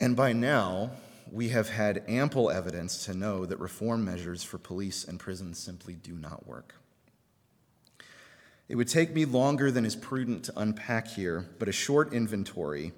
And 0.01 0.16
by 0.16 0.32
now, 0.32 0.92
we 1.32 1.50
have 1.50 1.70
had 1.70 2.04
ample 2.08 2.50
evidence 2.50 3.04
to 3.06 3.14
know 3.14 3.46
that 3.46 3.58
reform 3.58 4.04
measures 4.04 4.42
for 4.42 4.58
police 4.58 5.04
and 5.04 5.18
prisons 5.18 5.58
simply 5.58 5.94
do 5.94 6.12
not 6.14 6.46
work. 6.46 6.74
It 8.68 8.76
would 8.76 8.88
take 8.88 9.14
me 9.14 9.24
longer 9.24 9.70
than 9.70 9.86
is 9.86 9.96
prudent 9.96 10.44
to 10.44 10.58
unpack 10.58 11.08
here, 11.08 11.48
but 11.58 11.68
a 11.68 11.72
short 11.72 12.12
inventory 12.12 12.92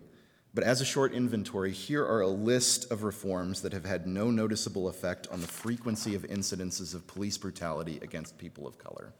but 0.52 0.64
as 0.64 0.80
a 0.80 0.84
short 0.84 1.12
inventory, 1.12 1.70
here 1.70 2.04
are 2.04 2.22
a 2.22 2.28
list 2.28 2.90
of 2.90 3.04
reforms 3.04 3.62
that 3.62 3.72
have 3.72 3.84
had 3.84 4.06
no 4.06 4.30
noticeable 4.30 4.88
effect 4.88 5.28
on 5.30 5.40
the 5.40 5.46
frequency 5.46 6.16
of 6.16 6.22
incidences 6.22 6.92
of 6.92 7.06
police 7.06 7.38
brutality 7.38 8.00
against 8.02 8.36
people 8.36 8.66
of 8.66 8.76
color. 8.76 9.12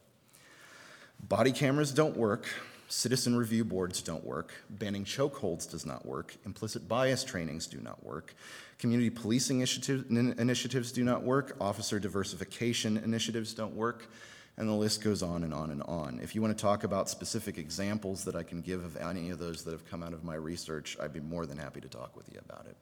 Body 1.21 1.53
cameras 1.53 1.93
don't 1.93 2.17
work, 2.17 2.49
citizen 2.89 3.37
review 3.37 3.65
boards 3.65 4.03
don't 4.03 4.25
work, 4.25 4.53
banning 4.71 5.05
chokeholds 5.05 5.71
does 5.71 5.87
not 5.87 6.05
work, 6.05 6.35
implicit 6.45 6.89
bias 6.89 7.23
trainings 7.23 7.69
do 7.69 7.79
not 7.79 8.05
work, 8.05 8.35
community 8.81 9.11
policing 9.11 9.59
initiative, 9.59 10.07
initiatives 10.11 10.91
do 10.91 11.05
not 11.05 11.23
work, 11.23 11.55
officer 11.61 12.01
diversification 12.01 12.97
initiatives 12.97 13.53
don't 13.53 13.75
work, 13.75 14.11
and 14.57 14.67
the 14.67 14.73
list 14.73 15.05
goes 15.05 15.23
on 15.23 15.45
and 15.45 15.53
on 15.53 15.71
and 15.71 15.83
on. 15.83 16.19
If 16.23 16.35
you 16.35 16.41
want 16.41 16.57
to 16.57 16.61
talk 16.61 16.83
about 16.83 17.09
specific 17.09 17.59
examples 17.59 18.25
that 18.25 18.35
I 18.35 18.43
can 18.43 18.63
give 18.63 18.83
of 18.83 18.97
any 18.97 19.29
of 19.31 19.39
those 19.39 19.65
that 19.65 19.73
have 19.73 19.89
come 19.89 20.03
out 20.03 20.15
of 20.15 20.25
my 20.25 20.35
research, 20.35 20.97
I'd 21.01 21.13
be 21.13 21.21
more 21.21 21.45
than 21.45 21.59
happy 21.59 21.83
to 21.83 21.89
talk 21.89 22.17
with 22.17 22.33
you 22.33 22.41
about 22.43 22.67
it. 22.67 22.77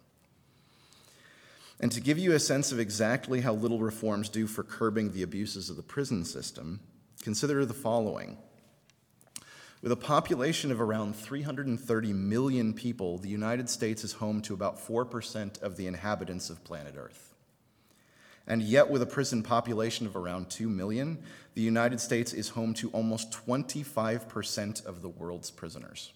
And 1.80 1.90
to 1.92 2.00
give 2.00 2.18
you 2.18 2.32
a 2.32 2.40
sense 2.40 2.70
of 2.70 2.78
exactly 2.78 3.40
how 3.40 3.54
little 3.54 3.80
reforms 3.80 4.28
do 4.28 4.46
for 4.46 4.62
curbing 4.62 5.12
the 5.12 5.22
abuses 5.22 5.68
of 5.68 5.76
the 5.76 5.82
prison 5.82 6.24
system, 6.24 6.80
consider 7.22 7.66
the 7.66 7.74
following. 7.74 8.38
With 9.80 9.92
a 9.92 9.96
population 9.96 10.72
of 10.72 10.80
around 10.80 11.14
330 11.14 12.12
million 12.12 12.74
people, 12.74 13.18
the 13.18 13.28
United 13.28 13.70
States 13.70 14.02
is 14.02 14.14
home 14.14 14.42
to 14.42 14.54
about 14.54 14.76
4% 14.76 15.62
of 15.62 15.76
the 15.76 15.86
inhabitants 15.86 16.50
of 16.50 16.64
planet 16.64 16.96
Earth. 16.96 17.32
And 18.48 18.60
yet, 18.60 18.90
with 18.90 19.02
a 19.02 19.06
prison 19.06 19.42
population 19.44 20.06
of 20.06 20.16
around 20.16 20.50
2 20.50 20.68
million, 20.68 21.22
the 21.54 21.62
United 21.62 22.00
States 22.00 22.32
is 22.32 22.48
home 22.48 22.74
to 22.74 22.88
almost 22.90 23.30
25% 23.30 24.84
of 24.84 25.00
the 25.00 25.08
world's 25.08 25.50
prisoners. 25.52 26.12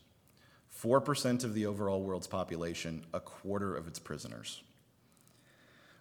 4% 0.82 1.44
of 1.44 1.54
the 1.54 1.66
overall 1.66 2.02
world's 2.02 2.26
population, 2.26 3.04
a 3.14 3.20
quarter 3.20 3.76
of 3.76 3.86
its 3.86 4.00
prisoners. 4.00 4.62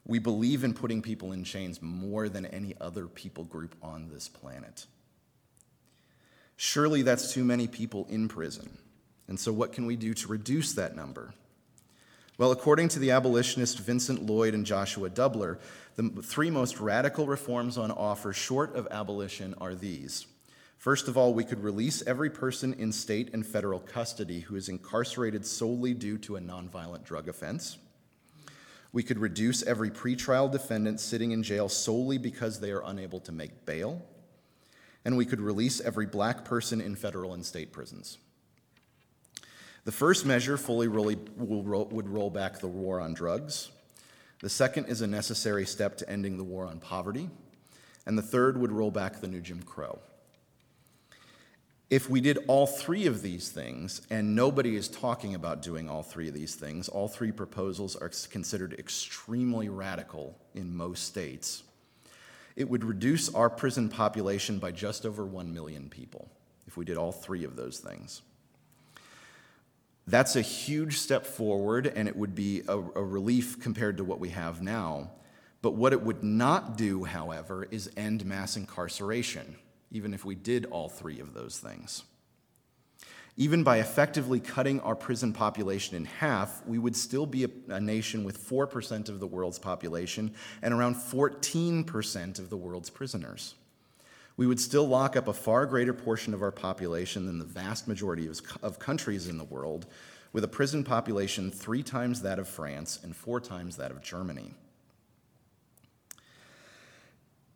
We 0.03 0.17
believe 0.17 0.63
in 0.63 0.73
putting 0.73 1.03
people 1.03 1.31
in 1.31 1.43
chains 1.43 1.79
more 1.79 2.27
than 2.27 2.47
any 2.47 2.73
other 2.81 3.05
people 3.05 3.43
group 3.43 3.75
on 3.83 4.09
this 4.09 4.27
planet. 4.27 4.87
Surely 6.63 7.01
that's 7.01 7.33
too 7.33 7.43
many 7.43 7.65
people 7.65 8.05
in 8.07 8.27
prison. 8.27 8.77
And 9.27 9.39
so, 9.39 9.51
what 9.51 9.73
can 9.73 9.87
we 9.87 9.95
do 9.95 10.13
to 10.13 10.27
reduce 10.27 10.73
that 10.73 10.95
number? 10.95 11.33
Well, 12.37 12.51
according 12.51 12.89
to 12.89 12.99
the 12.99 13.09
abolitionists 13.09 13.79
Vincent 13.79 14.27
Lloyd 14.27 14.53
and 14.53 14.63
Joshua 14.63 15.09
Dubler, 15.09 15.57
the 15.95 16.09
three 16.21 16.51
most 16.51 16.79
radical 16.79 17.25
reforms 17.25 17.79
on 17.79 17.89
offer, 17.89 18.31
short 18.31 18.75
of 18.75 18.87
abolition, 18.91 19.55
are 19.59 19.73
these. 19.73 20.27
First 20.77 21.07
of 21.07 21.17
all, 21.17 21.33
we 21.33 21.45
could 21.45 21.63
release 21.63 22.03
every 22.05 22.29
person 22.29 22.75
in 22.75 22.91
state 22.91 23.33
and 23.33 23.43
federal 23.43 23.79
custody 23.79 24.41
who 24.41 24.55
is 24.55 24.69
incarcerated 24.69 25.47
solely 25.47 25.95
due 25.95 26.19
to 26.19 26.35
a 26.35 26.41
nonviolent 26.41 27.03
drug 27.03 27.27
offense. 27.27 27.79
We 28.93 29.01
could 29.01 29.17
reduce 29.17 29.63
every 29.63 29.89
pretrial 29.89 30.51
defendant 30.51 30.99
sitting 30.99 31.31
in 31.31 31.41
jail 31.41 31.69
solely 31.69 32.19
because 32.19 32.59
they 32.59 32.69
are 32.69 32.83
unable 32.85 33.19
to 33.21 33.31
make 33.31 33.65
bail. 33.65 34.05
And 35.03 35.17
we 35.17 35.25
could 35.25 35.41
release 35.41 35.81
every 35.81 36.05
black 36.05 36.45
person 36.45 36.79
in 36.81 36.95
federal 36.95 37.33
and 37.33 37.45
state 37.45 37.71
prisons. 37.71 38.17
The 39.83 39.91
first 39.91 40.25
measure 40.25 40.57
fully 40.57 40.87
really 40.87 41.17
would 41.37 42.07
roll 42.09 42.29
back 42.29 42.59
the 42.59 42.67
war 42.67 42.99
on 42.99 43.13
drugs. 43.13 43.71
The 44.41 44.49
second 44.49 44.85
is 44.85 45.01
a 45.01 45.07
necessary 45.07 45.65
step 45.65 45.97
to 45.97 46.09
ending 46.09 46.37
the 46.37 46.43
war 46.43 46.67
on 46.67 46.79
poverty. 46.79 47.29
And 48.05 48.17
the 48.17 48.23
third 48.23 48.57
would 48.57 48.71
roll 48.71 48.91
back 48.91 49.21
the 49.21 49.27
new 49.27 49.41
Jim 49.41 49.61
Crow. 49.63 49.99
If 51.89 52.09
we 52.09 52.21
did 52.21 52.39
all 52.47 52.67
three 52.67 53.05
of 53.05 53.21
these 53.21 53.49
things, 53.49 54.01
and 54.09 54.33
nobody 54.33 54.77
is 54.77 54.87
talking 54.87 55.35
about 55.35 55.61
doing 55.61 55.89
all 55.89 56.03
three 56.03 56.29
of 56.29 56.33
these 56.33 56.55
things, 56.55 56.87
all 56.87 57.09
three 57.09 57.33
proposals 57.33 57.95
are 57.97 58.09
considered 58.29 58.73
extremely 58.79 59.67
radical 59.67 60.37
in 60.55 60.73
most 60.75 61.03
states, 61.03 61.63
it 62.55 62.69
would 62.69 62.83
reduce 62.83 63.33
our 63.33 63.49
prison 63.49 63.89
population 63.89 64.59
by 64.59 64.71
just 64.71 65.05
over 65.05 65.25
1 65.25 65.53
million 65.53 65.89
people 65.89 66.29
if 66.67 66.77
we 66.77 66.85
did 66.85 66.97
all 66.97 67.11
three 67.11 67.43
of 67.43 67.55
those 67.55 67.79
things. 67.79 68.21
That's 70.07 70.35
a 70.35 70.41
huge 70.41 70.97
step 70.97 71.25
forward, 71.25 71.87
and 71.87 72.07
it 72.07 72.15
would 72.15 72.35
be 72.35 72.63
a, 72.67 72.77
a, 72.77 73.03
relief 73.03 73.61
compared 73.61 73.97
to 73.97 74.03
what 74.03 74.19
we 74.19 74.29
have 74.29 74.61
now. 74.61 75.11
But 75.61 75.75
what 75.75 75.93
it 75.93 76.01
would 76.01 76.23
not 76.23 76.75
do, 76.75 77.03
however, 77.03 77.67
is 77.69 77.91
end 77.95 78.25
mass 78.25 78.57
incarceration, 78.57 79.55
even 79.91 80.13
if 80.13 80.25
we 80.25 80.35
did 80.35 80.65
all 80.65 80.89
three 80.89 81.19
of 81.19 81.33
those 81.33 81.59
things. 81.59 82.03
Even 83.37 83.63
by 83.63 83.79
effectively 83.79 84.39
cutting 84.39 84.79
our 84.81 84.95
prison 84.95 85.33
population 85.33 85.95
in 85.95 86.05
half, 86.05 86.65
we 86.67 86.77
would 86.77 86.95
still 86.95 87.25
be 87.25 87.45
a, 87.45 87.49
a 87.69 87.79
nation 87.79 88.23
with 88.23 88.37
4% 88.37 89.09
of 89.09 89.19
the 89.19 89.27
world's 89.27 89.59
population 89.59 90.33
and 90.61 90.73
around 90.73 90.95
14% 90.95 92.39
of 92.39 92.49
the 92.49 92.57
world's 92.57 92.89
prisoners 92.89 93.55
we 94.37 94.47
would 94.47 94.59
still 94.59 94.87
lock 94.87 95.15
up 95.15 95.27
a 95.27 95.33
far 95.33 95.65
greater 95.67 95.93
portion 95.93 96.33
of 96.33 96.41
our 96.41 96.51
population 96.51 97.27
than 97.27 97.39
the 97.39 97.45
vast 97.45 97.87
majority 97.87 98.27
of 98.63 98.79
countries 98.79 99.27
in 99.27 99.37
the 99.37 99.43
world, 99.43 99.85
with 100.33 100.43
a 100.43 100.47
prison 100.47 100.83
population 100.83 101.51
three 101.51 101.83
times 101.83 102.21
that 102.21 102.39
of 102.39 102.47
France 102.47 102.99
and 103.03 103.15
four 103.15 103.39
times 103.39 103.77
that 103.77 103.91
of 103.91 104.01
Germany. 104.01 104.53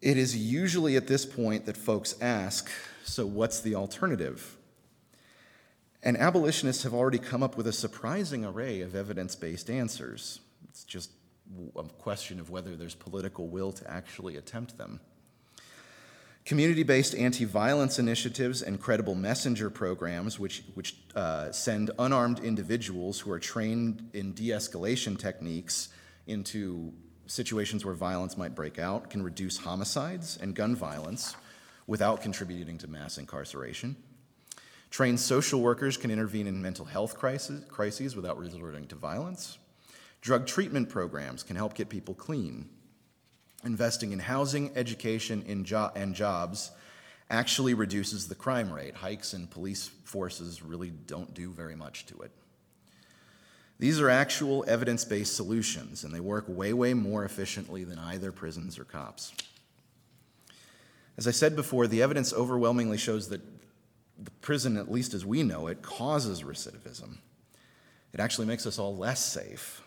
It 0.02 0.18
is 0.18 0.38
usually 0.38 0.96
at 0.96 1.08
this 1.08 1.26
point 1.26 1.66
that 1.66 1.78
folks 1.78 2.14
ask 2.22 2.70
so, 3.04 3.26
what's 3.26 3.62
the 3.62 3.76
alternative? 3.76 4.58
And 6.06 6.18
abolitionists 6.18 6.84
have 6.84 6.94
already 6.94 7.18
come 7.18 7.42
up 7.42 7.58
with 7.58 7.66
a 7.66 7.74
surprising 7.74 8.46
array 8.46 8.82
of 8.82 8.96
evidence 8.96 9.36
based 9.36 9.72
answers. 9.72 10.40
It's 10.70 10.84
just 10.84 11.10
a 11.76 11.84
question 11.84 12.40
of 12.40 12.52
whether 12.52 12.76
there's 12.76 12.94
political 12.94 13.48
will 13.48 13.72
to 13.72 13.92
actually 13.92 14.38
attempt 14.38 14.78
them. 14.78 15.00
Community 16.46 16.84
based 16.84 17.16
anti 17.16 17.44
violence 17.44 17.98
initiatives 17.98 18.62
and 18.62 18.80
credible 18.80 19.16
messenger 19.16 19.72
programs, 19.72 20.40
which, 20.40 20.64
which 20.76 20.96
uh, 21.16 21.52
send 21.52 21.90
unarmed 21.98 22.40
individuals 22.40 23.20
who 23.20 23.32
are 23.32 23.40
trained 23.40 24.12
in 24.14 24.32
de 24.34 24.50
escalation 24.50 25.18
techniques 25.18 25.90
into 26.28 26.94
situations 27.26 27.84
where 27.84 27.96
violence 27.96 28.38
might 28.38 28.54
break 28.54 28.78
out, 28.78 29.10
can 29.10 29.24
reduce 29.24 29.58
homicides 29.58 30.38
and 30.40 30.54
gun 30.54 30.76
violence 30.76 31.36
without 31.88 32.22
contributing 32.22 32.78
to 32.78 32.88
mass 32.88 33.18
incarceration. 33.18 33.96
Trained 34.96 35.20
social 35.20 35.60
workers 35.60 35.98
can 35.98 36.10
intervene 36.10 36.48
in 36.48 36.62
mental 36.62 36.86
health 36.86 37.18
crises, 37.18 37.66
crises 37.68 38.16
without 38.16 38.40
resorting 38.40 38.88
to 38.88 38.96
violence. 38.96 39.58
Drug 40.22 40.48
treatment 40.48 40.88
programs 40.88 41.44
can 41.44 41.58
help 41.58 41.74
get 41.74 41.90
people 41.90 42.14
clean 42.14 42.70
investing 43.66 44.14
in 44.14 44.20
housing, 44.20 44.72
education, 44.78 45.44
and 45.50 46.16
jobs 46.16 46.72
actually 47.30 47.74
reduces 47.74 48.30
the 48.30 48.36
crime 48.36 48.72
rate. 48.72 48.96
Hikes 48.96 49.34
in 49.34 49.48
police 49.48 49.90
forces 50.06 50.64
really 50.64 50.92
don't 50.92 51.34
do 51.34 51.50
very 51.52 51.76
much 51.76 52.06
to 52.06 52.22
it. 52.22 52.32
These 53.78 54.00
are 54.00 54.10
actual 54.10 54.64
evidence 54.66 55.04
based 55.04 55.36
solutions, 55.36 56.06
and 56.06 56.16
they 56.16 56.22
work 56.22 56.46
way, 56.48 56.72
way 56.72 56.94
more 56.94 57.26
efficiently 57.26 57.84
than 57.84 58.00
either 58.00 58.32
prisons 58.32 58.80
or 58.80 58.86
cops. 58.86 59.34
As 61.18 61.28
I 61.28 61.32
said 61.32 61.54
before, 61.54 61.86
the 61.86 62.02
evidence 62.02 62.32
overwhelmingly 62.32 62.98
shows 62.98 63.28
that 63.28 63.42
the 64.18 64.32
prison, 64.32 64.78
at 64.78 64.92
least 64.92 65.14
as 65.14 65.26
we 65.26 65.44
know 65.44 65.68
it, 65.68 65.82
causes 65.82 66.44
recidivism. 66.44 67.18
It 68.14 68.20
actually 68.20 68.48
makes 68.48 68.66
us 68.66 68.80
all 68.80 68.96
less 68.96 69.24
safe. 69.24 69.82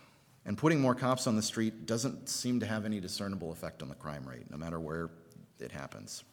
And 0.44 0.56
putting 0.56 0.80
more 0.80 0.94
cops 0.94 1.26
on 1.26 1.36
the 1.36 1.42
street 1.42 1.86
doesn't 1.86 2.28
seem 2.28 2.60
to 2.60 2.66
have 2.66 2.84
any 2.84 3.00
discernible 3.00 3.52
effect 3.52 3.82
on 3.82 3.88
the 3.88 3.94
crime 3.94 4.26
rate, 4.26 4.50
no 4.50 4.56
matter 4.56 4.80
where 4.80 5.10
it 5.58 5.72
happens. 5.72 6.24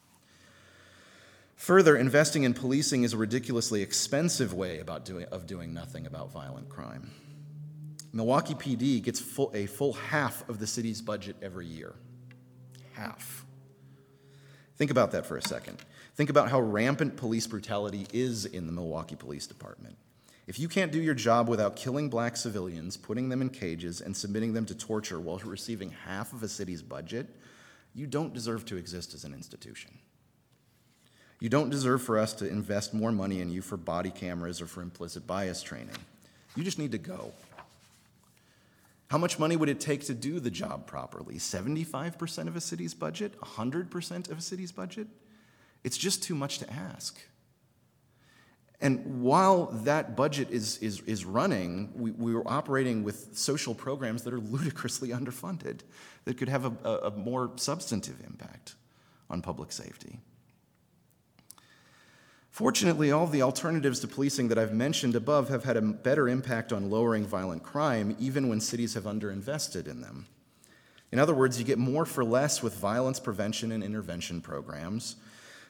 Further, 1.56 1.96
investing 1.96 2.44
in 2.44 2.52
policing 2.54 3.02
is 3.02 3.14
a 3.14 3.16
ridiculously 3.16 3.82
expensive 3.82 4.52
way 4.52 4.78
about 4.78 5.04
doing, 5.04 5.24
of 5.26 5.46
doing 5.46 5.72
nothing 5.72 6.06
about 6.06 6.30
violent 6.32 6.68
crime. 6.68 7.10
Milwaukee 8.12 8.54
PD 8.54 9.02
gets 9.02 9.20
full, 9.20 9.50
a 9.54 9.66
full 9.66 9.94
half 9.94 10.48
of 10.48 10.58
the 10.58 10.66
city's 10.66 11.00
budget 11.00 11.36
every 11.42 11.66
year. 11.66 11.94
Half. 12.92 13.44
Think 14.76 14.90
about 14.90 15.12
that 15.12 15.26
for 15.26 15.36
a 15.36 15.42
second. 15.42 15.78
Think 16.16 16.30
about 16.30 16.50
how 16.50 16.60
rampant 16.60 17.18
police 17.18 17.46
brutality 17.46 18.06
is 18.10 18.46
in 18.46 18.66
the 18.66 18.72
Milwaukee 18.72 19.16
Police 19.16 19.46
Department. 19.46 19.96
If 20.46 20.58
you 20.58 20.66
can't 20.66 20.90
do 20.90 21.00
your 21.00 21.14
job 21.14 21.46
without 21.46 21.76
killing 21.76 22.08
black 22.08 22.38
civilians, 22.38 22.96
putting 22.96 23.28
them 23.28 23.42
in 23.42 23.50
cages, 23.50 24.00
and 24.00 24.16
submitting 24.16 24.54
them 24.54 24.64
to 24.66 24.74
torture 24.74 25.20
while 25.20 25.38
receiving 25.44 25.90
half 26.06 26.32
of 26.32 26.42
a 26.42 26.48
city's 26.48 26.80
budget, 26.80 27.26
you 27.94 28.06
don't 28.06 28.32
deserve 28.32 28.64
to 28.66 28.76
exist 28.78 29.12
as 29.12 29.24
an 29.24 29.34
institution. 29.34 29.90
You 31.38 31.50
don't 31.50 31.68
deserve 31.68 32.02
for 32.02 32.18
us 32.18 32.32
to 32.34 32.48
invest 32.48 32.94
more 32.94 33.12
money 33.12 33.42
in 33.42 33.50
you 33.50 33.60
for 33.60 33.76
body 33.76 34.10
cameras 34.10 34.62
or 34.62 34.66
for 34.66 34.80
implicit 34.80 35.26
bias 35.26 35.62
training. 35.62 35.96
You 36.54 36.64
just 36.64 36.78
need 36.78 36.92
to 36.92 36.98
go. 36.98 37.32
How 39.08 39.18
much 39.18 39.38
money 39.38 39.54
would 39.56 39.68
it 39.68 39.80
take 39.80 40.06
to 40.06 40.14
do 40.14 40.40
the 40.40 40.50
job 40.50 40.86
properly? 40.86 41.34
75% 41.34 42.48
of 42.48 42.56
a 42.56 42.60
city's 42.60 42.94
budget? 42.94 43.38
100% 43.40 44.30
of 44.30 44.38
a 44.38 44.42
city's 44.42 44.72
budget? 44.72 45.08
It's 45.86 45.96
just 45.96 46.20
too 46.20 46.34
much 46.34 46.58
to 46.58 46.72
ask. 46.72 47.16
And 48.80 49.22
while 49.22 49.66
that 49.84 50.16
budget 50.16 50.50
is, 50.50 50.78
is, 50.78 51.00
is 51.02 51.24
running, 51.24 51.92
we, 51.94 52.10
we 52.10 52.34
are 52.34 52.42
operating 52.44 53.04
with 53.04 53.38
social 53.38 53.72
programs 53.72 54.24
that 54.24 54.34
are 54.34 54.40
ludicrously 54.40 55.08
underfunded 55.20 55.82
that 56.24 56.38
could 56.38 56.48
have 56.48 56.64
a, 56.84 56.88
a 57.04 57.10
more 57.12 57.52
substantive 57.54 58.16
impact 58.26 58.74
on 59.30 59.42
public 59.42 59.70
safety. 59.70 60.18
Fortunately, 62.50 63.12
all 63.12 63.28
the 63.28 63.42
alternatives 63.42 64.00
to 64.00 64.08
policing 64.08 64.48
that 64.48 64.58
I've 64.58 64.74
mentioned 64.74 65.14
above 65.14 65.50
have 65.50 65.62
had 65.62 65.76
a 65.76 65.82
better 65.82 66.28
impact 66.28 66.72
on 66.72 66.90
lowering 66.90 67.24
violent 67.24 67.62
crime, 67.62 68.16
even 68.18 68.48
when 68.48 68.60
cities 68.60 68.94
have 68.94 69.04
underinvested 69.04 69.86
in 69.86 70.00
them. 70.00 70.26
In 71.12 71.20
other 71.20 71.34
words, 71.34 71.60
you 71.60 71.64
get 71.64 71.78
more 71.78 72.04
for 72.04 72.24
less 72.24 72.60
with 72.60 72.74
violence 72.74 73.20
prevention 73.20 73.70
and 73.70 73.84
intervention 73.84 74.40
programs 74.40 75.14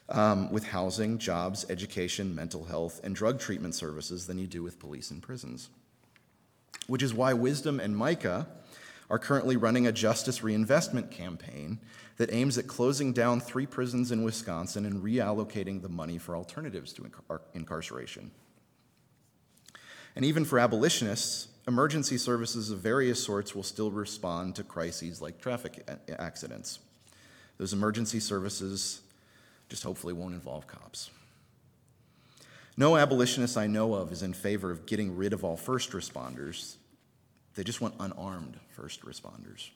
um, 0.09 0.51
with 0.51 0.65
housing, 0.67 1.17
jobs, 1.17 1.65
education, 1.69 2.33
mental 2.33 2.65
health, 2.65 3.01
and 3.03 3.15
drug 3.15 3.39
treatment 3.39 3.75
services 3.75 4.27
than 4.27 4.37
you 4.37 4.47
do 4.47 4.63
with 4.63 4.79
police 4.79 5.11
and 5.11 5.21
prisons. 5.21 5.69
Which 6.87 7.03
is 7.03 7.13
why 7.13 7.33
Wisdom 7.33 7.79
and 7.79 7.95
Micah 7.95 8.47
are 9.09 9.19
currently 9.19 9.57
running 9.57 9.87
a 9.87 9.91
justice 9.91 10.43
reinvestment 10.43 11.11
campaign 11.11 11.79
that 12.17 12.33
aims 12.33 12.57
at 12.57 12.67
closing 12.67 13.13
down 13.13 13.39
three 13.39 13.65
prisons 13.65 14.11
in 14.11 14.23
Wisconsin 14.23 14.85
and 14.85 15.03
reallocating 15.03 15.81
the 15.81 15.89
money 15.89 16.17
for 16.17 16.35
alternatives 16.35 16.91
to 16.93 17.03
incar- 17.03 17.41
incarceration. 17.53 18.31
And 20.15 20.25
even 20.25 20.45
for 20.45 20.57
abolitionists, 20.57 21.47
emergency 21.67 22.17
services 22.17 22.71
of 22.71 22.79
various 22.79 23.23
sorts 23.23 23.53
will 23.53 23.63
still 23.63 23.91
respond 23.91 24.55
to 24.55 24.63
crises 24.63 25.21
like 25.21 25.39
traffic 25.39 25.87
accidents. 26.17 26.79
Those 27.57 27.73
emergency 27.73 28.19
services 28.19 29.01
just 29.69 29.83
hopefully 29.83 30.13
won't 30.13 30.33
involve 30.33 30.67
cops. 30.67 31.09
No 32.77 32.95
abolitionist 32.95 33.57
I 33.57 33.67
know 33.67 33.95
of 33.95 34.11
is 34.11 34.21
in 34.21 34.33
favor 34.33 34.69
of 34.69 34.85
getting 34.85 35.17
rid 35.17 35.33
of 35.33 35.43
all 35.43 35.57
first 35.57 35.91
responders. 35.91 36.75
They 37.55 37.63
just 37.63 37.81
want 37.81 37.95
unarmed 37.99 38.59
first 38.69 39.03
responders. 39.03 39.71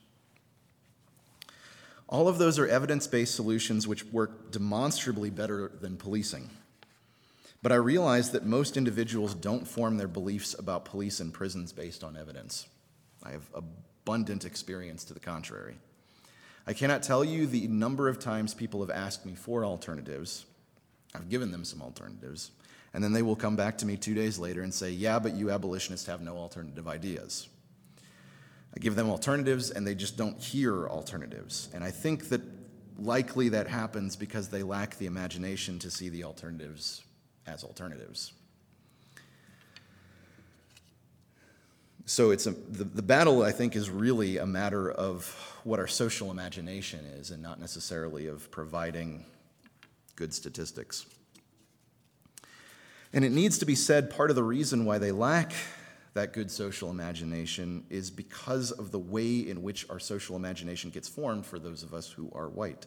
All 2.08 2.28
of 2.28 2.38
those 2.38 2.58
are 2.58 2.66
evidence 2.66 3.06
based 3.06 3.34
solutions 3.34 3.88
which 3.88 4.04
work 4.04 4.52
demonstrably 4.52 5.30
better 5.30 5.72
than 5.80 5.96
policing. 5.96 6.50
But 7.62 7.72
I 7.72 7.76
realize 7.76 8.32
that 8.32 8.44
most 8.44 8.76
individuals 8.76 9.34
don't 9.34 9.66
form 9.66 9.96
their 9.96 10.08
beliefs 10.08 10.54
about 10.58 10.84
police 10.84 11.20
and 11.20 11.32
prisons 11.32 11.72
based 11.72 12.04
on 12.04 12.16
evidence. 12.16 12.66
I 13.22 13.30
have 13.30 13.48
abundant 13.54 14.44
experience 14.44 15.04
to 15.04 15.14
the 15.14 15.20
contrary. 15.20 15.76
I 16.66 16.72
cannot 16.72 17.02
tell 17.02 17.24
you 17.24 17.46
the 17.46 17.66
number 17.68 18.08
of 18.08 18.18
times 18.18 18.54
people 18.54 18.80
have 18.80 18.90
asked 18.90 19.26
me 19.26 19.34
for 19.34 19.64
alternatives, 19.64 20.46
I've 21.14 21.28
given 21.28 21.50
them 21.50 21.64
some 21.64 21.82
alternatives. 21.82 22.52
And 22.94 23.02
then 23.02 23.12
they 23.12 23.22
will 23.22 23.36
come 23.36 23.56
back 23.56 23.78
to 23.78 23.86
me 23.86 23.96
two 23.96 24.14
days 24.14 24.38
later 24.38 24.62
and 24.62 24.72
say, 24.72 24.90
Yeah, 24.90 25.18
but 25.18 25.34
you 25.34 25.50
abolitionists 25.50 26.06
have 26.06 26.20
no 26.20 26.36
alternative 26.36 26.86
ideas. 26.86 27.48
I 28.74 28.80
give 28.80 28.96
them 28.96 29.10
alternatives 29.10 29.70
and 29.70 29.86
they 29.86 29.94
just 29.94 30.16
don't 30.16 30.38
hear 30.38 30.88
alternatives. 30.88 31.68
And 31.74 31.82
I 31.82 31.90
think 31.90 32.28
that 32.28 32.42
likely 32.98 33.50
that 33.50 33.66
happens 33.66 34.16
because 34.16 34.48
they 34.48 34.62
lack 34.62 34.98
the 34.98 35.06
imagination 35.06 35.78
to 35.80 35.90
see 35.90 36.08
the 36.08 36.24
alternatives 36.24 37.02
as 37.46 37.64
alternatives. 37.64 38.32
So 42.04 42.30
it's 42.30 42.46
a, 42.46 42.50
the, 42.50 42.84
the 42.84 43.02
battle, 43.02 43.42
I 43.42 43.52
think, 43.52 43.76
is 43.76 43.88
really 43.88 44.38
a 44.38 44.46
matter 44.46 44.90
of 44.90 45.24
what 45.64 45.78
our 45.78 45.86
social 45.86 46.30
imagination 46.30 47.00
is 47.04 47.30
and 47.30 47.40
not 47.40 47.60
necessarily 47.60 48.26
of 48.26 48.50
providing 48.50 49.24
good 50.16 50.34
statistics. 50.34 51.06
And 53.12 53.24
it 53.24 53.30
needs 53.30 53.58
to 53.58 53.66
be 53.66 53.74
said 53.74 54.10
part 54.10 54.30
of 54.30 54.36
the 54.36 54.42
reason 54.42 54.84
why 54.84 54.98
they 54.98 55.12
lack 55.12 55.52
that 56.14 56.32
good 56.32 56.50
social 56.50 56.90
imagination 56.90 57.84
is 57.88 58.10
because 58.10 58.70
of 58.72 58.90
the 58.90 58.98
way 58.98 59.38
in 59.38 59.62
which 59.62 59.88
our 59.88 59.98
social 59.98 60.36
imagination 60.36 60.90
gets 60.90 61.08
formed 61.08 61.46
for 61.46 61.58
those 61.58 61.82
of 61.82 61.94
us 61.94 62.10
who 62.10 62.30
are 62.34 62.48
white. 62.48 62.86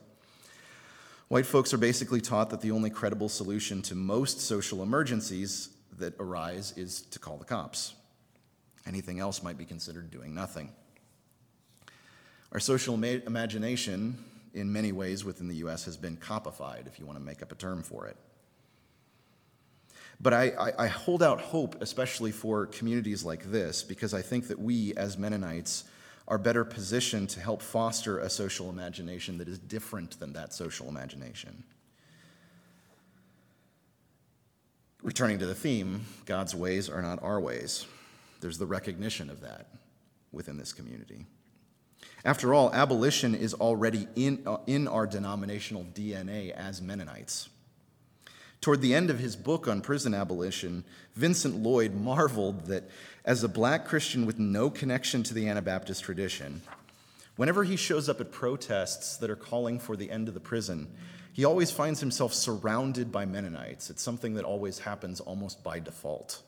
White 1.27 1.45
folks 1.45 1.73
are 1.73 1.77
basically 1.77 2.21
taught 2.21 2.51
that 2.51 2.61
the 2.61 2.71
only 2.71 2.89
credible 2.89 3.29
solution 3.29 3.81
to 3.83 3.95
most 3.95 4.41
social 4.41 4.83
emergencies 4.83 5.69
that 5.97 6.13
arise 6.19 6.73
is 6.77 7.01
to 7.01 7.17
call 7.17 7.37
the 7.37 7.45
cops. 7.45 7.95
Anything 8.87 9.19
else 9.19 9.41
might 9.41 9.57
be 9.57 9.65
considered 9.65 10.11
doing 10.11 10.33
nothing. 10.33 10.71
Our 12.51 12.59
social 12.59 12.97
ma- 12.97 13.07
imagination, 13.07 14.17
in 14.53 14.71
many 14.71 14.91
ways 14.91 15.25
within 15.25 15.47
the 15.47 15.55
US, 15.57 15.85
has 15.85 15.97
been 15.97 16.17
copified, 16.17 16.87
if 16.87 16.99
you 16.99 17.05
want 17.05 17.17
to 17.17 17.23
make 17.23 17.41
up 17.41 17.51
a 17.51 17.55
term 17.55 17.83
for 17.83 18.05
it. 18.07 18.17
But 20.21 20.33
I, 20.33 20.43
I, 20.51 20.83
I, 20.85 20.87
hold 20.87 21.21
out 21.21 21.41
hope, 21.41 21.81
especially 21.81 22.31
for 22.31 22.67
communities 22.67 23.25
like 23.25 23.51
this, 23.51 23.83
because 23.83 24.13
I 24.13 24.21
think 24.21 24.47
that 24.47 24.57
we, 24.57 24.93
as 24.95 25.17
Mennonites, 25.17 25.83
are 26.27 26.37
better 26.37 26.63
positioned 26.63 27.29
to 27.29 27.39
help 27.39 27.61
foster 27.61 28.19
a 28.19 28.29
social 28.29 28.69
imagination 28.69 29.37
that 29.39 29.47
is 29.47 29.59
different 29.59 30.19
than 30.19 30.33
that 30.33 30.53
social 30.53 30.87
imagination. 30.87 31.63
Returning 35.03 35.37
to 35.39 35.45
the 35.45 35.53
theme, 35.53 36.05
God's 36.25 36.55
ways 36.55 36.89
are 36.89 37.01
not 37.01 37.21
our 37.21 37.39
ways. 37.39 37.85
There's 38.45 38.59
the 38.59 38.67
recognition 38.67 39.31
of 39.31 39.41
that 39.41 39.65
within 40.31 40.55
this 40.55 40.71
community. 40.71 41.25
After 42.23 42.53
all, 42.53 42.71
abolition 42.75 43.33
is 43.33 43.55
already 43.55 44.07
in, 44.15 44.43
uh, 44.45 44.57
in 44.67 44.87
our 44.87 45.07
denominational 45.07 45.83
DNA 45.95 46.51
as 46.51 46.79
Mennonites. 46.79 47.49
Toward 48.61 48.81
the 48.81 48.93
end 48.93 49.09
of 49.09 49.17
his 49.17 49.35
book 49.35 49.67
on 49.67 49.81
prison 49.81 50.13
abolition, 50.13 50.83
Vincent 51.15 51.55
Lloyd 51.55 51.95
marveled 51.95 52.67
that 52.67 52.83
as 53.25 53.43
a 53.43 53.49
black 53.49 53.83
Christian 53.83 54.27
with 54.27 54.37
no 54.37 54.69
connection 54.69 55.23
to 55.23 55.33
the 55.33 55.47
Anabaptist 55.47 56.03
tradition, 56.03 56.61
whenever 57.37 57.63
he 57.63 57.75
shows 57.75 58.07
up 58.07 58.21
at 58.21 58.31
protests 58.31 59.17
that 59.17 59.31
are 59.31 59.35
calling 59.35 59.79
for 59.79 59.95
the 59.95 60.11
end 60.11 60.27
of 60.27 60.35
the 60.35 60.39
prison, 60.39 60.87
he 61.33 61.45
always 61.45 61.71
finds 61.71 61.99
himself 61.99 62.31
surrounded 62.31 63.11
by 63.11 63.25
Mennonites. 63.25 63.89
It's 63.89 64.03
something 64.03 64.35
that 64.35 64.45
always 64.45 64.77
happens 64.77 65.19
almost 65.19 65.63
by 65.63 65.79
default. 65.79 66.43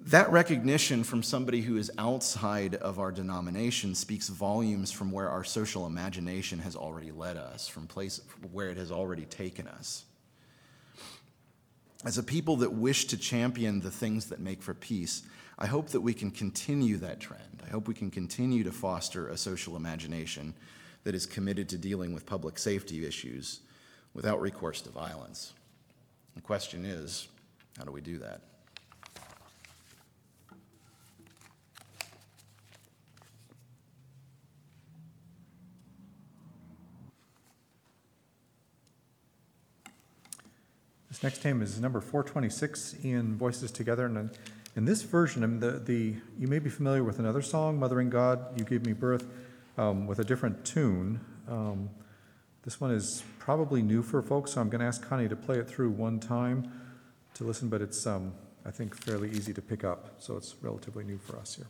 That 0.00 0.30
recognition 0.30 1.02
from 1.02 1.24
somebody 1.24 1.60
who 1.60 1.76
is 1.76 1.90
outside 1.98 2.76
of 2.76 3.00
our 3.00 3.10
denomination 3.10 3.94
speaks 3.94 4.28
volumes 4.28 4.92
from 4.92 5.10
where 5.10 5.28
our 5.28 5.42
social 5.42 5.86
imagination 5.86 6.60
has 6.60 6.76
already 6.76 7.10
led 7.10 7.36
us, 7.36 7.66
from 7.66 7.88
place 7.88 8.20
where 8.52 8.70
it 8.70 8.76
has 8.76 8.92
already 8.92 9.24
taken 9.24 9.66
us. 9.66 10.04
As 12.04 12.16
a 12.16 12.22
people 12.22 12.56
that 12.58 12.72
wish 12.72 13.06
to 13.06 13.16
champion 13.16 13.80
the 13.80 13.90
things 13.90 14.26
that 14.26 14.38
make 14.38 14.62
for 14.62 14.72
peace, 14.72 15.24
I 15.58 15.66
hope 15.66 15.88
that 15.88 16.00
we 16.00 16.14
can 16.14 16.30
continue 16.30 16.96
that 16.98 17.18
trend. 17.18 17.64
I 17.66 17.70
hope 17.70 17.88
we 17.88 17.94
can 17.94 18.12
continue 18.12 18.62
to 18.62 18.70
foster 18.70 19.28
a 19.28 19.36
social 19.36 19.74
imagination 19.74 20.54
that 21.02 21.16
is 21.16 21.26
committed 21.26 21.68
to 21.70 21.78
dealing 21.78 22.14
with 22.14 22.24
public 22.24 22.56
safety 22.58 23.04
issues 23.04 23.60
without 24.14 24.40
recourse 24.40 24.80
to 24.82 24.90
violence. 24.90 25.54
The 26.36 26.40
question 26.40 26.84
is 26.84 27.26
how 27.76 27.84
do 27.84 27.90
we 27.90 28.00
do 28.00 28.18
that? 28.18 28.42
This 41.18 41.24
next 41.24 41.42
hymn 41.42 41.62
is 41.62 41.80
number 41.80 42.00
426 42.00 42.94
in 43.02 43.36
Voices 43.36 43.72
Together. 43.72 44.06
And 44.06 44.30
in 44.76 44.84
this 44.84 45.02
version, 45.02 45.42
I 45.42 45.48
mean, 45.48 45.58
the, 45.58 45.72
the, 45.72 46.14
you 46.38 46.46
may 46.46 46.60
be 46.60 46.70
familiar 46.70 47.02
with 47.02 47.18
another 47.18 47.42
song, 47.42 47.76
Mothering 47.76 48.08
God, 48.08 48.56
You 48.56 48.64
Gave 48.64 48.86
Me 48.86 48.92
Birth, 48.92 49.26
um, 49.76 50.06
with 50.06 50.20
a 50.20 50.24
different 50.24 50.64
tune. 50.64 51.18
Um, 51.48 51.90
this 52.62 52.80
one 52.80 52.92
is 52.92 53.24
probably 53.40 53.82
new 53.82 54.00
for 54.00 54.22
folks, 54.22 54.52
so 54.52 54.60
I'm 54.60 54.68
going 54.68 54.78
to 54.78 54.86
ask 54.86 55.02
Connie 55.02 55.28
to 55.28 55.34
play 55.34 55.58
it 55.58 55.68
through 55.68 55.90
one 55.90 56.20
time 56.20 56.70
to 57.34 57.42
listen, 57.42 57.68
but 57.68 57.82
it's, 57.82 58.06
um, 58.06 58.32
I 58.64 58.70
think, 58.70 58.94
fairly 58.94 59.28
easy 59.32 59.52
to 59.54 59.60
pick 59.60 59.82
up, 59.82 60.20
so 60.20 60.36
it's 60.36 60.54
relatively 60.62 61.02
new 61.02 61.18
for 61.18 61.36
us 61.36 61.56
here. 61.56 61.66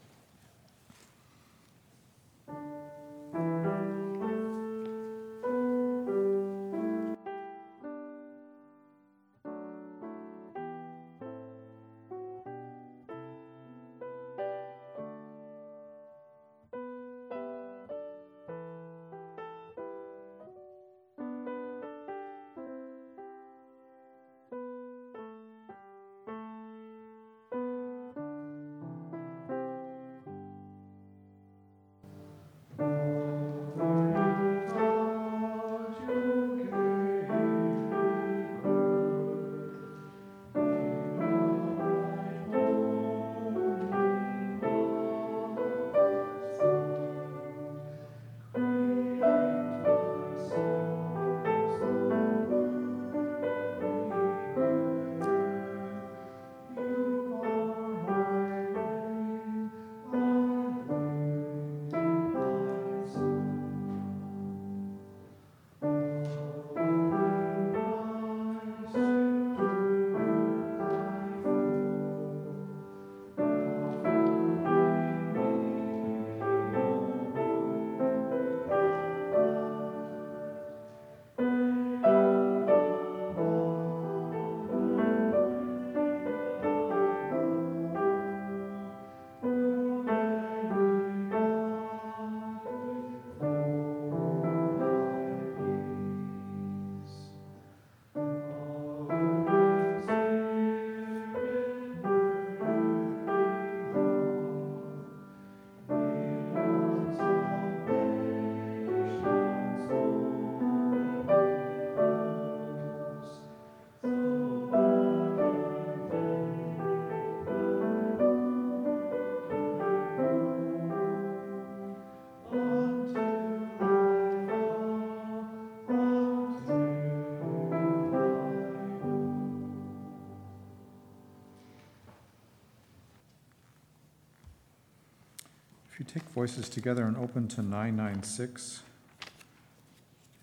Voices 136.38 136.68
together 136.68 137.02
and 137.02 137.16
open 137.16 137.48
to 137.48 137.62
996 137.62 138.84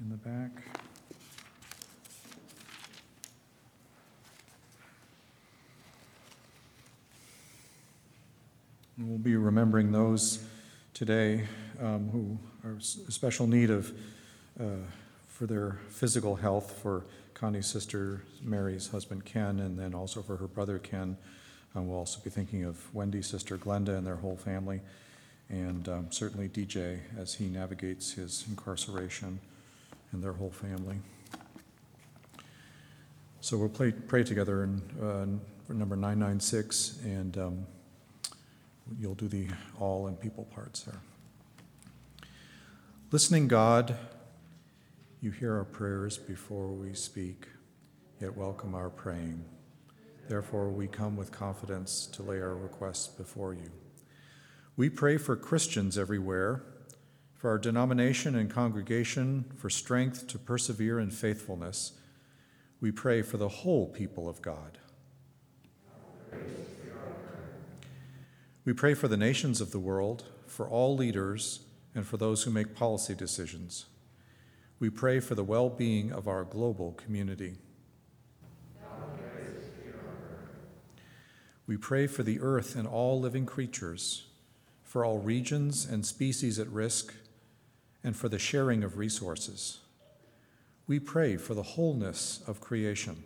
in 0.02 0.10
the 0.10 0.18
back. 0.18 0.52
And 8.98 9.08
we'll 9.08 9.18
be 9.20 9.38
remembering 9.38 9.93
those 9.93 10.43
today 10.93 11.48
um, 11.82 12.10
who 12.10 12.38
are 12.68 12.78
special 12.82 13.48
need 13.48 13.70
of, 13.70 13.93
uh, 14.60 14.66
for 15.30 15.46
their 15.46 15.80
physical 15.88 16.36
health, 16.36 16.78
for 16.84 17.06
Connie's 17.34 17.68
sister 17.68 18.22
Mary's 18.41 18.89
husband 18.89 19.24
Ken, 19.24 19.62
and 19.62 19.80
then 19.80 19.93
also 19.93 20.22
for 20.22 20.36
her 20.36 20.48
brother 20.48 20.78
Ken. 20.78 21.16
Uh, 21.74 21.82
We'll 21.84 22.00
also 22.00 22.20
be 22.22 22.30
thinking 22.30 22.66
of 22.66 22.93
Wendy's 22.93 23.28
sister 23.28 23.58
Glenda 23.58 23.98
and 23.98 24.06
their 24.06 24.18
whole 24.18 24.36
family, 24.36 24.82
and 25.50 25.88
um, 25.88 26.08
certainly 26.10 26.50
DJ 26.50 27.00
as 27.18 27.36
he 27.36 27.46
navigates 27.46 28.14
his 28.14 28.46
incarceration 28.50 29.39
and 30.12 30.24
their 30.24 30.34
whole 30.34 30.52
family. 30.52 30.98
So 33.41 33.58
we'll 33.58 33.70
play, 33.70 33.91
pray 33.91 34.24
together 34.24 34.64
in 34.64 34.82
uh, 35.02 35.74
number 35.74 35.96
996, 35.96 37.00
and 37.04 37.38
um, 37.38 37.68
you'll 39.00 39.16
do 39.16 39.28
the 39.28 39.48
all 39.80 40.08
and 40.08 40.20
people 40.20 40.46
parts 40.46 40.82
there. 40.82 41.00
Listening 43.12 43.48
God, 43.48 43.96
you 45.22 45.32
hear 45.32 45.56
our 45.56 45.64
prayers 45.64 46.18
before 46.18 46.68
we 46.70 46.93
speak, 46.93 47.48
yet 48.20 48.36
welcome 48.36 48.74
our 48.74 48.89
praying. 48.89 49.46
Therefore, 50.28 50.70
we 50.70 50.88
come 50.88 51.16
with 51.16 51.32
confidence 51.32 52.08
to 52.08 52.24
lay 52.24 52.39
our 52.39 52.56
requests 52.56 53.08
before 53.08 53.54
you. 53.54 53.70
We 54.78 54.90
pray 54.90 55.18
for 55.18 55.38
Christians 55.38 55.98
everywhere, 55.98 56.62
for 57.34 57.50
our 57.50 57.58
denomination 57.58 58.36
and 58.36 58.50
congregation, 58.50 59.46
for 59.56 59.70
strength 59.70 60.28
to 60.28 60.38
persevere 60.38 61.00
in 61.00 61.12
faithfulness. 61.12 61.94
We 62.82 62.92
pray 62.92 63.22
for 63.22 63.38
the 63.38 63.48
whole 63.48 63.88
people 63.88 64.28
of 64.28 64.42
God. 64.42 64.78
We 68.66 68.74
pray 68.74 68.96
for 68.96 69.08
the 69.08 69.16
nations 69.16 69.62
of 69.62 69.72
the 69.72 69.80
world, 69.80 70.26
for 70.46 70.68
all 70.68 70.96
leaders, 70.96 71.62
and 71.94 72.06
for 72.06 72.18
those 72.18 72.44
who 72.44 72.52
make 72.52 72.76
policy 72.76 73.16
decisions. 73.16 73.86
We 74.80 74.90
pray 74.90 75.22
for 75.22 75.36
the 75.36 75.44
well 75.44 75.70
being 75.70 76.12
of 76.12 76.28
our 76.28 76.44
global 76.44 76.92
community. 76.94 77.56
We 81.68 81.78
pray 81.78 82.08
for 82.08 82.24
the 82.24 82.42
earth 82.42 82.76
and 82.76 82.88
all 82.88 83.20
living 83.20 83.46
creatures, 83.46 84.28
for 84.96 85.04
all 85.04 85.20
regions 85.20 85.84
and 85.84 86.06
species 86.06 86.58
at 86.58 86.70
risk, 86.70 87.14
and 88.02 88.16
for 88.16 88.30
the 88.30 88.39
sharing 88.39 88.82
of 88.82 88.98
resources. 88.98 89.80
We 90.88 91.00
pray 91.00 91.36
for 91.36 91.54
the 91.54 91.64
wholeness 91.64 92.39
of 92.48 92.62
creation. 92.62 93.22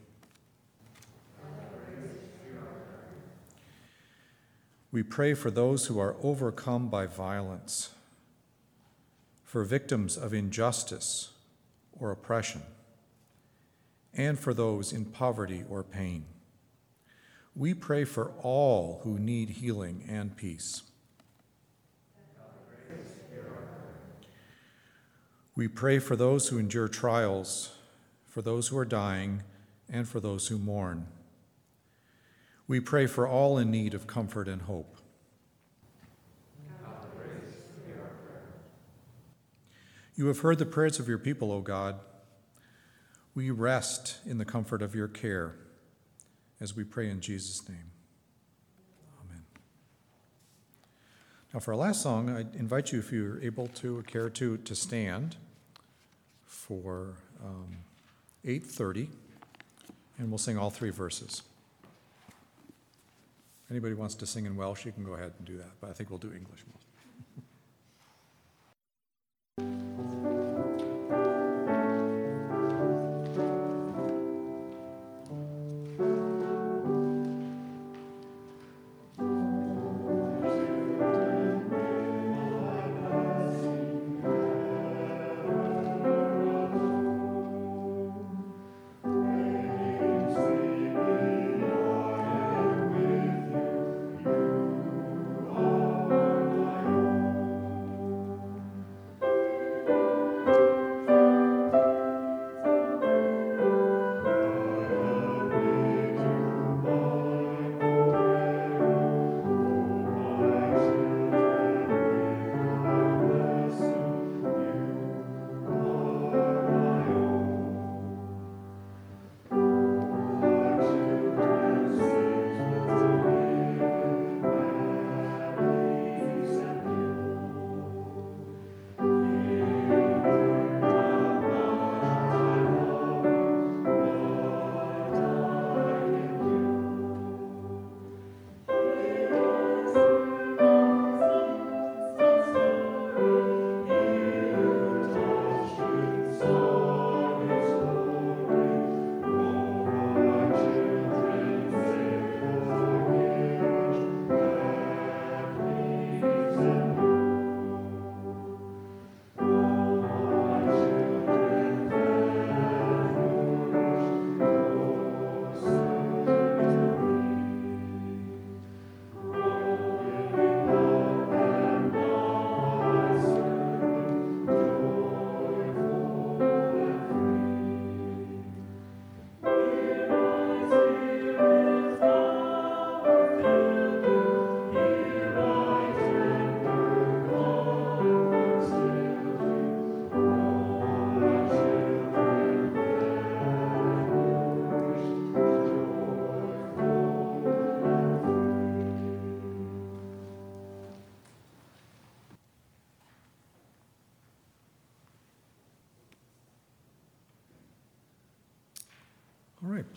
We 4.91 5.03
pray 5.03 5.35
for 5.35 5.51
those 5.51 5.85
who 5.85 5.99
are 5.99 6.15
overcome 6.23 6.89
by 6.89 7.05
violence, 7.05 7.91
for 9.43 9.63
victims 9.63 10.17
of 10.17 10.33
injustice 10.33 11.33
or 11.99 12.09
oppression, 12.09 12.63
and 14.11 14.39
for 14.39 14.55
those 14.55 14.91
in 14.91 15.05
poverty 15.05 15.63
or 15.69 15.83
pain. 15.83 16.25
We 17.55 17.75
pray 17.75 18.05
for 18.05 18.31
all 18.41 19.01
who 19.03 19.19
need 19.19 19.49
healing 19.49 20.03
and 20.09 20.35
peace. 20.35 20.81
We 25.59 25.67
pray 25.67 25.99
for 25.99 26.15
those 26.15 26.47
who 26.47 26.57
endure 26.57 26.87
trials, 26.87 27.73
for 28.25 28.41
those 28.41 28.69
who 28.69 28.77
are 28.77 28.85
dying, 28.85 29.43
and 29.89 30.07
for 30.07 30.21
those 30.21 30.47
who 30.47 30.57
mourn. 30.57 31.07
We 32.65 32.79
pray 32.79 33.07
for 33.07 33.27
all 33.27 33.57
in 33.57 33.69
need 33.69 33.93
of 33.93 34.07
comfort 34.07 34.47
and 34.47 34.61
hope. 34.61 34.95
You 40.15 40.27
have 40.27 40.39
heard 40.39 40.59
the 40.59 40.65
prayers 40.65 40.97
of 40.97 41.09
your 41.09 41.17
people, 41.17 41.51
O 41.51 41.59
God. 41.59 41.99
We 43.35 43.51
rest 43.51 44.19
in 44.25 44.37
the 44.37 44.45
comfort 44.45 44.81
of 44.81 44.95
your 44.95 45.09
care 45.09 45.55
as 46.61 46.73
we 46.73 46.85
pray 46.85 47.09
in 47.09 47.19
Jesus' 47.19 47.67
name. 47.67 47.91
Amen. 49.25 49.43
Now, 51.53 51.59
for 51.59 51.73
our 51.73 51.77
last 51.77 52.01
song, 52.01 52.29
I 52.29 52.45
invite 52.57 52.93
you, 52.93 52.99
if 52.99 53.11
you're 53.11 53.41
able 53.41 53.67
to 53.67 53.97
or 53.97 54.03
care 54.03 54.29
to, 54.29 54.55
to 54.55 54.73
stand 54.73 55.35
for 56.69 57.15
um, 57.43 57.75
8:30, 58.45 59.09
and 60.19 60.29
we'll 60.29 60.37
sing 60.37 60.57
all 60.57 60.69
three 60.69 60.91
verses. 60.91 61.41
Anybody 63.71 63.95
wants 63.95 64.15
to 64.15 64.27
sing 64.27 64.45
in 64.45 64.55
Welsh, 64.55 64.85
you 64.85 64.91
can 64.91 65.03
go 65.03 65.13
ahead 65.13 65.33
and 65.37 65.47
do 65.47 65.57
that, 65.57 65.71
but 65.81 65.89
I 65.89 65.93
think 65.93 66.09
we'll 66.11 66.19
do 66.19 66.31
English 66.31 66.63
most. 69.57 70.35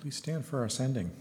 please 0.02 0.16
stand 0.16 0.44
for 0.44 0.58
our 0.58 0.68
sending. 0.68 1.12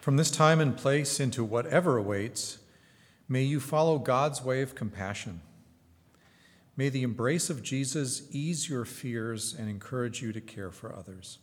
From 0.00 0.16
this 0.16 0.28
time 0.28 0.58
and 0.58 0.76
place 0.76 1.20
into 1.20 1.44
whatever 1.44 1.98
awaits, 1.98 2.58
may 3.28 3.44
you 3.44 3.60
follow 3.60 4.00
God's 4.00 4.42
way 4.42 4.60
of 4.60 4.74
compassion. 4.74 5.40
May 6.76 6.88
the 6.88 7.04
embrace 7.04 7.48
of 7.48 7.62
Jesus 7.62 8.22
ease 8.32 8.68
your 8.68 8.84
fears 8.84 9.54
and 9.56 9.70
encourage 9.70 10.20
you 10.20 10.32
to 10.32 10.40
care 10.40 10.72
for 10.72 10.92
others. 10.92 11.38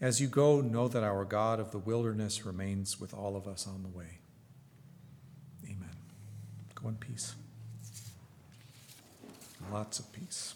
As 0.00 0.20
you 0.20 0.28
go, 0.28 0.60
know 0.60 0.86
that 0.86 1.02
our 1.02 1.24
God 1.24 1.58
of 1.58 1.72
the 1.72 1.78
wilderness 1.78 2.46
remains 2.46 3.00
with 3.00 3.12
all 3.12 3.34
of 3.34 3.48
us 3.48 3.66
on 3.66 3.82
the 3.82 3.88
way. 3.88 4.20
Amen. 5.64 5.96
Go 6.76 6.90
in 6.90 6.94
peace. 6.94 7.34
Lots 9.72 9.98
of 9.98 10.12
peace. 10.12 10.54